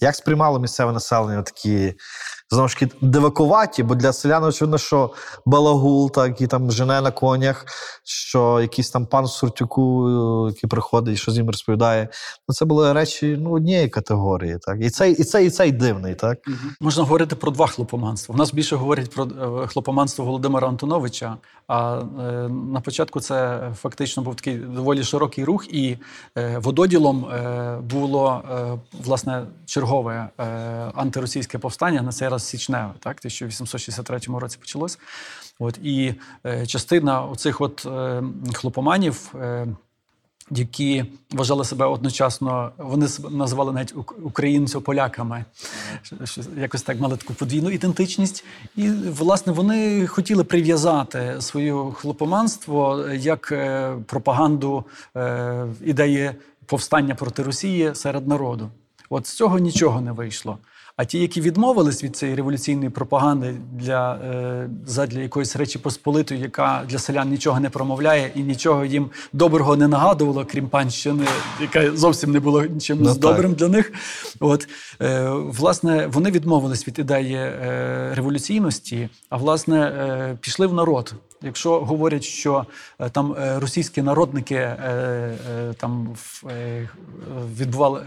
Як 0.00 0.14
сприймало 0.16 0.58
місцеве 0.58 0.92
населення 0.92 1.42
такі 1.42 1.94
знову 2.50 2.68
ж 2.68 2.78
таки 2.78 2.92
дивакуваті? 3.00 3.82
Бо 3.82 3.94
для 3.94 4.12
селян, 4.12 4.44
очевидно, 4.44 4.78
що 4.78 5.10
балагул, 5.46 6.10
так, 6.10 6.28
який 6.28 6.46
там 6.46 6.70
жене 6.70 7.00
на 7.00 7.10
конях, 7.10 7.64
що 8.04 8.60
якийсь 8.60 8.90
там 8.90 9.06
пан 9.06 9.26
суртюку, 9.26 10.08
е, 10.08 10.48
який 10.48 10.70
приходить 10.70 11.18
що 11.18 11.32
з 11.32 11.36
ним 11.36 11.46
розповідає. 11.46 12.08
Ну, 12.48 12.54
це 12.54 12.64
були 12.64 12.92
речі 12.92 13.38
ну, 13.40 13.50
однієї 13.50 13.88
категорії. 13.88 14.58
Так? 14.62 14.76
І 14.80 14.90
цей, 14.90 15.12
і 15.12 15.24
цей, 15.24 15.46
і 15.46 15.50
цей 15.50 15.72
дивний, 15.72 16.14
так? 16.14 16.38
Можна 16.80 17.02
говорити 17.02 17.36
про 17.36 17.50
два 17.50 17.66
хлопоманства. 17.66 18.34
У 18.34 18.38
нас 18.38 18.52
більше 18.52 18.76
говорять 18.76 19.10
про 19.10 19.24
е, 19.24 19.66
хлопоманство 19.66 20.24
Володимира 20.24 20.68
Антоновича. 20.68 21.36
А 21.66 21.98
е, 21.98 22.02
на 22.48 22.80
початку 22.80 23.20
це 23.20 23.60
фактично 23.76 24.22
був 24.22 24.34
такий 24.34 24.54
доволі 24.54 25.04
широкий 25.04 25.44
рух, 25.44 25.74
і 25.74 25.96
вододілом 26.56 27.26
було 27.90 28.42
власне 29.04 29.46
чергове 29.66 30.28
антиросійське 30.94 31.58
повстання, 31.58 32.02
на 32.02 32.12
цей 32.12 32.28
раз 32.28 32.37
січневе, 32.46 32.92
так, 33.00 33.16
1863 33.18 34.20
році 34.28 34.58
почалось. 34.60 34.98
От 35.58 35.78
і 35.82 36.14
е, 36.46 36.66
частина 36.66 37.22
оцих 37.22 37.60
от 37.60 37.86
е, 37.86 38.22
хлопоманів. 38.54 39.34
Е, 39.34 39.66
які 40.50 41.04
вважали 41.30 41.64
себе 41.64 41.86
одночасно, 41.86 42.72
вони 42.78 43.08
себе 43.08 43.30
називали 43.30 43.72
навіть 43.72 43.94
ук- 43.94 44.14
українцю-поляками, 44.22 45.44
якось 46.56 46.82
так 46.82 47.00
мали 47.00 47.16
таку 47.16 47.34
подвійну 47.34 47.70
ідентичність. 47.70 48.44
І, 48.76 48.90
власне, 48.90 49.52
вони 49.52 50.06
хотіли 50.06 50.44
прив'язати 50.44 51.36
своє 51.40 51.74
хлопоманство 51.94 53.08
як 53.12 53.52
е, 53.52 53.94
пропаганду 54.06 54.84
е, 55.16 55.66
ідеї 55.84 56.30
повстання 56.66 57.14
проти 57.14 57.42
Росії 57.42 57.94
серед 57.94 58.28
народу. 58.28 58.70
От 59.10 59.26
з 59.26 59.32
цього 59.32 59.58
нічого 59.58 60.00
не 60.00 60.12
вийшло. 60.12 60.58
А 60.98 61.04
ті, 61.04 61.18
які 61.18 61.40
відмовились 61.40 62.04
від 62.04 62.16
цієї 62.16 62.36
революційної 62.36 62.90
пропаганди 62.90 63.54
для, 63.72 64.14
е, 64.14 64.68
задля 64.86 65.20
якоїсь 65.20 65.56
речі 65.56 65.78
Посполитої, 65.78 66.40
яка 66.40 66.84
для 66.88 66.98
селян 66.98 67.30
нічого 67.30 67.60
не 67.60 67.70
промовляє 67.70 68.30
і 68.34 68.40
нічого 68.42 68.84
їм 68.84 69.10
доброго 69.32 69.76
не 69.76 69.88
нагадувала, 69.88 70.44
крім 70.44 70.68
панщини, 70.68 71.24
яка 71.60 71.96
зовсім 71.96 72.32
не 72.32 72.40
була 72.40 72.66
нічим 72.66 72.98
Ну, 73.00 73.08
з 73.08 73.12
так. 73.12 73.20
добрим 73.20 73.54
для 73.54 73.68
них. 73.68 73.92
От, 74.40 74.68
е, 75.02 75.30
власне, 75.30 76.06
вони 76.06 76.30
відмовились 76.30 76.88
від 76.88 76.98
ідеї 76.98 77.34
е, 77.34 78.12
революційності, 78.14 79.08
а 79.28 79.36
власне 79.36 79.80
е, 79.80 80.36
пішли 80.40 80.66
в 80.66 80.74
народ. 80.74 81.14
Якщо 81.42 81.80
говорять, 81.80 82.24
що 82.24 82.66
там 83.12 83.36
російські 83.56 84.02
народники 84.02 84.70
там 85.76 86.08
відбували, 87.58 88.02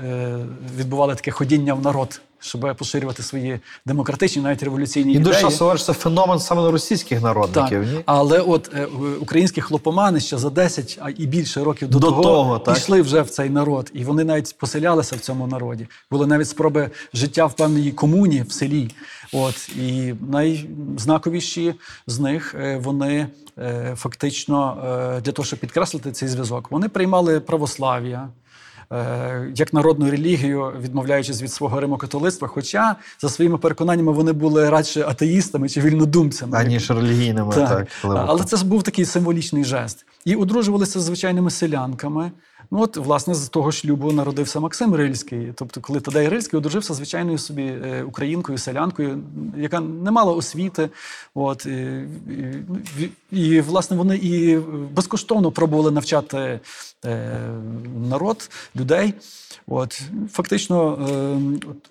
відбували 0.78 1.16
таке 1.16 1.32
ходіння 1.32 1.74
в 1.74 1.82
народ, 1.82 2.22
щоб 2.42 2.76
поширювати 2.78 3.24
свої 3.24 3.60
демократичні, 3.86 4.42
навіть 4.42 4.64
революційні 4.64 5.14
І 5.14 5.16
ідеї. 5.16 5.26
дуже 5.26 5.42
часто 5.42 5.66
говориш, 5.66 5.86
це 5.86 5.94
феномен 5.94 6.40
саме 6.40 6.72
російських 6.72 7.22
народників. 7.22 7.84
Так, 7.84 7.94
Ні? 7.94 8.00
але 8.06 8.40
от 8.40 8.72
е, 8.76 8.86
українські 9.20 9.62
хлопомани 9.62 10.20
ще 10.20 10.38
за 10.38 10.50
10 10.50 11.00
а 11.02 11.10
і 11.10 11.28
більше 11.28 11.64
років 11.64 11.88
до, 11.88 12.00
До 12.00 12.08
того, 12.08 12.24
того, 12.24 12.60
так. 12.60 12.76
пішли 12.76 13.02
вже 13.02 13.22
в 13.22 13.30
цей 13.30 13.50
народ, 13.50 13.92
і 13.94 14.04
вони 14.04 14.24
навіть 14.24 14.56
поселялися 14.58 15.16
в 15.16 15.20
цьому 15.20 15.48
народі. 15.48 15.88
Були 16.12 16.28
навіть 16.28 16.50
спроби 16.50 16.90
життя 17.14 17.46
в 17.46 17.54
певній 17.54 17.92
комуні 17.92 18.44
в 18.48 18.52
селі. 18.52 18.90
От 19.34 19.70
і 19.70 20.14
найзнаковіші 20.30 21.74
з 22.08 22.20
них 22.20 22.56
е, 22.60 22.78
вони 22.78 23.28
е, 23.58 23.94
фактично 23.98 24.78
е, 25.18 25.22
для 25.22 25.32
того, 25.32 25.46
щоб 25.46 25.60
підкреслити 25.60 26.12
цей 26.12 26.30
зв'язок, 26.30 26.72
вони 26.72 26.90
приймали 26.90 27.40
православ'я. 27.40 28.30
Е, 28.92 29.52
Як 29.56 29.74
народну 29.74 30.12
релігію, 30.12 30.74
відмовляючись 30.82 31.42
від 31.42 31.54
свого 31.54 31.80
римокатолицтва, 31.80 32.48
хоча 32.48 32.96
за 33.22 33.30
своїми 33.30 33.58
переконаннями 33.58 34.12
вони 34.12 34.32
були 34.32 34.70
радше 34.70 35.06
атеїстами 35.08 35.70
чи 35.70 35.82
вільнодумцями. 35.82 36.58
Аніж 36.58 36.92
релігійними, 36.92 37.54
так. 37.54 37.88
Так. 38.02 38.26
Але 38.28 38.44
це 38.44 38.66
був 38.66 38.84
такий 38.84 39.06
символічний 39.06 39.64
жест. 39.64 40.06
І 40.26 40.36
одружувалися 40.36 41.00
з 41.00 41.04
звичайними 41.04 41.52
селянками. 41.52 42.32
Ну, 42.74 42.82
от, 42.82 42.98
власне, 42.98 43.34
з 43.36 43.50
того 43.50 43.72
шлюбу 43.72 44.12
народився 44.12 44.60
Максим 44.60 44.96
Рильський. 44.96 45.54
Тобто, 45.56 45.82
коли 45.82 46.00
Тадей 46.00 46.30
Рильський 46.30 46.58
одружився 46.58 46.94
звичайною 46.94 47.38
собі 47.38 47.64
е, 47.64 48.04
українкою, 48.04 48.58
селянкою, 48.58 49.20
яка 49.58 49.80
не 49.80 50.12
мала 50.12 50.34
освіти. 50.34 50.90
От, 51.36 51.66
і, 51.66 52.06
і, 53.00 53.10
і, 53.32 53.62
власне, 53.62 53.98
вони 53.98 54.16
і 54.18 54.58
безкоштовно 54.94 55.52
пробували 55.52 55.92
навчати 55.92 56.60
е, 57.06 57.40
народ, 58.10 58.50
людей. 58.76 59.14
От, 59.68 60.02
фактично, 60.32 60.98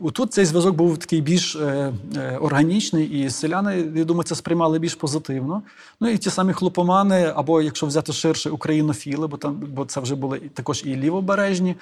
е, 0.04 0.10
тут 0.12 0.32
цей 0.32 0.44
зв'язок 0.44 0.76
був 0.76 0.98
такий 0.98 1.20
більш 1.20 1.56
е, 1.56 1.92
е, 2.16 2.38
органічний, 2.40 3.06
і 3.06 3.30
селяни, 3.30 3.84
я 3.94 4.04
думаю, 4.04 4.24
це 4.24 4.34
сприймали 4.34 4.78
більш 4.78 4.94
позитивно. 4.94 5.62
Ну 6.00 6.08
і 6.10 6.18
ті 6.18 6.30
самі 6.30 6.52
хлопомани, 6.52 7.32
або 7.34 7.62
якщо 7.62 7.86
взяти 7.86 8.12
ширше, 8.12 8.50
українофіли, 8.50 9.26
бо 9.26 9.36
там 9.36 9.62
бо 9.74 9.84
це 9.84 10.00
вже 10.00 10.14
були 10.14 10.38
і- 10.38 10.48
також 10.70 10.92
і 10.92 10.96
лівобережні, 10.96 11.76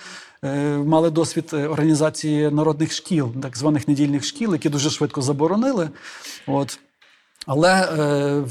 е, 0.44 0.76
мали 0.76 1.10
досвід 1.10 1.50
е, 1.52 1.68
організації 1.68 2.50
народних 2.50 2.92
шкіл, 2.92 3.32
так 3.42 3.56
званих 3.56 3.88
недільних 3.88 4.24
шкіл, 4.24 4.52
які 4.52 4.68
дуже 4.68 4.90
швидко 4.90 5.22
заборонили. 5.22 5.90
От. 6.46 6.78
Але 7.46 7.72
е, 7.72 8.44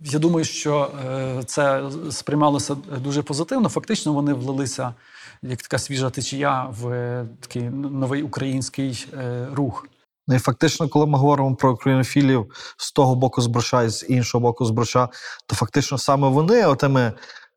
я 0.00 0.18
думаю, 0.18 0.44
що 0.44 0.90
е, 1.06 1.42
це 1.46 1.82
сприймалося 2.10 2.74
дуже 3.04 3.22
позитивно. 3.22 3.68
Фактично, 3.68 4.12
вони 4.12 4.32
влилися 4.32 4.94
як 5.42 5.62
така 5.62 5.78
свіжа 5.78 6.10
течія 6.10 6.66
в 6.80 7.24
такий 7.40 7.62
новий 7.70 8.22
український 8.22 9.06
рух. 9.52 9.86
Ну 10.28 10.34
і 10.34 10.38
фактично, 10.38 10.88
коли 10.88 11.06
ми 11.06 11.18
говоримо 11.18 11.56
про 11.56 11.72
українофілів 11.72 12.46
з 12.76 12.92
того 12.92 13.14
боку 13.14 13.40
зброша 13.40 13.82
і 13.82 13.88
з 13.88 14.06
іншого 14.08 14.42
боку 14.42 14.64
зброша, 14.64 15.08
то 15.46 15.56
фактично 15.56 15.98
саме 15.98 16.28
вони 16.28 16.66
отими 16.66 17.12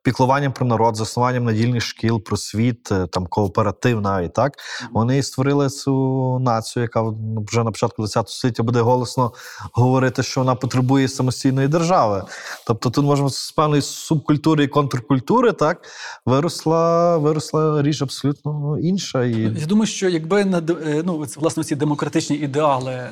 піклуванням 0.06 0.52
про 0.52 0.66
народ, 0.66 0.96
заснуванням 0.96 1.44
надільних 1.44 1.82
шкіл, 1.82 2.22
просвіт, 2.22 2.92
е, 2.92 3.06
там 3.06 3.26
кооператив 3.26 4.00
навіть 4.00 4.32
так. 4.32 4.52
Вони 4.92 5.22
створили 5.22 5.68
цю 5.68 6.38
націю, 6.38 6.82
яка 6.82 7.02
ну, 7.02 7.44
вже 7.48 7.64
на 7.64 7.70
початку 7.70 8.02
ХХ 8.02 8.28
століття 8.28 8.62
буде 8.62 8.80
голосно 8.80 9.32
говорити, 9.72 10.22
що 10.22 10.40
вона 10.40 10.54
потребує 10.54 11.08
самостійної 11.08 11.68
держави. 11.68 12.22
Тобто 12.66 12.90
тут 12.90 13.04
можемо 13.04 13.30
з 13.30 13.52
певної 13.52 13.82
субкультури 13.82 14.64
і 14.64 14.68
контркультури, 14.68 15.52
так 15.52 15.82
виросла, 16.26 17.16
виросла 17.18 17.82
річ 17.82 18.02
абсолютно 18.02 18.78
інша. 18.78 19.24
І 19.24 19.40
Я 19.40 19.66
думаю, 19.66 19.86
що 19.86 20.08
якби 20.08 20.40
е, 20.40 21.02
ну, 21.04 21.26
власне 21.36 21.64
ці 21.64 21.76
демократичні 21.76 22.36
ідеали 22.36 22.92
е, 22.92 23.10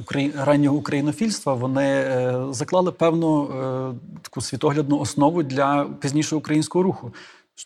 украї... 0.00 0.32
раннього 0.44 0.76
українофільства, 0.76 1.54
вони 1.54 2.04
заклали 2.50 2.92
певну 2.92 3.48
таку 4.22 4.40
світоглядну 4.40 4.98
основу 4.98 5.42
для 5.42 5.86
пізнішого 6.26 6.38
українського 6.38 6.82
руху. 6.82 7.12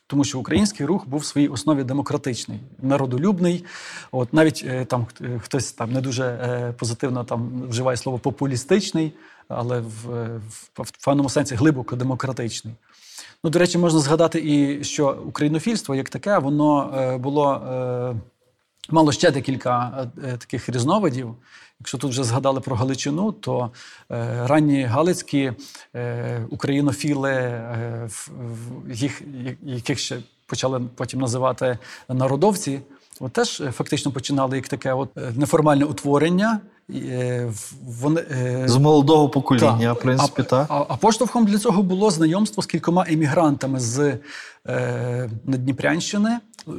Тому 0.06 0.24
що 0.24 0.38
український 0.38 0.86
рух 0.86 1.08
був 1.08 1.20
в 1.20 1.24
своїй 1.24 1.48
основі 1.48 1.84
демократичний, 1.84 2.60
народолюбний. 2.82 3.64
От 4.12 4.32
навіть 4.32 4.64
е, 4.66 4.84
там 4.84 5.06
е, 5.20 5.40
хтось 5.42 5.72
там 5.72 5.92
не 5.92 6.00
дуже 6.00 6.24
е, 6.24 6.72
позитивно 6.78 7.24
там 7.24 7.68
вживає 7.68 7.96
слово 7.96 8.18
популістичний, 8.18 9.12
але 9.48 9.80
в, 9.80 10.38
в, 10.76 10.82
в 10.82 11.04
певному 11.04 11.28
сенсі 11.28 11.54
глибоко 11.54 11.96
демократичний. 11.96 12.74
Ну, 13.44 13.50
до 13.50 13.58
речі, 13.58 13.78
можна 13.78 14.00
згадати 14.00 14.40
і 14.44 14.84
що 14.84 15.18
українофільство 15.26 15.94
як 15.94 16.08
таке, 16.08 16.38
воно 16.38 17.18
було 17.20 17.60
мало 18.90 19.12
ще 19.12 19.30
декілька 19.30 20.06
таких 20.38 20.68
різновидів. 20.68 21.34
Якщо 21.80 21.98
тут 21.98 22.10
вже 22.10 22.24
згадали 22.24 22.60
про 22.60 22.76
Галичину, 22.76 23.32
то 23.32 23.70
е, 24.10 24.46
ранні 24.46 24.82
галицькі 24.82 25.52
е, 25.96 26.46
українофіли, 26.50 27.30
е, 27.32 28.08
в- 28.08 28.30
в- 28.86 28.92
їх, 28.94 29.22
яких 29.64 29.98
ще 29.98 30.18
почали 30.46 30.80
потім 30.94 31.20
називати 31.20 31.78
народовці, 32.08 32.80
от 33.20 33.32
теж 33.32 33.62
фактично 33.72 34.12
починали 34.12 34.56
як 34.56 34.68
таке 34.68 34.92
от, 34.92 35.08
неформальне 35.36 35.84
утворення. 35.84 36.60
Е, 36.94 37.52
Вони, 37.86 38.20
е, 38.30 38.62
з 38.68 38.76
молодого 38.76 39.28
покоління, 39.28 39.78
так. 39.88 39.98
в 39.98 40.00
принципі, 40.02 40.42
так. 40.42 40.66
А, 40.68 40.84
а 40.88 40.96
поштовхом 40.96 41.44
для 41.46 41.58
цього 41.58 41.82
було 41.82 42.10
знайомство 42.10 42.62
з 42.62 42.66
кількома 42.66 43.04
емігрантами 43.08 43.80
з 43.80 44.18
е, 44.68 45.30
Надніпрянщини, 45.46 46.38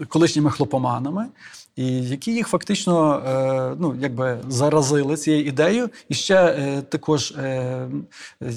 колишніми 0.10 0.52
хлопоманами, 0.52 1.28
і 1.76 2.04
які 2.04 2.32
їх 2.32 2.48
фактично 2.48 3.24
е, 3.28 3.76
ну, 3.80 3.96
якби 4.00 4.40
заразили 4.48 5.18
цією 5.18 5.46
ідеєю. 5.46 5.90
І 6.10 6.14
ще 6.14 6.36
е, 6.36 6.82
також 6.82 7.32
е, 7.32 7.88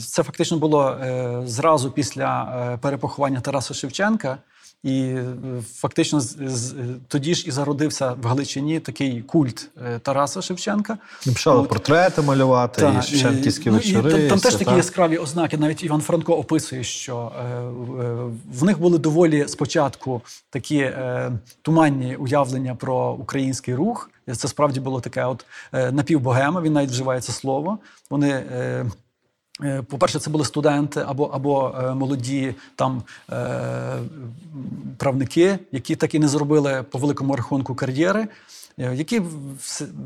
це 0.08 0.22
фактично 0.22 0.58
було 0.58 0.96
зразу 1.44 1.90
після 1.90 2.78
перепоховання 2.82 3.40
Тараса 3.40 3.74
Шевченка. 3.74 4.38
І 4.84 5.00
е, 5.02 5.24
фактично 5.74 6.20
з, 6.20 6.74
тоді 7.08 7.34
ж 7.34 7.48
і 7.48 7.50
зародився 7.50 8.12
в 8.22 8.26
Галичині 8.26 8.80
такий 8.80 9.22
культ 9.22 9.70
е, 9.86 9.98
Тараса 9.98 10.42
Шевченка. 10.42 10.98
Почали 11.26 11.60
От. 11.60 11.68
портрети 11.68 12.22
малювати, 12.22 12.80
Так, 12.80 13.04
і 13.04 13.06
Шевченківські 13.06 13.70
ну, 13.70 13.76
вечори. 13.76 14.10
І 14.10 14.12
там, 14.12 14.28
там 14.28 14.38
все, 14.38 14.48
теж 14.48 14.52
такі 14.52 14.64
так. 14.64 14.76
яскраві 14.76 15.18
ознаки. 15.18 15.56
Навіть 15.56 15.84
Іван 15.84 16.00
Франко 16.00 16.34
описує, 16.34 16.84
що 16.84 17.32
е, 17.38 17.60
в 18.58 18.64
них 18.64 18.80
були 18.80 18.98
доволі 18.98 19.48
спочатку 19.48 20.22
такі 20.50 20.90
туманні 21.62 22.16
уявлення 22.16 22.74
про 22.74 23.12
український 23.12 23.74
рух. 23.74 24.10
Це 24.36 24.48
справді 24.48 24.80
було 24.80 25.00
таке, 25.00 25.24
от 25.24 25.46
напівбогема. 25.72 26.60
Він 26.60 26.72
навіть 26.72 26.90
вживає 26.90 27.20
це 27.20 27.32
слово. 27.32 27.78
Вони. 28.10 28.44
Е, 29.62 29.82
По-перше, 29.82 30.18
це 30.18 30.30
були 30.30 30.44
студенти 30.44 31.04
або, 31.06 31.24
або 31.24 31.74
е, 31.78 31.94
молоді 31.94 32.54
там 32.76 33.02
е, 33.32 33.98
правники, 34.96 35.58
які 35.72 35.96
так 35.96 36.14
і 36.14 36.18
не 36.18 36.28
зробили 36.28 36.84
по 36.90 36.98
великому 36.98 37.36
рахунку 37.36 37.74
кар'єри, 37.74 38.28
які 38.78 39.22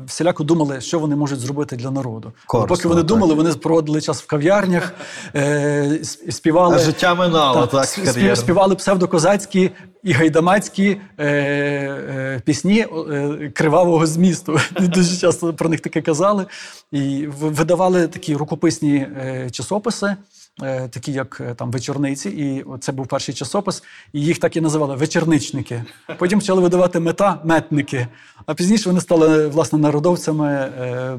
всіляко 0.07 0.43
думали, 0.43 0.81
що 0.81 0.99
вони 0.99 1.15
можуть 1.15 1.39
зробити 1.39 1.75
для 1.75 1.91
народу. 1.91 2.33
Корисно, 2.45 2.75
Поки 2.75 2.87
вони 2.87 3.01
так. 3.01 3.07
думали, 3.07 3.33
вони 3.33 3.53
проводили 3.53 4.01
час 4.01 4.21
в 4.21 4.27
кав'ярнях, 4.27 4.93
е, 5.35 5.99
співали 6.29 6.75
А 6.75 6.79
життя 6.79 7.15
минало, 7.15 7.67
так, 7.67 7.85
спів- 7.85 8.35
співали 8.37 8.75
псевдокозацькі 8.75 9.71
і 10.03 10.11
гайдамацькі 10.11 11.01
е, 11.17 11.25
е, 11.27 12.41
пісні 12.45 12.85
е, 13.11 13.51
кривавого 13.55 14.05
змісту. 14.07 14.59
Дуже 14.79 15.17
часто 15.17 15.53
про 15.53 15.69
них 15.69 15.79
таке 15.79 16.01
казали. 16.01 16.45
І 16.91 17.27
видавали 17.39 18.07
такі 18.07 18.35
рукописні 18.35 18.95
е, 18.95 19.49
часописи. 19.51 20.15
Е, 20.63 20.87
Такі 20.87 21.11
як 21.11 21.41
е, 21.41 21.53
там 21.53 21.71
вечорниці, 21.71 22.29
і 22.29 22.65
це 22.79 22.91
був 22.91 23.07
перший 23.07 23.35
часопис, 23.35 23.83
і 24.13 24.21
їх 24.21 24.39
так 24.39 24.55
і 24.55 24.61
називали 24.61 24.95
вечорничники. 24.95 25.83
Потім 26.17 26.39
почали 26.39 26.61
видавати 26.61 26.99
мета 26.99 27.39
метники. 27.43 28.07
А 28.45 28.53
пізніше 28.53 28.89
вони 28.89 29.01
стали 29.01 29.47
власне 29.47 29.79
народовцями 29.79 30.47
е, 30.47 31.17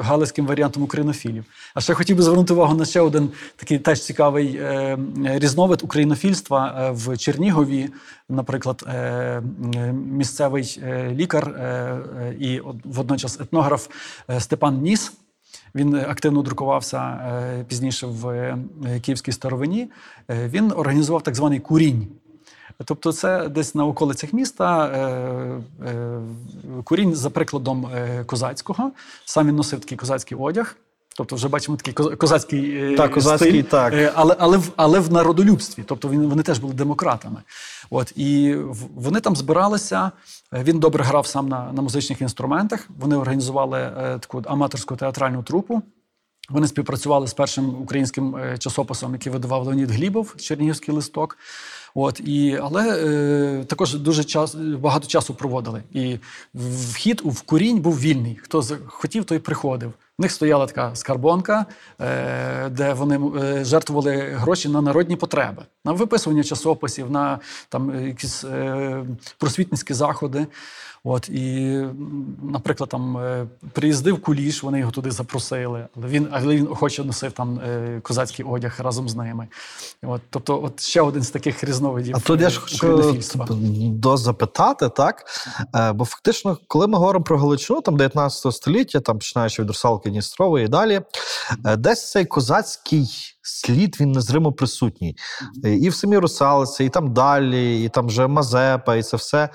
галицьким 0.00 0.46
варіантом 0.46 0.82
українофілів. 0.82 1.44
А 1.74 1.80
ще 1.80 1.94
хотів 1.94 2.16
би 2.16 2.22
звернути 2.22 2.54
увагу 2.54 2.74
на 2.74 2.84
ще 2.84 3.00
один 3.00 3.30
такий 3.56 3.78
теж 3.78 4.02
цікавий 4.02 4.60
різновид 5.24 5.80
українофільства 5.82 6.90
в 6.94 7.16
Чернігові. 7.16 7.88
Наприклад, 8.28 8.86
місцевий 9.92 10.82
лікар 11.10 11.60
і 12.38 12.60
водночас 12.84 13.40
етнограф 13.40 13.88
Степан 14.38 14.80
Ніс. 14.80 15.12
Він 15.74 15.94
активно 15.94 16.42
друкувався 16.42 16.98
е, 16.98 17.64
пізніше 17.68 18.06
в 18.06 18.28
е, 18.28 18.58
Київській 19.00 19.32
старовині. 19.32 19.90
Е, 20.30 20.48
Він 20.48 20.72
організував 20.72 21.22
так 21.22 21.34
званий 21.34 21.60
курінь. 21.60 22.06
Тобто, 22.84 23.12
це 23.12 23.48
десь 23.48 23.74
на 23.74 23.86
околицях 23.86 24.32
міста 24.32 25.60
курінь 26.84 27.14
за 27.14 27.30
прикладом 27.30 27.88
козацького. 28.26 28.92
Сам 29.24 29.48
він 29.48 29.56
носив 29.56 29.80
такий 29.80 29.98
козацький 29.98 30.38
одяг. 30.38 30.76
Тобто, 31.18 31.36
вже 31.36 31.48
бачимо 31.48 31.76
такий 31.76 32.16
козацький, 32.16 32.92
е, 32.92 32.96
Так, 32.96 33.12
козацький, 33.12 33.50
стиль, 33.50 33.62
так. 33.62 33.92
Е, 33.92 34.12
але, 34.14 34.36
але, 34.38 34.56
в, 34.56 34.72
але 34.76 35.00
в 35.00 35.12
народолюбстві. 35.12 35.82
Тобто 35.86 36.08
він, 36.08 36.26
вони 36.26 36.42
теж 36.42 36.58
були 36.58 36.74
демократами. 36.74 37.42
От, 37.90 38.12
і 38.16 38.54
вони 38.94 39.20
там 39.20 39.36
збиралися. 39.36 40.10
Він 40.52 40.78
добре 40.78 41.04
грав 41.04 41.26
сам 41.26 41.48
на, 41.48 41.72
на 41.72 41.82
музичних 41.82 42.20
інструментах. 42.20 42.88
Вони 42.98 43.16
організували 43.16 43.78
е, 43.78 44.18
таку 44.18 44.42
аматорську 44.46 44.96
театральну 44.96 45.42
трупу. 45.42 45.82
Вони 46.50 46.66
співпрацювали 46.66 47.26
з 47.26 47.34
першим 47.34 47.82
українським 47.82 48.36
часописом, 48.58 49.12
який 49.12 49.32
видавав 49.32 49.66
Леонід 49.66 49.90
Глібов, 49.90 50.34
Чернігівський 50.36 50.94
листок. 50.94 51.38
От, 52.00 52.20
і, 52.20 52.58
але 52.62 53.04
е, 53.04 53.64
також 53.64 53.94
дуже 53.94 54.24
час, 54.24 54.54
багато 54.54 55.06
часу 55.06 55.34
проводили. 55.34 55.82
І 55.92 56.18
вхід 56.54 57.22
в 57.24 57.42
курінь 57.42 57.80
був 57.80 58.00
вільний. 58.00 58.38
Хто 58.42 58.62
хотів, 58.86 59.24
той 59.24 59.38
приходив. 59.38 59.92
В 60.18 60.22
них 60.22 60.32
стояла 60.32 60.66
така 60.66 60.94
скарбонка, 60.94 61.66
е, 62.00 62.68
де 62.68 62.92
вони 62.92 63.20
е, 63.40 63.64
жертвували 63.64 64.16
гроші 64.16 64.68
на 64.68 64.80
народні 64.80 65.16
потреби, 65.16 65.62
на 65.84 65.92
виписування 65.92 66.44
часописів, 66.44 67.10
на 67.10 67.38
там, 67.68 68.06
якісь 68.06 68.44
е, 68.44 69.04
просвітницькі 69.38 69.94
заходи. 69.94 70.46
От 71.10 71.28
і, 71.28 71.78
наприклад, 72.42 72.90
там 72.90 73.16
е, 73.16 73.46
приїздив 73.72 74.22
куліш, 74.22 74.62
вони 74.62 74.78
його 74.78 74.90
туди 74.90 75.10
запросили, 75.10 75.86
але 75.96 76.06
він, 76.06 76.28
але 76.32 76.56
він 76.56 76.68
охоче 76.70 77.04
носив 77.04 77.32
там 77.32 77.60
е, 77.60 78.00
козацький 78.02 78.44
одяг 78.44 78.76
разом 78.78 79.08
з 79.08 79.14
ними. 79.14 79.48
От, 80.02 80.20
тобто, 80.30 80.62
от 80.62 80.80
ще 80.80 81.00
один 81.00 81.22
з 81.22 81.30
таких 81.30 81.64
різновидів. 81.64 82.16
А 82.16 82.20
тут 82.20 82.40
я 82.40 82.50
ж 82.50 82.58
е, 82.58 82.60
хочу 82.60 83.18
дозапитати, 83.90 84.88
так? 84.88 85.24
Бо 85.94 86.04
фактично, 86.04 86.58
коли 86.68 86.86
ми 86.86 86.98
говоримо 86.98 87.24
про 87.24 87.38
Галичину, 87.38 87.80
там 87.80 87.96
19 87.96 88.54
століття, 88.54 89.00
там 89.00 89.18
починаючи 89.18 89.62
від 89.62 89.68
Русалки 89.68 90.10
Дністрової 90.10 90.64
і 90.64 90.68
далі, 90.68 91.00
десь 91.76 92.10
цей 92.10 92.24
козацький 92.24 93.08
слід 93.48 93.96
він 94.00 94.12
незримо 94.12 94.52
присутній. 94.52 95.16
Е, 95.64 95.74
І 95.74 95.88
в 95.88 95.94
самій 95.94 96.18
Русалиці, 96.18 96.84
і 96.84 96.88
там 96.88 97.12
далі, 97.12 97.84
і 97.84 97.88
там 97.88 98.06
вже 98.06 98.26
Мазепа, 98.26 98.96
і 98.96 99.02
це 99.02 99.16
все. 99.16 99.48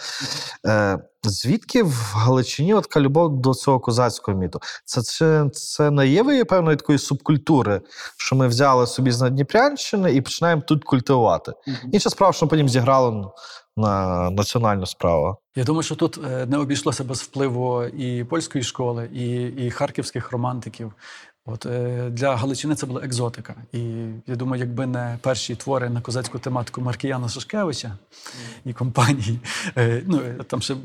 Е, 0.67 0.99
Звідки 1.25 1.83
в 1.83 2.13
Галичині 2.15 2.73
от 2.73 2.97
любов 2.97 3.41
до 3.41 3.53
цього 3.53 3.79
козацького 3.79 4.37
міту? 4.37 4.59
Це, 4.85 5.01
це, 5.01 5.49
це 5.53 5.91
не 5.91 6.07
є 6.07 6.23
ви 6.23 6.45
певної 6.45 6.77
такої 6.77 6.99
субкультури, 6.99 7.81
що 8.17 8.35
ми 8.35 8.47
взяли 8.47 8.87
собі 8.87 9.11
з 9.11 9.21
Надніпрянщини 9.21 10.13
і 10.13 10.21
починаємо 10.21 10.61
тут 10.61 10.83
культивувати. 10.83 11.51
Інша 11.91 12.09
справа, 12.09 12.33
що 12.33 12.47
потім 12.47 12.69
зіграло 12.69 13.33
на 13.77 14.29
національну 14.29 14.85
справу. 14.85 15.37
Я 15.55 15.63
думаю, 15.63 15.83
що 15.83 15.95
тут 15.95 16.19
е, 16.25 16.45
не 16.45 16.57
обійшлося 16.57 17.03
без 17.03 17.21
впливу 17.21 17.83
і 17.83 18.23
польської 18.23 18.63
школи, 18.63 19.09
і, 19.13 19.41
і 19.41 19.71
харківських 19.71 20.31
романтиків. 20.31 20.93
От 21.45 21.65
е, 21.65 22.09
для 22.09 22.35
Галичини 22.35 22.75
це 22.75 22.85
була 22.85 23.01
екзотика. 23.01 23.55
І 23.73 23.79
я 24.27 24.35
думаю, 24.35 24.59
якби 24.59 24.85
не 24.85 25.17
перші 25.21 25.55
твори 25.55 25.89
на 25.89 26.01
козацьку 26.01 26.39
тематику 26.39 26.81
Маркіяна 26.81 27.29
Шашкевича 27.29 27.97
і 28.65 28.73
компанії, 28.73 29.39
е, 29.77 30.03
ну 30.07 30.21
там 30.47 30.61
ще 30.61 30.73
е, 30.73 30.77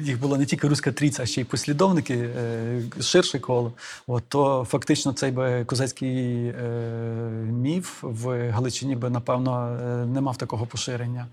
їх 0.00 0.20
була 0.20 0.38
не 0.38 0.46
тільки 0.46 0.68
руська 0.68 0.92
трійця, 0.92 1.22
а 1.22 1.26
ще 1.26 1.40
й 1.40 1.44
послідовники, 1.44 2.30
ширше 3.00 3.38
коло. 3.38 3.72
От 4.06 4.24
то 4.28 4.66
фактично 4.70 5.12
цей 5.12 5.30
би 5.30 5.64
козацький 5.64 6.52
міф 7.42 7.98
в 8.02 8.50
Галичині 8.50 8.96
би 8.96 9.10
напевно 9.10 9.76
не 10.06 10.20
мав 10.20 10.36
такого 10.36 10.66
поширення. 10.66 11.26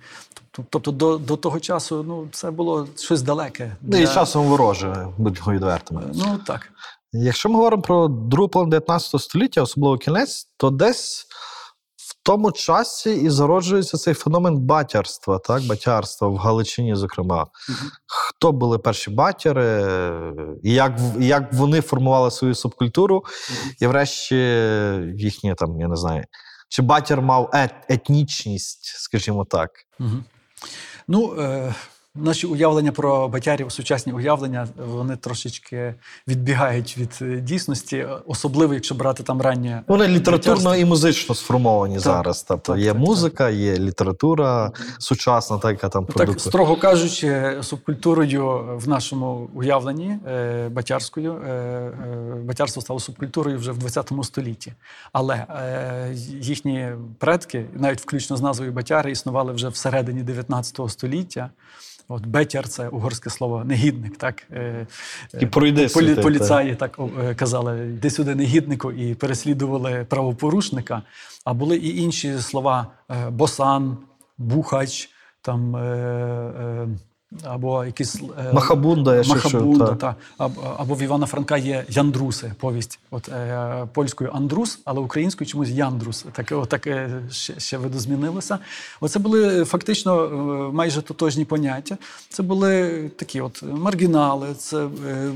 Тобто, 0.70 0.92
до, 0.92 1.18
до 1.18 1.38
того 1.38 1.60
часу 1.60 2.06
ну 2.08 2.28
це 2.32 2.52
було 2.52 2.88
щось 2.98 3.22
далеке. 3.22 3.76
Ну 3.82 3.98
і 3.98 4.08
часом 4.08 4.46
вороже, 4.46 5.08
будемо 5.18 5.52
відвертими. 5.52 6.04
Ну 6.14 6.40
так. 6.48 6.72
Якщо 7.14 7.49
ми 7.49 7.55
говоримо 7.55 7.82
про 7.82 8.07
другу 8.07 8.49
половину 8.49 8.72
19 8.72 9.22
століття, 9.22 9.62
особливо 9.62 9.97
кінець, 9.97 10.47
то 10.57 10.70
десь 10.70 11.26
в 11.95 12.16
тому 12.24 12.51
часі 12.51 13.16
і 13.16 13.30
зароджується 13.30 13.97
цей 13.97 14.14
феномен 14.14 14.57
батярства, 14.57 15.39
так, 15.39 15.64
батярства 15.64 16.28
в 16.28 16.36
Галичині, 16.36 16.95
зокрема. 16.95 17.47
Хто 18.05 18.51
були 18.51 18.78
перші 18.78 19.12
батяри, 19.12 19.86
і 20.64 20.74
як, 20.74 20.99
як 21.20 21.53
вони 21.53 21.82
формували 21.82 22.32
свою 22.32 22.55
субкультуру, 22.55 23.24
і 23.82 23.88
врешті 23.88 24.36
їхні 25.16 25.55
там, 25.55 25.80
я 25.80 25.88
не 25.88 25.95
знаю, 25.95 26.24
чи 26.70 26.82
батір 26.82 27.22
мав 27.22 27.49
ет, 27.53 27.74
етнічність, 27.89 28.86
скажімо 28.86 29.45
так. 29.45 29.70
Угу. 29.99 30.24
Ну, 31.07 31.36
е, 31.39 31.74
наші 32.22 32.48
уявлення 32.48 32.92
про 32.92 33.28
батярів, 33.28 33.72
сучасні 33.72 34.14
уявлення, 34.14 34.68
вони 34.88 35.16
трошечки 35.16 35.94
відбігають 36.28 36.98
від 36.98 37.20
е, 37.22 37.36
дійсності, 37.36 38.08
особливо 38.28 38.74
якщо 38.74 38.96
брати 38.96 39.24
там 39.24 39.42
раннє. 39.42 39.84
Вони 39.88 40.08
літературно 40.08 40.56
батярство. 40.56 40.76
і 40.76 40.86
музично 40.86 41.36
сформовані 41.36 41.94
Так, 41.94 42.04
зараз. 42.04 42.44
Тобто 42.44 42.74
так, 42.74 42.82
є 42.82 42.92
так, 42.92 43.02
музика, 43.02 43.50
є 43.50 43.80
література 43.80 44.72
сучасна, 45.00 45.58
та, 45.58 45.72
яка 45.72 45.90
там 45.90 46.06
Ну, 46.10 46.26
Так, 46.26 46.40
строго 46.40 46.76
кажучи, 46.76 47.58
субкультурою 47.62 48.64
в 48.78 48.88
нашому 48.88 49.50
уявленні 49.54 50.18
е, 50.28 50.70
батярською, 50.70 51.34
е, 51.34 51.50
е, 51.50 51.94
батярство 52.44 52.82
стало 52.82 53.00
субкультурою 53.00 53.58
вже 53.58 53.72
в 53.72 53.78
20 53.78 54.12
столітті. 54.24 54.74
Але 55.14 55.36
е, 55.36 56.14
їхні 56.42 56.88
предки, 57.18 57.66
навіть 57.74 58.02
включно 58.02 58.38
з 58.38 58.42
назвою 58.42 58.72
батяри, 58.72 59.12
існували 59.12 59.54
вже 59.54 59.70
всередині 59.70 60.24
19 60.24 60.80
століття. 60.88 61.50
От 62.12 62.26
Бетяр 62.26 62.68
це 62.68 62.88
угорське 62.88 63.30
слово 63.30 63.64
негідник, 63.64 64.18
так 64.18 64.43
е, 64.51 64.88
І 65.39 65.45
пройди 65.45 65.88
полі, 65.88 66.07
сюди, 66.07 66.22
поліцаї 66.22 66.76
так 66.76 66.99
е, 67.20 67.36
казали, 67.36 67.88
йди 67.88 68.10
сюди 68.10 68.36
негіднику 68.36 68.91
і 68.91 69.16
переслідували 69.16 70.05
правопорушника. 70.10 71.01
А 71.45 71.53
були 71.53 71.78
і 71.78 71.97
інші 72.01 72.39
слова: 72.39 72.88
е, 73.12 73.30
босан, 73.30 73.97
бухач, 74.38 75.10
там 75.41 75.76
е, 75.76 75.80
е, 75.80 76.88
або 77.44 77.86
якісь 77.86 78.16
е, 78.16 78.54
Махабунда, 78.54 79.16
я 79.16 79.24
ще 79.24 79.40
чув, 79.50 79.80
та. 79.80 79.96
та. 79.96 80.16
Або, 80.78 80.94
в 80.96 81.02
Івана 81.02 81.26
Франка 81.26 81.58
є 81.58 81.86
Яндруси, 81.90 82.52
повість. 82.60 83.00
От 83.12 83.30
е, 83.30 83.88
польською 83.94 84.32
Андрус, 84.34 84.80
але 84.86 85.00
українською 85.00 85.48
чомусь 85.48 85.70
Яндрус. 85.70 86.26
Так, 86.32 86.52
отак 86.52 86.88
е, 86.88 87.22
ще, 87.32 87.60
ще 87.60 87.78
видозмінилося. 87.78 88.60
Оце 89.02 89.20
були 89.20 89.66
фактично 89.66 90.24
е, 90.24 90.30
майже 90.74 91.02
тотожні 91.02 91.46
поняття. 91.46 91.98
Це 92.30 92.44
були 92.44 93.00
такі 93.16 93.42
от 93.42 93.64
маргінали. 93.64 94.48
Це 94.58 94.78
е, 95.08 95.32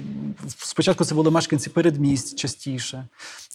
спочатку 0.57 1.05
це 1.05 1.15
були 1.15 1.31
мешканці 1.31 1.69
передмість 1.69 2.39
частіше. 2.39 3.07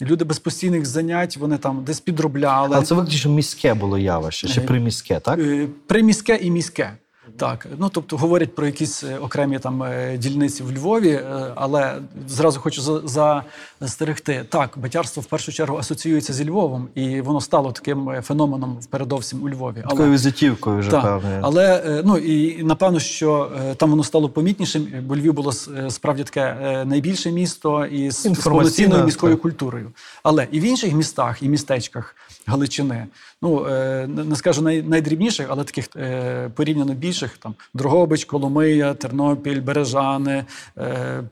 Люди 0.02 0.24
без 0.24 0.38
постійних 0.38 0.86
занять, 0.86 1.36
вони 1.36 1.58
там 1.58 1.84
десь 1.84 2.00
підробляли. 2.00 2.76
Але 2.76 2.84
це 2.84 2.94
виключно 2.94 3.32
міське 3.32 3.74
було 3.74 3.98
явище, 3.98 4.48
чи 4.48 4.60
Е, 4.60 4.64
приміське, 4.64 5.20
так? 5.20 5.40
Приміське 5.86 6.36
і 6.36 6.50
міське. 6.50 6.96
Так, 7.38 7.66
ну 7.78 7.88
тобто 7.88 8.16
говорять 8.16 8.54
про 8.54 8.66
якісь 8.66 9.04
е, 9.04 9.18
окремі 9.18 9.58
там 9.58 9.82
е, 9.82 10.16
дільниці 10.18 10.62
в 10.62 10.72
Львові, 10.72 11.10
е, 11.10 11.52
але 11.54 11.94
зразу 12.28 12.60
хочу 12.60 12.82
за- 13.08 13.44
застерегти. 13.80 14.44
Так, 14.48 14.70
батярство 14.76 15.22
в 15.22 15.26
першу 15.26 15.52
чергу 15.52 15.76
асоціюється 15.76 16.32
зі 16.32 16.48
Львовом, 16.48 16.88
і 16.94 17.20
воно 17.20 17.40
стало 17.40 17.72
таким 17.72 18.10
феноменом 18.22 18.78
передовсім 18.90 19.42
у 19.42 19.48
Львові. 19.48 19.76
Але- 19.84 19.90
Такою 19.90 20.12
візитівкою 20.12 20.78
вже 20.78 20.90
так, 20.90 21.02
певною. 21.02 21.40
але 21.42 21.82
ну 22.04 22.18
і 22.18 22.62
напевно, 22.62 23.00
що 23.00 23.50
там 23.76 23.90
воно 23.90 24.04
стало 24.04 24.28
помітнішим, 24.28 24.86
бо 25.02 25.16
Львів 25.16 25.32
було 25.34 25.52
справді 25.88 26.24
таке 26.24 26.56
найбільше 26.86 27.30
місто 27.32 27.86
і 27.86 28.10
з, 28.10 28.34
з 28.34 28.38
повноцінною 28.44 29.04
міською 29.04 29.34
так. 29.34 29.42
культурою. 29.42 29.90
Але 30.22 30.46
і 30.50 30.60
в 30.60 30.62
інших 30.62 30.92
містах 30.92 31.42
і 31.42 31.48
містечках 31.48 32.16
Галичини, 32.48 33.06
ну 33.42 33.66
е, 33.66 34.06
не 34.06 34.36
скажу 34.36 34.62
найдрібніших, 34.62 35.46
але 35.50 35.64
таких 35.64 35.88
е, 35.96 36.50
порівняно 36.54 36.94
більших, 36.94 37.38
там 37.38 37.54
Дрогобич, 37.74 38.24
Коломия, 38.24 38.94
Тернопіль, 38.94 39.60
Бережани 39.60 40.44
е, 40.78 41.22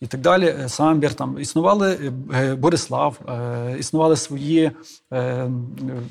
і 0.00 0.06
так 0.06 0.20
далі. 0.20 0.54
Самбір 0.66 1.14
там 1.14 1.36
існували 1.40 2.12
Борислав, 2.58 3.20
існували 3.78 4.16
свої 4.16 4.70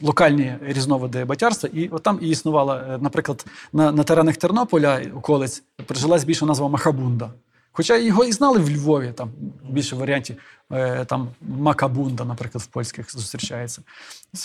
локальні 0.01 0.55
різновиди 0.61 1.25
батярства, 1.25 1.69
і 1.73 1.87
от 1.87 2.03
там 2.03 2.19
і 2.21 2.29
існувала, 2.29 2.99
наприклад, 3.01 3.45
на, 3.73 3.91
на 3.91 4.03
теренах 4.03 4.37
Тернополя 4.37 5.01
околиць 5.15 5.63
прижилась 5.85 6.23
більша 6.23 6.45
назва 6.45 6.67
Махабунда. 6.67 7.29
Хоча 7.75 7.97
його 7.97 8.25
і 8.25 8.31
знали 8.31 8.59
в 8.59 8.69
Львові, 8.69 9.13
там 9.15 9.31
більше 9.69 9.95
варіантів, 9.95 10.35
е, 10.71 11.05
там 11.05 11.29
Макабунда, 11.41 12.25
наприклад, 12.25 12.61
в 12.61 12.65
польських 12.67 13.11
зустрічається. 13.11 13.81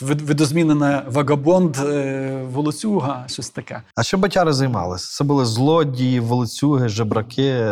Видозмінена 0.02 1.04
вагабонд, 1.08 1.76
е, 1.76 2.42
волоцюга, 2.52 3.24
щось 3.28 3.50
таке. 3.50 3.82
А 3.94 4.02
що 4.02 4.18
батяри 4.18 4.52
займалися? 4.52 5.16
Це 5.16 5.24
були 5.24 5.44
злодії, 5.44 6.20
волоцюги, 6.20 6.88
жебраки. 6.88 7.64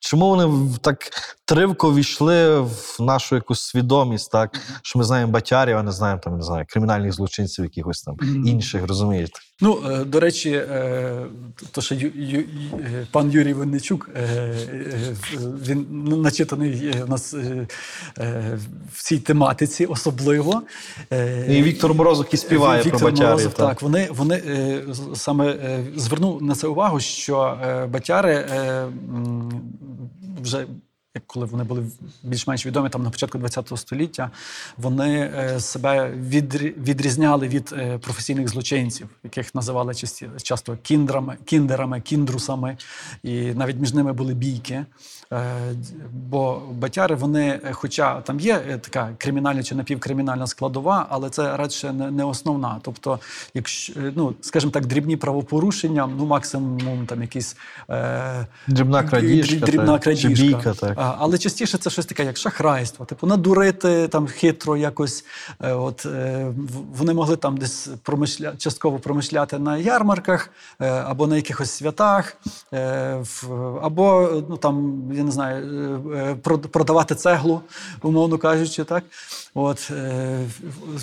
Чому 0.00 0.28
вони 0.28 0.74
так 0.80 0.98
тривко 1.44 1.94
війшли 1.94 2.60
в 2.60 2.96
нашу 3.00 3.34
якусь 3.34 3.60
свідомість, 3.60 4.32
так 4.32 4.60
що 4.82 4.98
ми 4.98 5.04
знаємо 5.04 5.32
батярів, 5.32 5.76
а 5.76 5.82
не 5.82 5.92
знаємо 5.92 6.20
там, 6.24 6.36
не 6.36 6.42
знаю, 6.42 6.66
кримінальних 6.68 7.12
злочинців, 7.12 7.64
якихось 7.64 8.02
там 8.02 8.16
інших, 8.46 8.86
розумієте? 8.86 9.40
Ну, 9.60 9.82
е, 9.90 10.04
до 10.04 10.20
речі, 10.20 10.50
е, 10.50 11.26
то, 11.72 11.80
що 11.80 11.94
Ю, 11.94 12.12
Ю, 12.14 12.38
Ю- 12.40 12.44
е, 12.80 13.06
пан 13.12 13.30
Юрій 13.30 13.52
Винничук, 13.52 14.10
він 15.68 15.86
начитаний 16.22 16.94
у 17.04 17.06
нас 17.06 17.34
в 18.92 19.02
цій 19.02 19.18
тематиці 19.18 19.86
особливо. 19.86 20.62
І 21.48 21.62
Віктор 21.62 21.94
Морозов, 21.94 22.24
який 22.26 22.38
співає 22.38 22.82
Віктор 22.82 23.00
про 23.00 23.10
батярів. 23.10 23.28
Морозов, 23.30 23.52
так. 23.52 23.68
так, 23.68 23.82
вони, 23.82 24.08
вони 24.10 24.42
саме 25.14 25.56
звернув 25.96 26.42
на 26.42 26.54
це 26.54 26.66
увагу, 26.66 27.00
що 27.00 27.58
батяри 27.92 28.46
вже. 30.42 30.66
Коли 31.26 31.46
вони 31.46 31.64
були 31.64 31.86
більш-менш 32.22 32.66
відомі 32.66 32.88
там 32.88 33.02
на 33.02 33.10
початку 33.10 33.38
ХХ 33.38 33.78
століття, 33.78 34.30
вони 34.76 35.32
е, 35.36 35.60
себе 35.60 36.10
відрізняли 36.78 37.48
від 37.48 37.74
е, 37.78 37.98
професійних 37.98 38.48
злочинців, 38.48 39.08
яких 39.24 39.54
називали 39.54 39.94
часто 40.42 40.76
кіндрами, 40.82 41.36
кіндерами, 41.44 42.00
кіндрусами, 42.00 42.76
і 43.22 43.54
навіть 43.54 43.76
між 43.76 43.94
ними 43.94 44.12
були 44.12 44.34
бійки. 44.34 44.86
Е, 45.32 45.74
Бо 46.12 46.62
батяри, 46.72 47.14
вони, 47.14 47.60
е, 47.64 47.72
хоча 47.72 48.20
там 48.20 48.40
є 48.40 48.62
е, 48.68 48.78
така 48.78 49.10
кримінальна 49.18 49.62
чи 49.62 49.74
напівкримінальна 49.74 50.46
складова, 50.46 51.06
але 51.10 51.30
це 51.30 51.56
радше 51.56 51.92
не, 51.92 52.24
основна. 52.24 52.78
Тобто, 52.82 53.18
якщо 53.54 53.92
ну, 54.16 54.34
скажімо 54.40 54.72
так, 54.72 54.86
дрібні 54.86 55.16
правопорушення, 55.16 56.08
ну 56.18 56.26
максимум 56.26 57.06
там 57.06 57.22
якісь 57.22 57.56
е, 57.90 58.46
Дрібна 58.66 59.02
крадіжка, 59.02 59.66
дрібна 59.66 59.92
так, 59.92 60.02
крадіжка. 60.02 60.28
чи 60.28 60.42
бійка, 60.42 60.74
так. 60.74 61.16
Але 61.18 61.38
частіше 61.38 61.78
це 61.78 61.90
щось 61.90 62.06
таке, 62.06 62.24
як 62.24 62.36
шахрайство, 62.36 63.04
типу 63.04 63.26
надурити 63.26 64.08
там 64.08 64.26
хитро 64.26 64.76
якось. 64.76 65.24
Е, 65.60 65.72
от 65.72 66.06
е, 66.06 66.46
вони 66.96 67.14
могли 67.14 67.36
там 67.36 67.56
десь 67.56 67.88
промишля... 68.02 68.52
частково 68.58 68.98
промишляти 68.98 69.58
на 69.58 69.76
ярмарках 69.76 70.50
е, 70.80 70.88
або 70.90 71.26
на 71.26 71.36
якихось 71.36 71.70
святах, 71.70 72.36
е, 72.72 73.16
в- 73.22 73.78
або 73.82 74.28
ну 74.48 74.56
там 74.56 75.02
я 75.16 75.24
не 75.24 75.30
знаю, 75.30 75.56
е, 75.56 76.18
е, 76.18 76.34
прод- 76.34 76.68
продавати 76.68 77.14
цеглу, 77.14 77.60
умовно 78.02 78.38
кажучи, 78.38 78.84
так. 78.84 79.04
От, 79.54 79.90
е, 79.90 80.38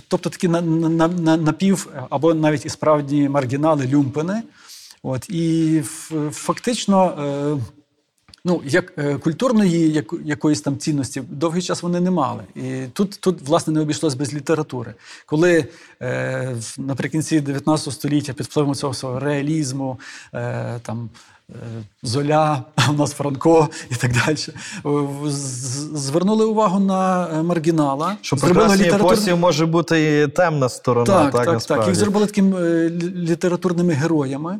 тобто 0.07 0.29
такі 0.29 0.47
на, 0.47 0.61
на, 0.61 1.07
на, 1.07 1.37
напів 1.37 1.87
або 2.09 2.33
навіть 2.33 2.65
і 2.65 2.69
справді 2.69 3.29
маргінали, 3.29 3.87
люмпини. 3.87 4.43
От, 5.03 5.29
і 5.29 5.81
фактично. 6.31 7.59
Ну, 8.45 8.61
як 8.65 9.19
культурної 9.19 9.91
як, 9.91 10.13
якоїсь 10.25 10.61
там 10.61 10.77
цінності 10.77 11.23
довгий 11.29 11.61
час 11.61 11.83
вони 11.83 11.99
не 11.99 12.11
мали. 12.11 12.43
І 12.55 12.87
тут, 12.93 13.17
тут 13.21 13.41
власне, 13.41 13.73
не 13.73 13.81
обійшлось 13.81 14.15
без 14.15 14.33
літератури. 14.33 14.93
Коли 15.25 15.65
е, 16.01 16.55
наприкінці 16.77 17.39
19 17.39 17.93
століття 17.93 18.33
під 18.33 18.45
впливом 18.45 18.75
цього 18.75 18.93
всього 18.93 19.19
реалізму, 19.19 19.99
е, 20.33 20.79
там, 20.81 21.09
Золя, 22.03 22.63
у 22.89 22.93
нас 22.93 23.11
Франко 23.13 23.69
і 23.91 23.95
так 23.95 24.11
далі, 24.13 24.37
е, 24.85 25.29
звернули 25.95 26.45
увагу 26.45 26.79
на 26.79 27.27
е, 27.39 27.43
маргінала. 27.43 28.17
Що 28.21 28.35
зробили 28.37 28.75
літератур- 28.75 28.95
епосі 29.05 29.33
може 29.33 29.65
бути 29.65 30.21
і 30.21 30.27
темна 30.27 30.69
сторона, 30.69 31.05
так, 31.05 31.31
так, 31.33 31.45
так, 31.45 31.63
так. 31.63 31.87
Їх 31.87 31.95
зробили 31.95 32.25
такими 32.25 32.61
е, 32.61 32.89
літературними 33.15 33.93
героями. 33.93 34.59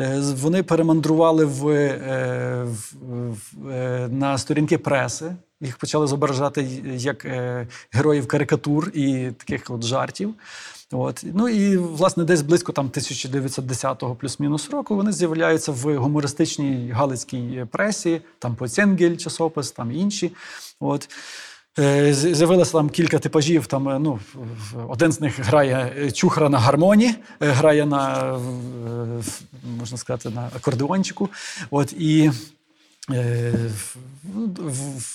Е, 0.00 0.20
Вони 0.40 0.62
перемандрували 0.62 1.44
в, 1.44 1.68
е, 1.68 2.64
в, 2.64 2.94
в, 3.02 3.68
е, 3.70 4.08
на 4.12 4.38
сторінки 4.38 4.78
преси. 4.78 5.36
Їх 5.60 5.76
почали 5.76 6.06
зображати 6.06 6.62
як 6.96 7.24
е, 7.24 7.66
героїв 7.92 8.26
карикатур 8.28 8.88
і 8.94 9.30
таких 9.38 9.62
от 9.70 9.84
жартів. 9.84 10.34
От. 10.92 11.24
Ну 11.34 11.48
і 11.48 11.76
власне 11.76 12.24
десь 12.24 12.42
близько 12.42 12.72
там 12.72 12.88
1910-го 12.88 14.14
плюс-мінус 14.14 14.70
року 14.70 14.96
вони 14.96 15.12
з'являються 15.12 15.72
в 15.72 15.96
гумористичній 15.96 16.90
галицькій 16.90 17.66
пресі, 17.70 18.20
там 18.38 18.54
Поценгель 18.56 19.16
часопис, 19.16 19.70
там 19.70 19.92
інші. 19.92 20.32
От. 20.80 21.08
Е, 21.78 22.14
З'явилося 22.14 22.72
там 22.72 22.90
кілька 22.90 23.18
типажів. 23.18 23.66
Там, 23.66 23.88
е, 23.88 23.98
ну, 23.98 24.18
один 24.88 25.12
з 25.12 25.20
них 25.20 25.38
грає 25.40 25.92
е, 25.98 26.10
чухра 26.10 26.48
на 26.48 26.58
гармоні, 26.58 27.14
грає 27.40 27.86
на, 27.86 28.32
можна 29.78 29.98
сказати, 29.98 30.30
на 30.30 30.50
акордеончику. 30.56 31.28
От, 31.70 31.92
і 31.92 32.30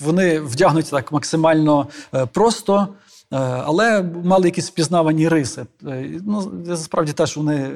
вони 0.02 0.40
вдягнуті 0.40 0.92
так 0.92 1.12
максимально 1.12 1.88
просто. 2.32 2.88
Е, 3.34 3.64
Але 3.66 4.06
мали 4.24 4.46
якісь 4.46 4.68
впізнавані 4.68 5.30
риси. 5.30 5.66
Е, 5.88 6.10
Ну, 6.26 6.52
насправді 6.66 7.14
теж 7.14 7.38
вони 7.38 7.56
е, 7.56 7.70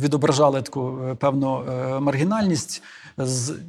відображали 0.00 0.62
таку 0.62 0.98
певну 1.18 1.64
маргінальність. 2.00 2.82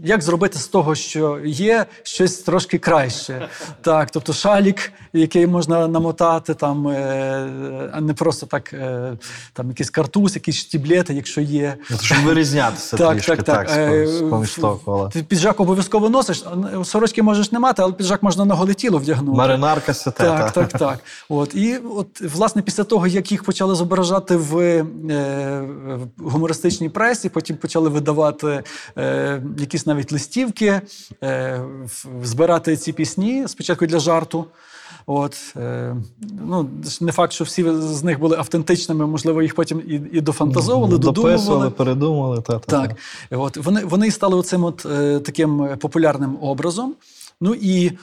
Як 0.04 0.22
зробити 0.22 0.60
з 0.60 0.68
того, 0.68 0.96
що 0.96 1.40
є, 1.46 1.86
щось 2.04 2.38
трошки 2.38 2.78
краще? 2.78 3.48
Так, 3.82 4.12
тобто 4.12 4.34
шалік, 4.34 4.92
який 5.14 5.48
можна 5.48 5.88
намотати, 5.88 6.54
там, 6.54 6.88
а 7.94 8.02
не 8.02 8.14
просто 8.14 8.46
так, 8.46 8.74
там 9.54 9.68
якийсь 9.68 9.90
картуз, 9.90 10.36
якісь 10.36 10.56
штіблети, 10.56 11.14
якщо 11.14 11.42
є. 11.42 11.76
Ну, 11.92 11.98
Щоб 12.02 12.18
вирізнятися 12.18 12.98
Так, 12.98 13.14
трішки, 13.14 13.36
так, 13.36 13.46
так. 13.46 13.68
так, 13.68 14.50
того 14.62 14.76
кола. 14.76 15.10
Ти 15.10 15.24
піджак 15.24 15.60
обов'язково 15.60 16.10
носиш, 16.10 16.44
сорочки 16.84 17.24
можеш 17.24 17.52
не 17.52 17.60
мати, 17.60 17.82
але 17.82 17.94
піджак 17.94 18.24
можна 18.24 18.46
на 18.46 18.56
голе 18.56 18.74
тіло 18.74 18.98
вдягнути. 18.98 19.38
Маринарка 19.38 19.94
свята. 19.94 20.24
Так, 20.24 20.52
так, 20.52 20.80
так. 20.80 21.00
От 21.36 21.56
і 21.56 21.78
от 21.78 22.22
власне 22.22 22.62
після 22.62 22.84
того, 22.84 23.08
як 23.08 23.32
їх 23.32 23.44
почали 23.44 23.76
зображати 23.76 24.36
в 24.36 24.58
е, 24.60 24.86
в 26.18 26.30
гумористичній 26.30 26.90
пресі, 26.90 27.30
потім 27.30 27.58
почали 27.58 27.90
видавати 27.90 28.64
е, 28.98 29.44
якісь 29.58 29.86
навіть 29.86 30.12
листівки, 30.12 30.82
е, 31.24 31.62
збирати 32.24 32.78
ці 32.78 32.94
пісні 32.94 33.44
спочатку 33.48 33.86
для 33.86 34.00
жарту. 34.00 34.46
От, 35.06 35.56
е, 35.58 35.96
ну, 36.46 36.70
не 37.02 37.12
факт, 37.12 37.34
що 37.34 37.44
всі 37.44 37.66
з 37.80 38.04
них 38.04 38.20
були 38.20 38.38
автентичними, 38.38 39.08
можливо, 39.08 39.42
їх 39.42 39.56
потім 39.56 39.82
і, 39.88 40.02
і 40.18 40.22
дофантазовували, 40.22 40.98
Дописували, 40.98 41.36
додумували. 41.36 41.70
передумали. 41.70 42.42
Та, 42.42 42.60
та, 42.60 42.82
Так, 42.82 42.96
от 43.32 43.58
вони, 43.58 43.86
вони 43.86 44.12
стали 44.12 44.36
оцим 44.36 44.64
от 44.64 44.86
е, 44.86 45.20
таким 45.20 45.78
популярним 45.80 46.38
образом. 46.42 46.96
Ну 47.42 47.54
і 47.54 47.88
е, 47.88 47.98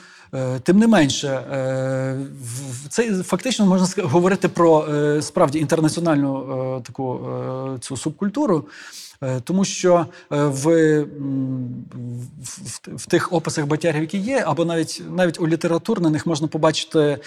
тим 0.63 0.77
не 0.79 0.87
менше, 0.87 1.27
е, 1.27 2.17
це 2.89 3.23
фактично 3.23 3.65
можна 3.65 4.03
говорити 4.07 4.47
про 4.47 4.85
е, 4.87 5.21
справді 5.21 5.59
інтернаціональну 5.59 6.37
е, 6.77 6.81
таку 6.81 7.19
е, 7.75 7.79
цю 7.79 7.97
субкультуру. 7.97 8.67
Е, 9.23 9.39
Тому 9.43 9.65
що 9.65 10.05
е, 10.31 10.43
в, 10.43 11.01
в, 12.41 12.79
в, 12.87 13.05
тих 13.05 13.33
описах 13.33 13.65
батярів, 13.65 14.01
які 14.01 14.17
є, 14.17 14.43
або 14.47 14.65
навіть 14.65 15.03
навіть 15.09 15.39
у 15.39 15.47
літературних 15.47 16.11
них 16.11 16.25
можна 16.25 16.47
побачити 16.47 17.17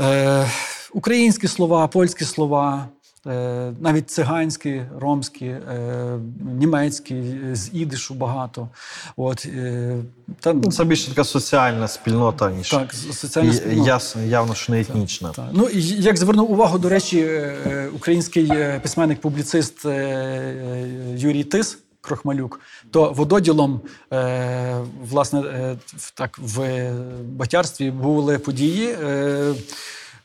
е, 0.00 0.46
українські 0.92 1.48
слова, 1.48 1.88
польські 1.88 2.24
слова, 2.24 2.88
е, 2.88 2.99
навіть 3.80 4.10
циганські, 4.10 4.82
ромські, 4.98 5.46
е, 5.46 6.18
німецькі, 6.58 7.22
з 7.52 7.70
ідишу 7.72 8.14
багато. 8.14 8.68
От, 9.16 9.46
е, 9.46 9.96
та, 10.40 10.52
Ну, 10.52 10.72
Це 10.72 10.84
більше 10.84 11.08
така 11.08 11.24
соціальна 11.24 11.88
спільнота, 11.88 12.50
ніж 12.50 12.70
так, 12.70 12.94
соціальна 12.94 13.52
спільнота. 13.52 13.88
ясно, 13.90 14.22
явно, 14.22 14.54
що 14.54 14.72
не 14.72 14.80
етнічна. 14.80 15.30
Так. 15.30 15.48
Ну, 15.52 15.68
як 15.84 16.16
звернув 16.16 16.52
увагу, 16.52 16.78
до 16.78 16.88
речі, 16.88 17.20
е, 17.20 17.56
е, 17.66 17.88
український 17.94 18.48
е, 18.52 18.80
письменник-публіцист 18.82 19.86
е, 19.86 19.88
е, 19.90 20.88
Юрій 21.16 21.44
Тис. 21.44 21.78
Крохмалюк, 22.02 22.60
то 22.90 23.12
вододілом, 23.12 23.80
е, 24.12 24.80
власне, 25.10 25.40
е, 25.40 25.76
так, 26.14 26.38
в 26.38 26.90
Батярстві 27.22 27.90
були 27.90 28.38
події 28.38 28.88
е, 28.88 29.06
е, 29.06 29.54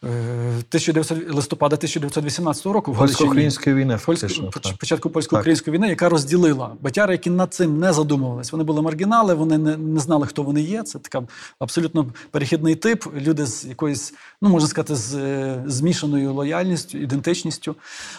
1900, 0.10 1.34
листопада 1.36 1.76
1918 1.76 2.66
року 2.66 2.92
в. 2.94 2.98
Польсько-української 2.98 3.76
війни, 3.76 3.98
фактично. 3.98 4.50
початку 4.80 5.10
польсько-української 5.10 5.78
війни, 5.78 5.90
яка 5.90 6.10
розділила 6.10 6.72
батяри, 6.82 7.14
які 7.14 7.30
над 7.30 7.54
цим 7.54 7.80
не 7.80 7.94
задумувались. 7.94 8.52
Вони 8.52 8.64
були 8.64 8.82
маргінали, 8.82 9.34
вони 9.34 9.58
не, 9.58 9.78
не 9.78 10.00
знали, 10.00 10.28
хто 10.28 10.44
вони 10.44 10.62
є. 10.62 10.84
Це 10.84 11.00
така 11.00 11.28
абсолютно 11.60 12.06
перехідний 12.32 12.76
тип. 12.76 13.04
Люди 13.22 13.46
з 13.46 13.66
якоюсь, 13.66 14.14
ну 14.42 14.50
можна 14.50 14.70
сказати, 14.70 14.96
з 14.96 15.16
е, 15.16 15.64
змішаною 15.68 16.34
лояльністю, 16.34 16.98
ідентичністю. 16.98 17.76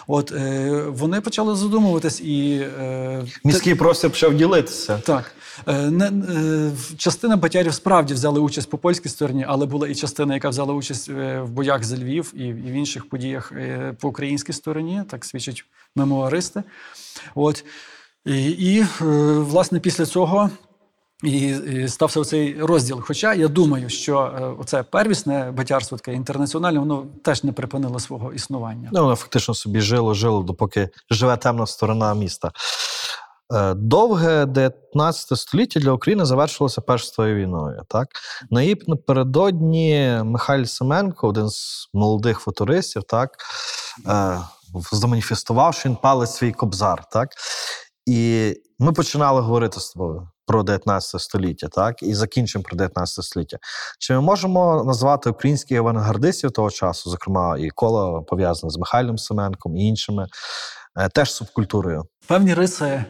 От 0.07 0.31
е, 0.31 0.83
вони 0.87 1.21
почали 1.21 1.55
задумуватись 1.55 2.21
і 2.21 2.65
е, 2.79 3.25
Міський 3.43 3.75
простір 3.75 4.09
почав 4.09 4.33
ділитися. 4.33 4.97
так. 5.05 5.31
Е, 5.67 5.91
Не, 5.91 6.05
е, 6.05 6.71
частина 6.97 7.35
батярів 7.35 7.73
справді 7.73 8.13
взяли 8.13 8.39
участь 8.39 8.69
по 8.69 8.77
польській 8.77 9.09
стороні, 9.09 9.45
але 9.47 9.65
була 9.65 9.87
і 9.87 9.95
частина, 9.95 10.33
яка 10.33 10.49
взяла 10.49 10.73
участь 10.73 11.09
е, 11.09 11.41
в 11.41 11.49
боях 11.49 11.76
за 11.83 11.97
Львів 11.97 12.33
і, 12.35 12.53
в 12.53 12.73
інших 12.73 13.09
подіях 13.09 13.51
е, 13.51 13.95
по 13.99 14.07
українській 14.07 14.53
стороні, 14.53 15.03
так 15.09 15.25
свідчать 15.25 15.65
мемуаристи. 15.95 16.63
От. 17.35 17.65
І, 18.25 18.49
і 18.49 18.79
е, 18.81 18.85
власне, 19.39 19.79
після 19.79 20.05
цього. 20.05 20.49
І 21.23 21.55
стався 21.87 22.23
цей 22.23 22.61
розділ. 22.61 23.01
Хоча 23.01 23.33
я 23.33 23.47
думаю, 23.47 23.89
що 23.89 24.19
е, 24.19 24.41
оце 24.59 24.83
первісне 24.83 25.51
батярство 25.51 25.97
таке 25.97 26.13
інтернаціональне, 26.13 26.79
воно 26.79 27.05
теж 27.23 27.43
не 27.43 27.51
припинило 27.51 27.99
свого 27.99 28.33
існування. 28.33 28.89
Ну, 28.93 29.03
воно 29.03 29.15
фактично 29.15 29.53
собі 29.53 29.81
жило, 29.81 30.13
жило, 30.13 30.43
допоки 30.43 30.89
живе 31.11 31.37
темна 31.37 31.67
сторона 31.67 32.13
міста. 32.13 32.51
Е, 33.53 33.73
Довге 33.73 34.45
19 34.45 35.39
століття 35.39 35.79
для 35.79 35.91
України 35.91 36.25
завершилося 36.25 36.81
Першою 36.81 37.35
війною. 37.35 37.81
Так? 37.87 38.07
Напередодні 38.87 40.21
Михайль 40.23 40.63
Семенко, 40.63 41.27
один 41.27 41.49
з 41.49 41.89
молодих 41.93 42.39
футуристів, 42.39 43.03
так, 43.03 43.29
е, 44.07 44.39
заманіфестував, 44.91 45.73
що 45.73 45.89
він 45.89 45.95
палить 45.95 46.31
свій 46.31 46.51
кобзар. 46.51 47.03
Так? 47.11 47.29
І 48.05 48.53
ми 48.79 48.93
починали 48.93 49.41
говорити 49.41 49.79
з 49.79 49.89
тобою 49.89 50.27
про 50.45 50.63
19 50.63 51.21
століття, 51.21 51.67
так, 51.67 52.03
і 52.03 52.13
закінчимо 52.13 52.63
про 52.63 52.77
19 52.77 53.25
століття. 53.25 53.57
Чи 53.99 54.13
ми 54.13 54.21
можемо 54.21 54.83
назвати 54.83 55.29
українських 55.29 55.79
авангардистів 55.79 56.51
того 56.51 56.71
часу, 56.71 57.09
зокрема, 57.09 57.57
і 57.57 57.69
коло 57.69 58.23
пов'язане 58.23 58.71
з 58.71 58.77
Михайлом 58.77 59.17
Семенком 59.17 59.77
і 59.77 59.87
іншими, 59.87 60.27
теж 61.13 61.31
субкультурою? 61.31 62.05
Певні 62.27 62.53
риси 62.53 62.85
е, 62.85 63.05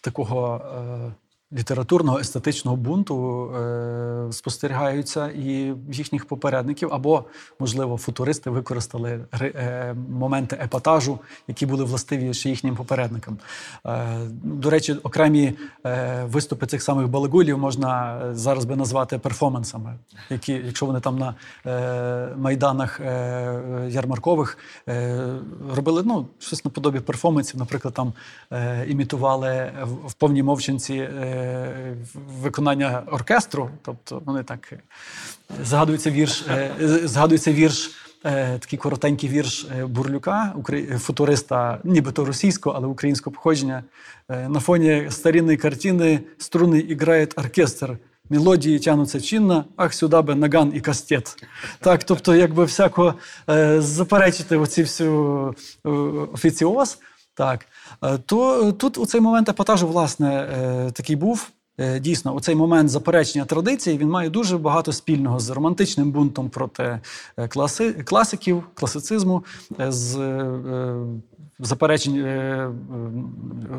такого 0.00 0.56
е, 0.56 1.12
літературного 1.52 2.18
естетичного 2.18 2.76
бунту 2.76 3.46
е, 3.54 4.32
спостерігаються 4.32 5.28
і 5.28 5.74
їхніх 5.92 6.24
попередників, 6.24 6.88
або, 6.92 7.24
можливо, 7.58 7.96
футуристи 7.96 8.50
використали 8.50 9.20
ри- 9.32 9.52
е, 9.56 9.94
моменти 10.10 10.58
епатажу, 10.64 11.18
які 11.48 11.66
були 11.66 11.84
властиві 11.84 12.34
ще 12.34 12.50
їхнім 12.50 12.76
попередникам. 12.76 13.38
Е, 13.86 14.18
до 14.42 14.70
речі, 14.70 14.92
окремі 15.02 15.52
е, 15.86 16.24
виступи 16.24 16.66
цих 16.66 16.82
самих 16.82 17.08
балагулів 17.08 17.58
можна 17.58 18.20
е, 18.30 18.34
зараз 18.34 18.64
би 18.64 18.76
назвати 18.76 19.18
перформансами, 19.18 19.94
які, 20.30 20.52
якщо 20.52 20.86
вони 20.86 21.00
там 21.00 21.18
на 21.18 21.34
е, 21.66 22.34
майданах 22.36 23.00
е, 23.00 23.88
ярмаркових 23.90 24.58
е, 24.88 25.18
робили 25.74 26.02
ну, 26.06 26.26
щось 26.38 26.64
наподобі 26.64 27.00
перформансів, 27.00 27.60
наприклад, 27.60 27.94
там 27.94 28.12
е, 28.52 28.86
імітували 28.88 29.72
в, 29.82 30.08
в 30.08 30.12
повній 30.14 30.42
мовчанці 30.42 30.94
е, 30.94 31.39
виконання 32.42 33.02
оркестру, 33.06 33.70
тобто 33.82 34.22
вони 34.26 34.42
так 34.42 34.72
е, 34.72 34.78
згадується 35.64 36.10
вірш, 36.10 36.44
е, 36.50 36.70
згадується 37.04 37.52
вірш. 37.52 37.90
е, 38.24 38.58
Такий 38.58 38.78
коротенький 38.78 39.28
вірш 39.28 39.66
Бурлюка, 39.86 40.54
футуриста, 40.98 41.78
нібито 41.84 42.24
російського, 42.24 42.76
але 42.76 42.86
українського 42.86 43.34
походження. 43.34 43.84
На 44.28 44.60
фоні 44.60 45.06
старинної 45.10 45.56
картини 45.58 46.20
струни 46.38 46.96
грає 47.00 47.28
оркестр. 47.36 47.98
Мелодії 48.32 48.78
тянуться 48.78 49.20
чинно, 49.20 49.64
ах, 49.76 49.94
сюди 49.94 50.20
би 50.20 50.34
наган 50.34 50.72
і 50.74 50.80
кастет. 50.80 51.44
Так, 51.80 52.04
тобто, 52.04 52.34
якби 52.34 52.64
всяко 52.64 53.14
заперечити 53.78 54.56
оці 54.56 54.82
всю 54.82 55.54
офіціоз, 56.32 56.98
так, 57.40 57.66
е, 58.04 58.18
то 58.18 58.72
тут 58.72 58.98
у 58.98 59.06
цей 59.06 59.20
момент 59.20 59.48
епатажу, 59.48 59.88
власне, 59.88 60.28
е, 60.28 60.90
такий 60.90 61.16
був. 61.16 61.50
Е, 61.78 62.00
Дійсно, 62.00 62.34
у 62.34 62.40
цей 62.40 62.54
момент 62.54 62.90
заперечення 62.90 63.44
традиції 63.44 63.98
він 63.98 64.08
має 64.08 64.30
дуже 64.30 64.58
багато 64.58 64.92
спільного 64.92 65.40
з 65.40 65.50
романтичним 65.50 66.10
бунтом 66.10 66.48
проти 66.50 67.00
е, 67.36 67.48
класи, 67.48 67.92
класиків, 67.92 68.62
класицизму, 68.74 69.44
е, 69.80 69.92
з 69.92 70.16
е, 70.16 70.94
заперечень 71.62 72.16
е, 72.16 72.20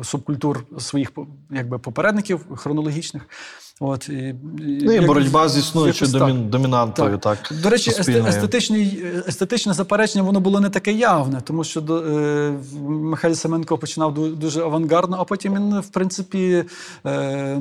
е, 0.00 0.04
субкультур 0.04 0.64
своїх 0.78 1.12
якби, 1.50 1.78
попередників 1.78 2.46
хронологічних. 2.56 3.22
От, 3.80 4.08
і, 4.08 4.34
Ну 4.58 4.92
і 4.92 4.94
як- 4.94 5.06
боротьба 5.06 5.48
з 5.48 5.58
існуючою 5.58 6.10
домін, 6.12 6.48
домінантою, 6.48 7.18
так. 7.18 7.52
До 7.62 7.70
речі, 7.70 7.90
есте- 7.90 7.96
суспільною. 7.96 8.26
естетичний, 8.28 9.04
естетичне 9.28 9.72
заперечення 9.72 10.22
воно 10.24 10.40
було 10.40 10.60
не 10.60 10.70
таке 10.70 10.92
явне, 10.92 11.40
тому 11.40 11.64
що 11.64 11.80
до, 11.80 11.96
е, 11.96 12.54
Михайло 12.88 13.34
Семенко 13.36 13.78
починав 13.78 14.14
дуже 14.38 14.60
авангардно, 14.62 15.16
а 15.20 15.24
потім 15.24 15.54
він, 15.54 15.80
в 15.80 15.88
принципі, 15.88 16.64
е, 17.06 17.60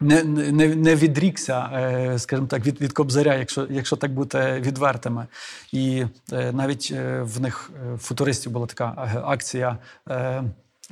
не, 0.00 0.22
не, 0.24 0.74
не 0.74 0.94
відрікся, 0.94 1.70
е, 1.74 2.18
скажімо 2.18 2.46
так, 2.46 2.66
від, 2.66 2.80
від 2.80 2.92
кобзаря, 2.92 3.34
якщо, 3.34 3.66
якщо 3.70 3.96
так 3.96 4.14
бути 4.14 4.60
відвертими. 4.60 5.26
І 5.72 6.04
е, 6.32 6.52
навіть 6.52 6.92
е, 6.94 7.22
в 7.22 7.40
них 7.40 7.70
футуристів 7.98 8.52
була 8.52 8.66
така 8.66 9.22
акція. 9.24 9.78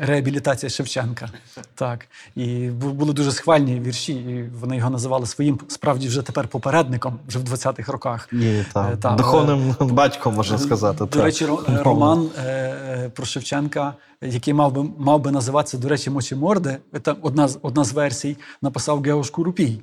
Е, 0.00 0.06
Реабілітація 0.06 0.70
Шевченка. 0.70 1.28
Так. 1.74 2.06
І 2.36 2.68
були 2.70 3.12
дуже 3.12 3.32
схвальні 3.32 3.80
вірші, 3.80 4.12
і 4.12 4.50
вони 4.60 4.76
його 4.76 4.90
називали 4.90 5.26
своїм 5.26 5.60
справді 5.68 6.08
вже 6.08 6.22
тепер 6.22 6.48
попередником, 6.48 7.18
вже 7.28 7.38
в 7.38 7.42
20-х 7.42 7.92
роках. 7.92 8.28
І, 8.32 8.62
та, 8.72 8.90
Е, 8.92 8.96
та, 8.96 9.14
духовним 9.14 9.74
батьком, 9.80 10.34
можна 10.34 10.58
сказати. 10.58 10.98
До 10.98 11.06
так. 11.06 11.24
речі, 11.24 11.46
ро- 11.46 11.78
е, 11.78 11.82
роман 11.82 12.30
е, 12.38 12.42
е, 12.42 13.10
про 13.14 13.26
Шевченка, 13.26 13.94
який 14.22 14.54
мав 14.54 14.72
би, 14.72 14.84
мав 14.98 15.20
би 15.20 15.30
називатися, 15.30 15.78
до 15.78 15.88
речі, 15.88 16.10
Мочі 16.10 16.34
морди. 16.34 16.76
Там 17.02 17.16
одна 17.22 17.48
з 17.48 17.58
одна 17.62 17.84
з 17.84 17.92
версій 17.92 18.36
написав 18.62 19.02
Геош 19.02 19.30
Курупій. 19.30 19.80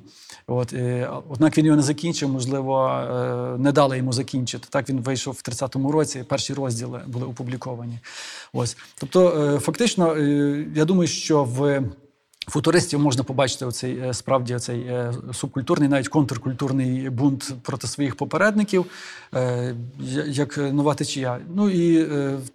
От, 0.48 0.72
е, 0.72 1.10
однак 1.28 1.58
він 1.58 1.66
його 1.66 1.76
не 1.76 1.82
закінчив, 1.82 2.28
можливо, 2.28 2.88
е, 2.88 3.58
не 3.58 3.72
дали 3.72 3.96
йому 3.96 4.12
закінчити. 4.12 4.66
Так 4.70 4.88
він 4.88 5.00
вийшов 5.00 5.34
в 5.34 5.50
30-му 5.50 5.92
році, 5.92 6.24
перші 6.28 6.54
розділи 6.54 7.00
були 7.06 7.26
опубліковані. 7.26 7.98
Ось. 8.52 8.76
Тобто, 8.94 9.42
е, 9.56 9.58
фактично, 9.58 10.16
я 10.74 10.84
думаю, 10.84 11.08
що 11.08 11.44
в 11.44 11.82
Футуристів 12.48 13.00
можна 13.00 13.24
побачити 13.24 13.64
оцей 13.64 13.98
е, 13.98 14.14
справді 14.14 14.54
оцей 14.54 14.80
е, 14.80 15.12
субкультурний, 15.32 15.88
навіть 15.88 16.08
контркультурний 16.08 17.10
бунт 17.10 17.54
проти 17.62 17.86
своїх 17.86 18.16
попередників, 18.16 18.86
е, 19.34 19.74
як 20.26 20.58
нова 20.58 20.94
течія. 20.94 21.38
Ну 21.54 21.70
і 21.70 22.06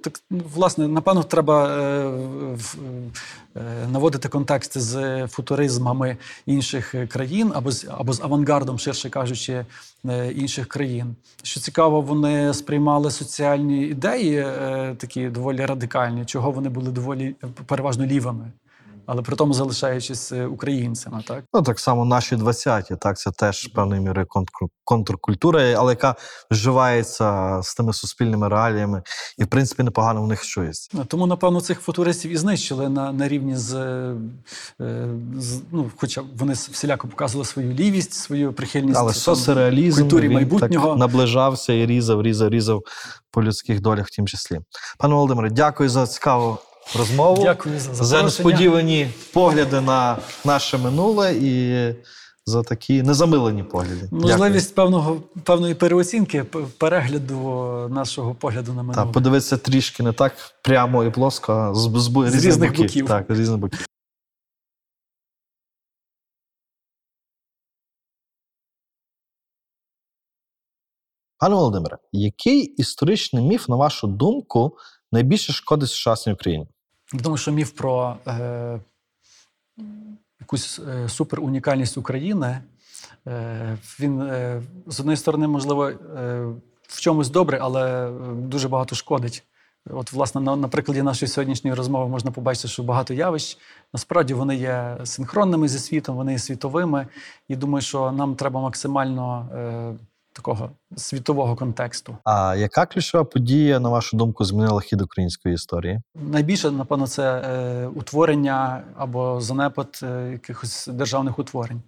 так, 0.01 0.21
власне, 0.29 0.87
напевно, 0.87 1.23
треба 1.23 1.67
наводити 3.91 4.29
контекст 4.29 4.77
з 4.77 5.27
футуризмами 5.27 6.17
інших 6.45 6.95
країн 7.09 7.51
або 7.55 7.71
з 7.71 7.87
або 7.97 8.13
з 8.13 8.21
авангардом, 8.21 8.79
ширше 8.79 9.09
кажучи, 9.09 9.65
інших 10.35 10.67
країн. 10.67 11.15
Що 11.43 11.59
цікаво, 11.59 12.01
вони 12.01 12.53
сприймали 12.53 13.11
соціальні 13.11 13.83
ідеї, 13.83 14.45
такі 14.97 15.29
доволі 15.29 15.65
радикальні, 15.65 16.25
чого 16.25 16.51
вони 16.51 16.69
були 16.69 16.91
доволі 16.91 17.35
переважно 17.65 18.05
лівими. 18.05 18.51
Але 19.05 19.21
при 19.21 19.35
тому 19.35 19.53
залишаючись 19.53 20.31
е, 20.31 20.45
українцями. 20.45 21.23
Так 21.27 21.43
Ну, 21.53 21.61
так 21.61 21.79
само 21.79 22.05
наші 22.05 22.35
20-ті, 22.35 22.95
так, 22.95 23.17
це 23.17 23.31
теж 23.31 23.67
певною 23.67 24.01
мірою 24.01 24.27
контр- 24.27 24.67
контркультура, 24.83 25.73
але 25.77 25.91
яка 25.91 26.15
вживається 26.51 27.59
з 27.63 27.75
тими 27.75 27.93
суспільними 27.93 28.49
реаліями, 28.49 29.03
і 29.37 29.43
в 29.43 29.47
принципі 29.47 29.83
непогано 29.83 30.23
в 30.23 30.27
них 30.27 30.45
чується. 30.45 30.89
Ну, 30.93 31.05
Тому, 31.05 31.27
напевно, 31.27 31.61
цих 31.61 31.79
футуристів 31.79 32.31
і 32.31 32.37
знищили 32.37 32.89
на, 32.89 33.11
на 33.11 33.27
рівні 33.27 33.55
з, 33.57 33.73
е, 33.73 34.15
е, 34.81 35.07
з 35.37 35.61
ну, 35.71 35.91
хоча 35.97 36.23
вони 36.37 36.53
всіляко 36.53 37.07
показували 37.07 37.45
свою 37.45 37.73
лівість, 37.73 38.13
свою 38.13 38.53
прихильність 38.53 38.99
Але 38.99 39.11
там, 39.11 39.19
соцреалізм 39.21 40.01
культурі 40.01 40.27
він 40.27 40.33
майбутнього. 40.33 40.89
так 40.89 40.97
наближався 40.97 41.73
і 41.73 41.85
різав, 41.85 42.21
різав, 42.21 42.49
різав 42.49 42.83
по 43.31 43.43
людських 43.43 43.81
долях, 43.81 44.07
в 44.07 44.09
тім 44.09 44.27
числі. 44.27 44.59
Пане 44.97 45.15
Володимире, 45.15 45.49
дякую 45.49 45.89
за 45.89 46.07
цікаву 46.07 46.57
розмову. 46.97 47.43
Дякую 47.43 47.79
за 47.79 48.03
за 48.03 48.23
несподівані 48.23 49.09
погляди 49.33 49.81
на 49.81 50.17
наше 50.45 50.77
минуле 50.77 51.33
і 51.33 51.95
за 52.45 52.63
такі 52.63 53.03
незамилені 53.03 53.63
погляди. 53.63 54.09
Можливість 54.11 54.75
певного 54.75 55.21
певної 55.43 55.75
переоцінки, 55.75 56.43
перегляду 56.77 57.37
нашого 57.91 58.35
погляду 58.35 58.73
на 58.73 58.83
минуле. 58.83 58.95
Так, 59.05 59.11
подивитися 59.11 59.57
трішки 59.57 60.03
не 60.03 60.13
так 60.13 60.33
прямо 60.63 61.03
і 61.03 61.09
плоско, 61.11 61.53
а 61.53 61.73
з, 61.75 61.79
з, 61.79 62.03
З 62.03 62.07
різних, 62.07 62.43
різних 62.45 62.69
боків. 62.69 62.85
боків. 62.85 63.07
Так, 63.07 63.25
з 63.29 63.39
різних 63.39 63.57
боків. 63.59 63.85
Пане 71.37 71.55
Володимире, 71.55 71.97
який 72.11 72.61
історичний 72.61 73.47
міф, 73.47 73.69
на 73.69 73.75
вашу 73.75 74.07
думку, 74.07 74.77
найбільше 75.11 75.53
шкодить 75.53 75.89
сучасній 75.89 76.33
Україні? 76.33 76.67
Думаю, 77.13 77.37
що 77.37 77.51
міф 77.51 77.71
про 77.71 78.17
е, 78.27 78.79
якусь 80.39 80.79
е, 80.79 81.09
суперунікальність 81.09 81.97
України. 81.97 82.61
Е, 83.27 83.77
він 83.99 84.21
е, 84.21 84.61
з 84.87 84.99
однієї 84.99 85.17
сторони, 85.17 85.47
можливо, 85.47 85.87
е, 85.87 85.95
в 86.87 86.99
чомусь 87.01 87.29
добре, 87.29 87.59
але 87.61 88.09
е, 88.09 88.11
дуже 88.35 88.67
багато 88.67 88.95
шкодить. 88.95 89.43
От, 89.89 90.11
власне, 90.11 90.41
на, 90.41 90.55
на 90.55 90.67
прикладі 90.67 91.01
нашої 91.01 91.29
сьогоднішньої 91.29 91.75
розмови 91.75 92.07
можна 92.07 92.31
побачити, 92.31 92.67
що 92.67 92.83
багато 92.83 93.13
явищ 93.13 93.57
насправді 93.93 94.33
вони 94.33 94.55
є 94.55 94.97
синхронними 95.03 95.67
зі 95.67 95.79
світом, 95.79 96.15
вони 96.15 96.31
є 96.31 96.39
світовими. 96.39 97.07
І 97.47 97.55
думаю, 97.55 97.81
що 97.81 98.11
нам 98.11 98.35
треба 98.35 98.61
максимально 98.61 99.49
е, 99.53 99.93
такого 100.33 100.69
світового 100.97 101.55
контексту. 101.55 102.17
А 102.23 102.55
яка 102.55 102.85
ключова 102.85 103.23
подія, 103.23 103.79
на 103.79 103.89
вашу 103.89 104.17
думку, 104.17 104.43
змінила 104.45 104.81
хід 104.81 105.01
української 105.01 105.55
історії? 105.55 106.01
Найбільше, 106.15 106.71
напевно, 106.71 107.07
це 107.07 107.23
е, 107.23 107.87
утворення 107.87 108.83
або 108.97 109.41
занепад 109.41 109.99
е, 110.03 110.29
якихось 110.31 110.87
державних 110.87 111.39
утворень. 111.39 111.81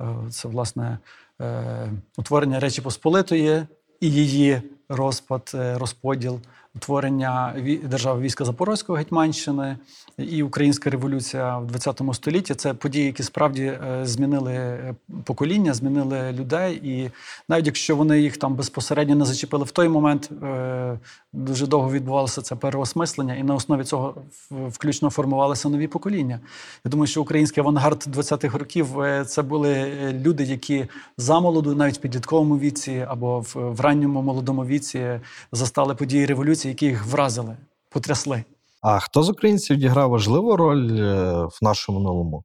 Е, 0.00 0.04
це, 0.30 0.48
власне, 0.48 0.98
е, 1.40 1.90
утворення 2.16 2.60
Речі 2.60 2.80
Посполитої 2.80 3.66
і 4.00 4.10
її 4.10 4.62
розпад, 4.88 5.52
е, 5.54 5.78
розподіл, 5.78 6.40
утворення 6.74 7.54
держави 7.82 8.20
війська 8.20 8.44
Запорозького 8.44 8.98
Гетьманщини 8.98 9.76
і 10.18 10.42
Українська 10.42 10.90
революція 10.90 11.58
в 11.58 11.78
ХХ 11.78 12.14
столітті. 12.14 12.54
Це 12.54 12.74
події, 12.74 13.06
які 13.06 13.22
справді 13.22 13.62
е, 13.62 14.00
змінили 14.02 14.52
е, 14.52 14.94
покоління, 15.24 15.74
змінили 15.74 16.32
людей. 16.32 16.80
І 16.84 17.10
навіть 17.48 17.66
якщо 17.66 17.96
вони 17.96 18.20
їх 18.20 18.36
там 18.36 18.54
безпосередньо 18.54 19.14
не 19.14 19.24
зачепили 19.24 19.64
в 19.64 19.70
той 19.70 19.88
момент, 19.88 20.30
е, 20.42 20.98
дуже 21.32 21.66
довго 21.66 21.92
відбувалося 21.92 22.42
це 22.42 22.56
переосмислення, 22.56 23.34
і 23.34 23.42
на 23.42 23.54
основі 23.54 23.84
цього 23.84 24.14
включно 24.50 25.10
формувалися 25.10 25.68
нові 25.68 25.86
покоління. 25.86 26.40
Я 26.84 26.90
думаю, 26.90 27.06
що 27.06 27.22
український 27.22 27.60
авангард 27.60 28.06
20-х 28.12 28.58
років 28.58 28.88
це 29.26 29.42
були 29.42 29.92
люди, 30.24 30.44
які 30.44 30.86
замолоду, 31.18 31.74
навіть 31.74 31.96
в 31.96 32.00
підлітковому 32.00 32.58
віці 32.58 33.06
або 33.08 33.44
в 33.54 33.80
ранньому 33.80 34.22
молодому 34.22 34.64
віці 34.66 35.20
застали 35.52 35.94
події 35.94 36.26
революції, 36.26 36.63
які 36.68 36.86
їх 36.86 37.06
вразили, 37.06 37.56
потрясли. 37.90 38.44
А 38.82 39.00
хто 39.00 39.22
з 39.22 39.30
українців 39.30 39.76
відіграв 39.76 40.10
важливу 40.10 40.56
роль 40.56 40.92
е, 40.92 41.32
в 41.44 41.58
нашому 41.62 41.98
минулому? 41.98 42.44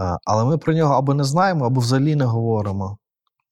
Е, 0.00 0.18
Але 0.24 0.44
ми 0.44 0.58
про 0.58 0.74
нього 0.74 0.94
або 0.94 1.14
не 1.14 1.24
знаємо, 1.24 1.66
або 1.66 1.80
взагалі 1.80 2.16
не 2.16 2.24
говоримо. 2.24 2.98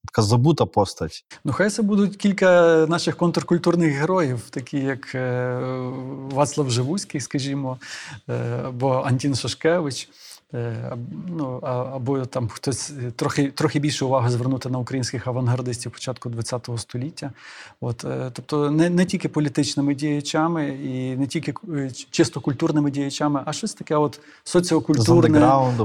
Така 0.06 0.22
забута 0.22 0.66
постать. 0.66 1.24
Ну, 1.44 1.52
хай 1.52 1.70
це 1.70 1.82
будуть 1.82 2.16
кілька 2.16 2.46
наших 2.88 3.16
контркультурних 3.16 3.94
героїв, 3.94 4.50
такі 4.50 4.78
як 4.78 5.14
е, 5.14 5.58
Вацлав 6.30 6.70
Живуський, 6.70 7.20
скажімо, 7.20 7.78
або 8.64 9.02
Антін 9.06 9.34
Шашкевич. 9.34 10.08
Е, 10.54 10.96
Ну, 11.36 11.60
а- 11.62 11.96
або 11.96 12.26
там 12.26 12.48
хтось 12.48 12.90
е, 12.90 13.10
трохи, 13.10 13.50
трохи 13.50 13.78
більше 13.78 14.04
уваги 14.04 14.30
звернути 14.30 14.68
на 14.68 14.78
українських 14.78 15.26
авангардистів 15.26 15.92
початку 15.92 16.30
ХХ 16.30 16.78
століття. 16.78 17.32
От, 17.80 18.04
е, 18.04 18.30
тобто 18.32 18.70
не, 18.70 18.90
не 18.90 19.04
тільки 19.04 19.28
політичними 19.28 19.94
діячами 19.94 20.68
і 20.68 21.16
не 21.16 21.26
тільки 21.26 21.54
чисто 22.10 22.40
культурними 22.40 22.90
діячами, 22.90 23.42
а 23.44 23.52
щось 23.52 23.74
таке 23.74 23.96
от 23.96 24.20
соціокультурне. 24.44 25.04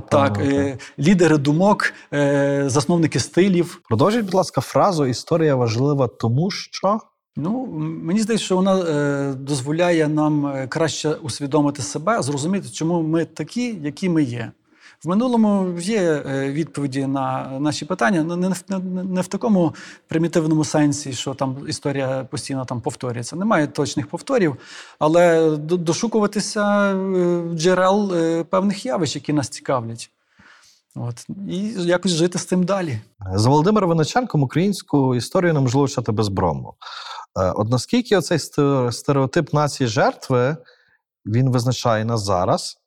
Так, 0.10 0.38
е, 0.40 0.78
лідери 1.00 1.38
думок, 1.38 1.94
е, 2.14 2.64
засновники 2.68 3.20
стилів. 3.20 3.82
Продовжіть, 3.90 4.26
будь 4.26 4.34
ласка, 4.34 4.62
фразу 4.62 5.06
Історія 5.06 5.56
важлива 5.56 6.08
тому, 6.08 6.52
що. 6.52 7.00
Ну, 7.40 7.66
мені 8.04 8.20
здається, 8.20 8.46
що 8.46 8.56
вона 8.56 8.80
е, 8.80 9.34
дозволяє 9.34 10.08
нам 10.08 10.66
краще 10.70 11.10
усвідомити 11.10 11.82
себе, 11.82 12.22
зрозуміти, 12.22 12.70
чому 12.70 13.02
ми 13.02 13.26
такі, 13.26 13.76
які 13.84 14.10
ми 14.10 14.24
є. 14.24 14.52
В 15.04 15.08
минулому 15.08 15.80
є 15.80 16.02
е, 16.02 16.52
відповіді 16.52 17.08
на 17.08 17.48
наші 17.60 17.86
питання, 17.86 18.24
не, 18.24 18.50
в- 18.50 18.64
не, 18.70 18.80
не 19.04 19.22
в 19.22 19.28
такому 19.28 19.76
примітивному 20.08 20.66
сенсі, 20.66 21.14
що 21.14 21.34
там 21.34 21.58
історія 21.68 22.28
постійно 22.32 22.66
там 22.66 22.82
повторюється. 22.82 23.36
Немає 23.36 23.68
точних 23.68 24.08
повторів, 24.08 24.56
але 25.00 25.50
дошукуватися 25.60 26.92
е, 26.94 27.44
джерел 27.56 28.14
е, 28.16 28.44
певних 28.44 28.86
явищ, 28.86 29.16
які 29.16 29.34
нас 29.34 29.50
цікавлять. 29.50 30.10
От, 30.96 31.26
і 31.50 31.58
якось 31.74 32.12
жити 32.12 32.40
з 32.40 32.46
цим 32.46 32.64
далі. 32.64 33.00
За 33.36 33.50
Володимиром 33.50 33.90
Винниченком 33.90 34.44
українську 34.44 35.16
історію 35.16 35.54
неможливо 35.54 35.88
читати 35.88 36.12
безбромно. 36.12 36.74
Е, 37.40 37.52
От 37.52 37.70
наскільки 37.70 38.18
оцей 38.18 38.40
стереотип 38.92 39.54
нації 39.54 39.88
жертви 39.88 40.58
він 41.26 41.50
визначає 41.52 42.06
нас 42.06 42.24
зараз, 42.24 42.78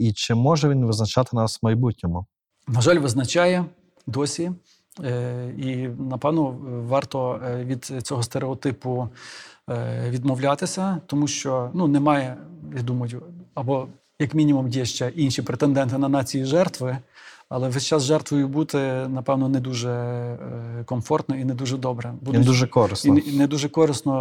і 0.00 0.12
чи 0.12 0.34
може 0.34 0.68
він 0.68 0.84
визначати 0.86 1.36
нас 1.36 1.58
в 1.62 1.66
майбутньому? 1.66 2.26
на 2.68 2.80
жаль, 2.80 2.98
визначає 2.98 3.64
досі. 4.06 4.52
Е, 5.04 5.54
І, 5.58 5.88
напевно, 5.98 6.56
варто 6.88 7.40
е, 7.46 7.64
від 7.64 7.84
цього 7.84 8.22
стереотипу 8.22 9.08
е, 9.70 10.10
відмовлятися, 10.10 11.00
тому 11.06 11.26
що 11.26 11.70
ну, 11.74 11.88
немає, 11.88 12.36
я 12.76 12.82
думаю, 12.82 13.22
або 13.54 13.88
як 14.18 14.34
мінімум 14.34 14.68
є 14.68 14.84
ще 14.84 15.12
інші 15.16 15.42
претенденти 15.42 15.98
на 15.98 16.08
нації 16.08 16.44
жертви, 16.44 16.98
але 17.50 17.68
весь 17.68 17.84
час 17.84 18.02
жертвою 18.02 18.48
бути, 18.48 18.78
напевно, 19.08 19.48
не 19.48 19.60
дуже 19.60 19.90
е, 19.90 20.38
комфортно 20.84 21.36
і 21.36 21.44
не 21.44 21.54
дуже 21.54 21.76
добре. 21.76 22.10
Він 22.10 22.18
Будуть- 22.22 22.44
дуже 22.46 22.66
корисно. 22.66 23.14
не, 23.14 23.20
і 23.20 23.36
не 23.36 23.46
дуже 23.46 23.68
корисно 23.68 24.14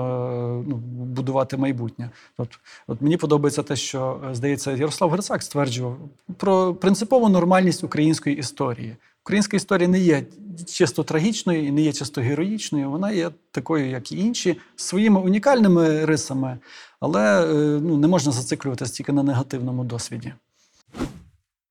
е, 0.62 0.70
ну, 0.70 0.76
будувати 1.06 1.58
майбутнє. 1.58 2.10
От, 2.38 2.60
от 2.88 3.02
мені 3.02 3.18
подобається 3.18 3.64
те, 3.64 3.76
що 3.76 4.22
е, 4.32 4.36
здається, 4.36 4.72
Ярослав 4.72 5.10
Грицак 5.10 5.44
стверджував 5.44 5.98
про 6.38 6.74
принципову 6.74 7.30
нормальність 7.30 7.84
української 7.84 8.38
історії. 8.38 8.96
Українська 9.24 9.58
історія 9.58 9.88
не 9.88 10.00
є 10.00 10.24
чисто 10.68 11.04
трагічною 11.04 11.68
і 11.68 11.72
не 11.72 11.82
є 11.82 11.94
чисто 11.94 12.22
героїчною. 12.22 12.90
Вона 12.90 13.12
є 13.12 13.30
такою, 13.52 13.90
як 13.90 14.12
і 14.12 14.20
інші, 14.20 14.58
з 14.76 14.84
своїми 14.84 15.20
унікальними 15.20 16.06
рисами, 16.06 16.58
але 17.00 17.48
ну, 17.82 17.98
не 17.98 18.08
можна 18.08 18.32
зациклюватися 18.32 18.94
тільки 18.94 19.12
на 19.12 19.24
негативному 19.24 19.84
досвіді. 19.84 20.34